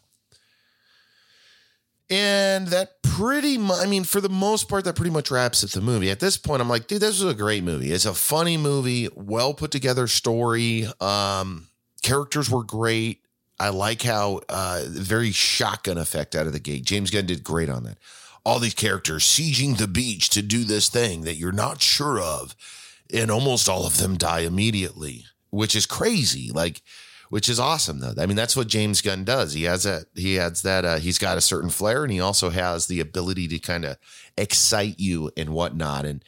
And 2.10 2.68
that 2.68 3.02
pretty 3.02 3.58
much, 3.58 3.84
I 3.84 3.86
mean, 3.86 4.04
for 4.04 4.22
the 4.22 4.30
most 4.30 4.66
part, 4.66 4.84
that 4.84 4.96
pretty 4.96 5.10
much 5.10 5.30
wraps 5.30 5.62
up 5.62 5.70
the 5.70 5.82
movie. 5.82 6.10
At 6.10 6.20
this 6.20 6.38
point, 6.38 6.62
I'm 6.62 6.68
like, 6.68 6.86
dude, 6.86 7.02
this 7.02 7.20
was 7.22 7.30
a 7.30 7.36
great 7.36 7.62
movie. 7.62 7.92
It's 7.92 8.06
a 8.06 8.14
funny 8.14 8.56
movie, 8.56 9.10
well 9.14 9.52
put 9.52 9.70
together 9.70 10.06
story. 10.06 10.86
Um, 11.00 11.68
characters 12.02 12.48
were 12.48 12.64
great. 12.64 13.20
I 13.60 13.70
like 13.70 14.02
how 14.02 14.40
uh, 14.48 14.84
very 14.86 15.32
shotgun 15.32 15.98
effect 15.98 16.34
out 16.34 16.46
of 16.46 16.52
the 16.52 16.60
gate. 16.60 16.84
James 16.84 17.10
Gunn 17.10 17.26
did 17.26 17.42
great 17.42 17.68
on 17.68 17.84
that 17.84 17.98
all 18.48 18.58
these 18.58 18.72
characters 18.72 19.24
sieging 19.24 19.76
the 19.76 19.86
beach 19.86 20.30
to 20.30 20.40
do 20.40 20.64
this 20.64 20.88
thing 20.88 21.20
that 21.20 21.36
you're 21.36 21.52
not 21.52 21.82
sure 21.82 22.18
of. 22.18 22.56
And 23.12 23.30
almost 23.30 23.68
all 23.68 23.86
of 23.86 23.98
them 23.98 24.16
die 24.16 24.40
immediately, 24.40 25.26
which 25.50 25.76
is 25.76 25.84
crazy. 25.84 26.50
Like, 26.50 26.80
which 27.28 27.46
is 27.46 27.60
awesome 27.60 28.00
though. 28.00 28.14
I 28.16 28.24
mean, 28.24 28.36
that's 28.36 28.56
what 28.56 28.68
James 28.68 29.02
Gunn 29.02 29.24
does. 29.24 29.52
He 29.52 29.64
has 29.64 29.82
that, 29.82 30.06
he 30.14 30.38
adds 30.38 30.62
that, 30.62 30.86
uh, 30.86 30.96
he's 30.96 31.18
got 31.18 31.36
a 31.36 31.42
certain 31.42 31.68
flair 31.68 32.04
and 32.04 32.10
he 32.10 32.20
also 32.20 32.48
has 32.48 32.86
the 32.86 33.00
ability 33.00 33.48
to 33.48 33.58
kind 33.58 33.84
of 33.84 33.98
excite 34.38 34.98
you 34.98 35.30
and 35.36 35.50
whatnot. 35.50 36.06
And, 36.06 36.24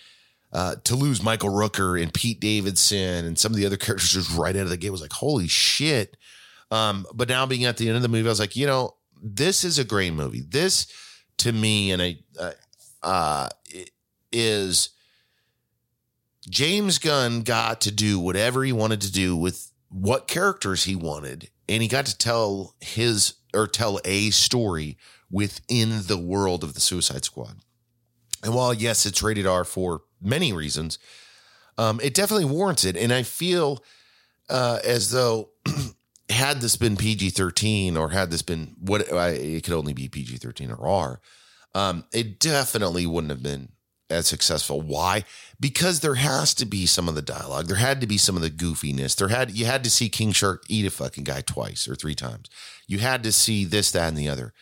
uh, 0.52 0.74
to 0.84 0.96
lose 0.96 1.22
Michael 1.22 1.48
Rooker 1.48 2.02
and 2.02 2.12
Pete 2.12 2.40
Davidson 2.40 3.24
and 3.24 3.38
some 3.38 3.52
of 3.52 3.56
the 3.56 3.64
other 3.64 3.78
characters 3.78 4.12
just 4.12 4.36
right 4.36 4.54
out 4.54 4.64
of 4.64 4.68
the 4.68 4.76
gate 4.76 4.90
was 4.90 5.00
like, 5.00 5.14
holy 5.14 5.48
shit. 5.48 6.18
Um, 6.70 7.06
but 7.12 7.28
now 7.28 7.46
being 7.46 7.64
at 7.64 7.76
the 7.76 7.88
end 7.88 7.96
of 7.96 8.02
the 8.02 8.08
movie, 8.08 8.28
I 8.28 8.30
was 8.30 8.40
like, 8.40 8.56
you 8.56 8.66
know, 8.66 8.94
this 9.22 9.64
is 9.64 9.78
a 9.78 9.84
great 9.84 10.12
movie. 10.12 10.42
This, 10.48 10.86
to 11.38 11.52
me, 11.52 11.90
and 11.90 12.00
I 12.00 12.18
uh, 12.38 12.52
uh, 13.02 13.48
is 14.32 14.90
James 16.48 16.98
Gunn 16.98 17.42
got 17.42 17.80
to 17.82 17.90
do 17.90 18.18
whatever 18.18 18.62
he 18.62 18.72
wanted 18.72 19.00
to 19.02 19.12
do 19.12 19.36
with 19.36 19.72
what 19.88 20.28
characters 20.28 20.84
he 20.84 20.94
wanted, 20.94 21.50
and 21.68 21.82
he 21.82 21.88
got 21.88 22.06
to 22.06 22.16
tell 22.16 22.74
his 22.80 23.34
or 23.52 23.66
tell 23.66 24.00
a 24.04 24.30
story 24.30 24.96
within 25.30 26.02
the 26.06 26.18
world 26.18 26.62
of 26.62 26.74
the 26.74 26.80
Suicide 26.80 27.24
Squad. 27.24 27.56
And 28.42 28.54
while 28.54 28.72
yes, 28.72 29.06
it's 29.06 29.22
rated 29.22 29.46
R 29.46 29.64
for 29.64 30.02
many 30.20 30.52
reasons, 30.52 30.98
um, 31.76 32.00
it 32.02 32.14
definitely 32.14 32.46
warrants 32.46 32.84
it. 32.84 32.96
And 32.96 33.12
I 33.12 33.22
feel 33.22 33.82
uh, 34.48 34.78
as 34.84 35.10
though 35.10 35.50
had 36.30 36.60
this 36.60 36.76
been 36.76 36.96
PG 36.96 37.30
13 37.30 37.96
or 37.96 38.10
had 38.10 38.30
this 38.30 38.42
been 38.42 38.76
what 38.80 39.02
it 39.02 39.64
could 39.64 39.74
only 39.74 39.92
be 39.92 40.08
PG 40.08 40.36
13 40.36 40.70
or 40.70 40.86
R, 40.86 41.20
um, 41.74 42.04
it 42.12 42.38
definitely 42.38 43.06
wouldn't 43.06 43.30
have 43.30 43.42
been 43.42 43.70
as 44.08 44.26
successful. 44.26 44.80
Why? 44.80 45.24
Because 45.58 46.00
there 46.00 46.16
has 46.16 46.52
to 46.54 46.66
be 46.66 46.86
some 46.86 47.08
of 47.08 47.14
the 47.14 47.22
dialogue. 47.22 47.66
There 47.66 47.76
had 47.76 48.00
to 48.00 48.06
be 48.06 48.18
some 48.18 48.36
of 48.36 48.42
the 48.42 48.50
goofiness. 48.50 49.16
There 49.16 49.28
had 49.28 49.52
you 49.52 49.66
had 49.66 49.84
to 49.84 49.90
see 49.90 50.08
King 50.08 50.32
Shark 50.32 50.64
eat 50.68 50.86
a 50.86 50.90
fucking 50.90 51.24
guy 51.24 51.42
twice 51.42 51.88
or 51.88 51.94
three 51.94 52.14
times. 52.14 52.48
You 52.86 52.98
had 52.98 53.22
to 53.22 53.32
see 53.32 53.64
this, 53.64 53.92
that, 53.92 54.08
and 54.08 54.18
the 54.18 54.28
other, 54.28 54.52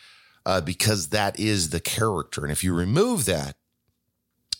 uh, 0.45 0.61
because 0.61 1.09
that 1.09 1.39
is 1.39 1.69
the 1.69 1.79
character. 1.79 2.43
And 2.43 2.51
if 2.51 2.63
you 2.63 2.73
remove 2.73 3.25
that, 3.25 3.55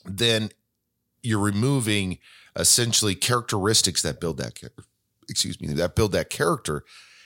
then 0.06 0.50
you're 1.22 1.40
removing 1.40 2.18
essentially 2.56 3.14
characteristics 3.14 4.02
that 4.02 4.20
build 4.20 4.38
that 4.38 4.56
character 4.56 4.84
excuse 5.30 5.60
me, 5.62 5.68
that 5.74 5.96
build 5.96 6.12
that 6.14 6.30
character, 6.30 6.84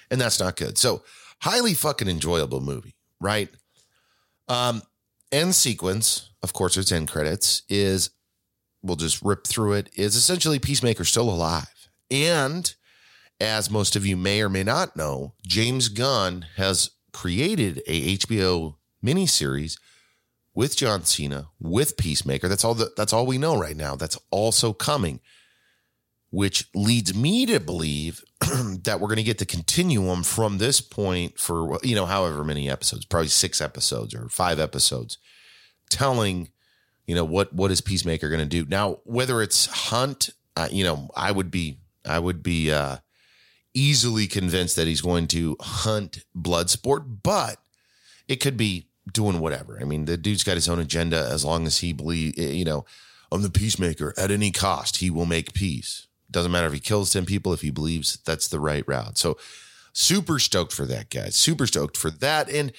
and 0.10 0.20
that's 0.20 0.40
not 0.40 0.56
good. 0.56 0.78
So 0.78 1.04
highly 1.42 1.74
fucking 1.74 2.08
enjoyable 2.08 2.62
movie, 2.62 2.96
right? 3.20 3.50
Um, 4.48 4.82
end 5.32 5.56
sequence, 5.56 6.30
of 6.42 6.54
course, 6.54 6.78
its 6.78 6.92
end 6.92 7.10
credits 7.10 7.64
is 7.70 8.10
we'll 8.82 8.96
just 8.96 9.22
rip 9.22 9.48
through 9.48 9.74
it. 9.74 9.90
Is 9.96 10.16
essentially 10.16 10.60
Peacemaker 10.60 11.06
still 11.06 11.30
alive, 11.30 11.90
and 12.12 12.74
as 13.40 13.70
most 13.70 13.96
of 13.96 14.06
you 14.06 14.16
may 14.16 14.42
or 14.42 14.50
may 14.50 14.64
not 14.64 14.96
know, 14.96 15.34
James 15.46 15.90
Gunn 15.90 16.46
has 16.56 16.92
created 17.12 17.82
a 17.88 18.18
HBO 18.18 18.76
miniseries 19.04 19.78
with 20.56 20.76
John 20.76 21.04
Cena, 21.04 21.48
with 21.60 21.98
Peacemaker. 21.98 22.48
That's 22.48 22.64
all 22.64 22.76
that 22.76 22.96
that's 22.96 23.14
all 23.14 23.26
we 23.26 23.38
know 23.38 23.58
right 23.58 23.76
now. 23.76 23.96
That's 23.96 24.18
also 24.32 24.74
coming 24.74 25.20
which 26.34 26.68
leads 26.74 27.14
me 27.14 27.46
to 27.46 27.60
believe 27.60 28.24
that 28.42 29.00
we're 29.00 29.08
going 29.08 29.18
to 29.18 29.24
get 29.24 29.38
the 29.38 29.46
continuum 29.46 30.24
from 30.24 30.58
this 30.58 30.82
point 30.82 31.38
for 31.38 31.78
you 31.84 31.96
know 31.96 32.08
however 32.08 32.44
many 32.44 32.68
episodes 32.68 33.06
probably 33.06 33.28
six 33.28 33.62
episodes 33.62 34.16
or 34.16 34.28
five 34.30 34.60
episodes 34.60 35.20
telling 35.92 36.50
you 37.06 37.14
know 37.14 37.24
what 37.24 37.54
what 37.54 37.70
is 37.70 37.82
peacemaker 37.82 38.30
going 38.30 38.40
to 38.40 38.48
do. 38.48 38.66
Now 38.68 38.98
whether 39.04 39.44
it's 39.44 39.68
hunt 39.68 40.32
uh, 40.56 40.68
you 40.72 40.84
know 40.84 41.12
i 41.16 41.32
would 41.32 41.52
be 41.52 41.78
i 42.04 42.18
would 42.18 42.42
be 42.42 42.72
uh 42.72 42.98
easily 43.76 44.26
convinced 44.26 44.76
that 44.76 44.88
he's 44.88 45.02
going 45.02 45.28
to 45.28 45.56
hunt 45.62 46.24
bloodsport 46.36 47.20
but 47.22 47.58
it 48.28 48.38
could 48.38 48.58
be 48.58 48.88
doing 49.12 49.40
whatever. 49.40 49.78
I 49.80 49.84
mean 49.84 50.06
the 50.06 50.18
dude's 50.18 50.44
got 50.44 50.56
his 50.56 50.68
own 50.68 50.80
agenda 50.80 51.30
as 51.32 51.46
long 51.46 51.68
as 51.68 51.78
he 51.78 51.94
believe 51.94 52.40
you 52.40 52.66
know 52.66 52.86
i'm 53.32 53.44
the 53.44 53.52
peacemaker 53.52 54.16
at 54.18 54.32
any 54.32 54.50
cost 54.50 54.98
he 54.98 55.12
will 55.12 55.28
make 55.28 55.54
peace 55.54 56.08
doesn't 56.34 56.52
matter 56.52 56.68
if 56.68 56.74
he 56.74 56.80
kills 56.80 57.14
10 57.14 57.26
people, 57.26 57.54
if 57.54 57.62
he 57.62 57.72
believes 57.72 58.18
that's 58.26 58.48
the 58.48 58.60
right 58.60 58.84
route. 58.88 59.18
So, 59.18 59.38
super 59.94 60.40
stoked 60.40 60.74
for 60.74 60.86
that, 60.86 61.10
guys. 61.10 61.36
Super 61.36 61.68
stoked 61.68 61.96
for 61.96 62.10
that. 62.10 62.50
And 62.50 62.74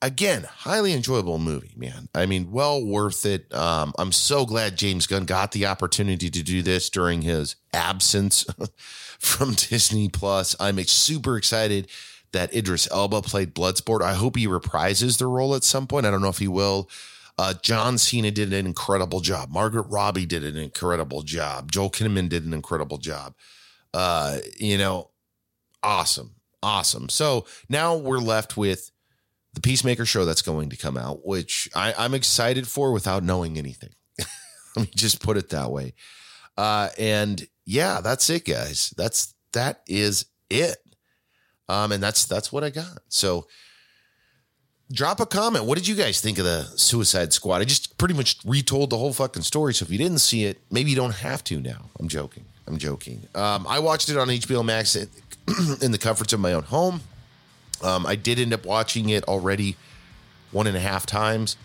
again, 0.00 0.44
highly 0.44 0.92
enjoyable 0.92 1.38
movie, 1.38 1.72
man. 1.76 2.08
I 2.14 2.26
mean, 2.26 2.50
well 2.50 2.84
worth 2.84 3.24
it. 3.24 3.52
Um, 3.54 3.92
I'm 3.98 4.12
so 4.12 4.44
glad 4.44 4.76
James 4.76 5.06
Gunn 5.06 5.24
got 5.24 5.52
the 5.52 5.66
opportunity 5.66 6.28
to 6.28 6.42
do 6.42 6.62
this 6.62 6.90
during 6.90 7.22
his 7.22 7.56
absence 7.72 8.44
from 9.18 9.54
Disney 9.54 10.08
Plus. 10.08 10.56
I'm 10.58 10.82
super 10.84 11.36
excited 11.36 11.88
that 12.32 12.54
Idris 12.54 12.88
Elba 12.90 13.22
played 13.22 13.54
Bloodsport. 13.54 14.02
I 14.02 14.14
hope 14.14 14.36
he 14.36 14.46
reprises 14.46 15.18
the 15.18 15.26
role 15.26 15.54
at 15.54 15.64
some 15.64 15.86
point. 15.86 16.06
I 16.06 16.10
don't 16.10 16.22
know 16.22 16.28
if 16.28 16.38
he 16.38 16.48
will. 16.48 16.88
Uh, 17.38 17.54
John 17.62 17.98
Cena 17.98 18.30
did 18.30 18.52
an 18.52 18.66
incredible 18.66 19.20
job. 19.20 19.50
Margot 19.50 19.82
Robbie 19.84 20.26
did 20.26 20.44
an 20.44 20.56
incredible 20.56 21.22
job. 21.22 21.72
Joel 21.72 21.90
Kinnaman 21.90 22.28
did 22.28 22.44
an 22.44 22.52
incredible 22.52 22.98
job. 22.98 23.34
Uh, 23.94 24.38
you 24.58 24.78
know, 24.78 25.10
awesome, 25.82 26.34
awesome. 26.62 27.08
So 27.08 27.46
now 27.68 27.96
we're 27.96 28.18
left 28.18 28.56
with 28.56 28.90
the 29.54 29.60
Peacemaker 29.60 30.04
show 30.04 30.24
that's 30.24 30.42
going 30.42 30.70
to 30.70 30.76
come 30.76 30.96
out, 30.96 31.26
which 31.26 31.68
I, 31.74 31.94
I'm 31.98 32.14
excited 32.14 32.66
for 32.66 32.92
without 32.92 33.22
knowing 33.22 33.58
anything. 33.58 33.90
Let 34.76 34.86
me 34.86 34.90
just 34.94 35.22
put 35.22 35.36
it 35.36 35.50
that 35.50 35.70
way. 35.70 35.94
Uh, 36.56 36.88
and 36.98 37.46
yeah, 37.64 38.00
that's 38.00 38.28
it, 38.30 38.44
guys. 38.44 38.92
That's 38.96 39.34
that 39.52 39.82
is 39.86 40.26
it. 40.50 40.78
Um, 41.68 41.92
and 41.92 42.02
that's 42.02 42.26
that's 42.26 42.52
what 42.52 42.64
I 42.64 42.70
got. 42.70 43.00
So 43.08 43.46
drop 44.92 45.20
a 45.20 45.26
comment. 45.26 45.64
What 45.64 45.78
did 45.78 45.88
you 45.88 45.94
guys 45.94 46.20
think 46.20 46.38
of 46.38 46.44
the 46.44 46.64
Suicide 46.76 47.32
Squad? 47.32 47.62
I 47.62 47.64
just 47.64 47.96
pretty 47.98 48.14
much 48.14 48.38
retold 48.44 48.90
the 48.90 48.98
whole 48.98 49.12
fucking 49.12 49.42
story. 49.42 49.74
So 49.74 49.84
if 49.84 49.90
you 49.90 49.98
didn't 49.98 50.18
see 50.18 50.44
it, 50.44 50.60
maybe 50.70 50.90
you 50.90 50.96
don't 50.96 51.14
have 51.16 51.42
to 51.44 51.60
now. 51.60 51.90
I'm 51.98 52.08
joking. 52.08 52.44
I'm 52.66 52.78
joking. 52.78 53.26
Um, 53.34 53.66
I 53.68 53.78
watched 53.78 54.08
it 54.08 54.16
on 54.16 54.28
HBO 54.28 54.64
Max 54.64 54.94
in 55.82 55.92
the 55.92 55.98
comforts 55.98 56.32
of 56.32 56.40
my 56.40 56.52
own 56.52 56.64
home. 56.64 57.00
Um, 57.82 58.06
I 58.06 58.14
did 58.14 58.38
end 58.38 58.52
up 58.52 58.64
watching 58.64 59.08
it 59.08 59.24
already 59.24 59.76
one 60.52 60.66
and 60.66 60.76
a 60.76 60.80
half 60.80 61.06
times. 61.06 61.56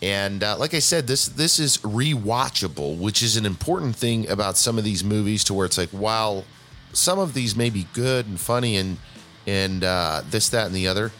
And 0.00 0.42
uh, 0.42 0.56
like 0.58 0.74
I 0.74 0.80
said, 0.80 1.06
this 1.06 1.26
this 1.26 1.60
is 1.60 1.78
rewatchable, 1.78 2.98
which 2.98 3.22
is 3.22 3.36
an 3.36 3.46
important 3.46 3.94
thing 3.94 4.28
about 4.28 4.56
some 4.56 4.76
of 4.76 4.82
these 4.82 5.04
movies. 5.04 5.44
To 5.44 5.54
where 5.54 5.64
it's 5.64 5.78
like, 5.78 5.90
while 5.90 6.44
some 6.92 7.20
of 7.20 7.34
these 7.34 7.54
may 7.54 7.70
be 7.70 7.86
good 7.92 8.26
and 8.26 8.40
funny 8.40 8.76
and 8.76 8.98
and 9.46 9.84
uh, 9.84 10.22
this, 10.28 10.48
that, 10.50 10.66
and 10.66 10.74
the 10.74 10.88
other, 10.88 11.12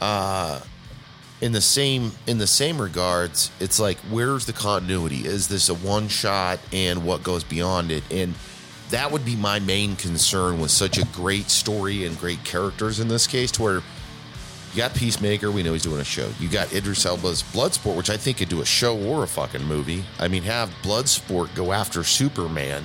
uh, 0.00 0.60
in 1.40 1.52
the 1.52 1.60
same 1.60 2.12
in 2.26 2.38
the 2.38 2.46
same 2.46 2.80
regards, 2.80 3.50
it's 3.60 3.78
like, 3.78 3.98
where's 4.10 4.46
the 4.46 4.52
continuity? 4.52 5.26
Is 5.26 5.48
this 5.48 5.68
a 5.68 5.74
one 5.74 6.08
shot, 6.08 6.58
and 6.72 7.04
what 7.04 7.22
goes 7.22 7.44
beyond 7.44 7.90
it? 7.90 8.02
And 8.10 8.34
that 8.90 9.10
would 9.10 9.24
be 9.24 9.36
my 9.36 9.58
main 9.58 9.96
concern 9.96 10.60
with 10.60 10.70
such 10.70 10.98
a 10.98 11.04
great 11.06 11.50
story 11.50 12.06
and 12.06 12.18
great 12.18 12.42
characters 12.44 13.00
in 13.00 13.08
this 13.08 13.26
case, 13.26 13.50
to 13.52 13.62
where 13.62 13.82
you 14.72 14.82
got 14.82 14.94
Peacemaker, 14.94 15.50
we 15.50 15.62
know 15.62 15.72
he's 15.72 15.82
doing 15.82 16.00
a 16.00 16.04
show. 16.04 16.30
You 16.38 16.48
got 16.48 16.72
Idris 16.72 17.06
Elba's 17.06 17.42
Bloodsport, 17.42 17.96
which 17.96 18.10
I 18.10 18.16
think 18.18 18.36
could 18.36 18.50
do 18.50 18.60
a 18.60 18.66
show 18.66 18.98
or 18.98 19.24
a 19.24 19.26
fucking 19.26 19.64
movie. 19.64 20.04
I 20.18 20.28
mean, 20.28 20.42
have 20.42 20.68
Bloodsport 20.82 21.54
go 21.54 21.72
after 21.72 22.04
Superman. 22.04 22.84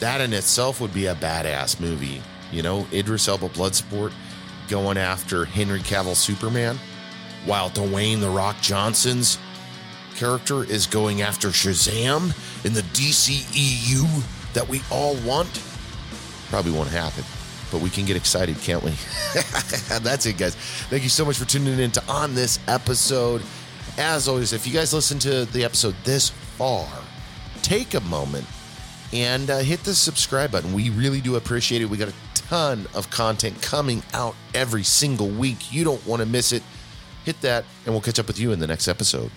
That 0.00 0.20
in 0.20 0.32
itself 0.32 0.80
would 0.80 0.92
be 0.92 1.06
a 1.06 1.14
badass 1.14 1.78
movie. 1.78 2.20
You 2.50 2.62
know, 2.62 2.86
Idris 2.92 3.28
Elba 3.28 3.50
Bloodsport 3.50 4.12
going 4.68 4.96
after 4.96 5.44
Henry 5.44 5.80
Cavill 5.80 6.16
Superman, 6.16 6.78
while 7.44 7.70
Dwayne 7.70 8.20
The 8.20 8.30
Rock 8.30 8.60
Johnson's 8.60 9.38
character 10.14 10.64
is 10.64 10.86
going 10.86 11.22
after 11.22 11.48
Shazam 11.48 12.34
in 12.64 12.72
the 12.74 12.82
DCEU 12.82 14.52
that 14.54 14.68
we 14.68 14.80
all 14.90 15.16
want? 15.16 15.62
Probably 16.48 16.72
won't 16.72 16.90
happen, 16.90 17.24
but 17.70 17.80
we 17.80 17.90
can 17.90 18.04
get 18.04 18.16
excited, 18.16 18.58
can't 18.60 18.82
we? 18.82 18.90
That's 20.00 20.26
it, 20.26 20.38
guys. 20.38 20.54
Thank 20.54 21.02
you 21.02 21.08
so 21.08 21.24
much 21.24 21.38
for 21.38 21.44
tuning 21.44 21.78
in 21.78 21.90
to 21.92 22.04
on 22.08 22.34
this 22.34 22.58
episode. 22.68 23.42
As 23.98 24.28
always, 24.28 24.52
if 24.52 24.66
you 24.66 24.72
guys 24.72 24.92
listen 24.94 25.18
to 25.20 25.44
the 25.46 25.64
episode 25.64 25.94
this 26.04 26.30
far, 26.30 26.88
take 27.62 27.94
a 27.94 28.00
moment 28.02 28.46
and 29.12 29.50
uh, 29.50 29.58
hit 29.58 29.80
the 29.84 29.94
subscribe 29.94 30.52
button. 30.52 30.72
We 30.72 30.90
really 30.90 31.20
do 31.20 31.36
appreciate 31.36 31.82
it. 31.82 31.86
We 31.86 31.96
got 31.96 32.08
a 32.08 32.14
ton 32.48 32.86
of 32.94 33.10
content 33.10 33.60
coming 33.62 34.02
out 34.12 34.34
every 34.54 34.82
single 34.82 35.28
week. 35.28 35.72
You 35.72 35.84
don't 35.84 36.04
want 36.06 36.20
to 36.20 36.26
miss 36.26 36.52
it. 36.52 36.62
Hit 37.24 37.40
that, 37.42 37.64
and 37.84 37.94
we'll 37.94 38.00
catch 38.02 38.18
up 38.18 38.26
with 38.26 38.38
you 38.38 38.52
in 38.52 38.58
the 38.58 38.66
next 38.66 38.88
episode. 38.88 39.30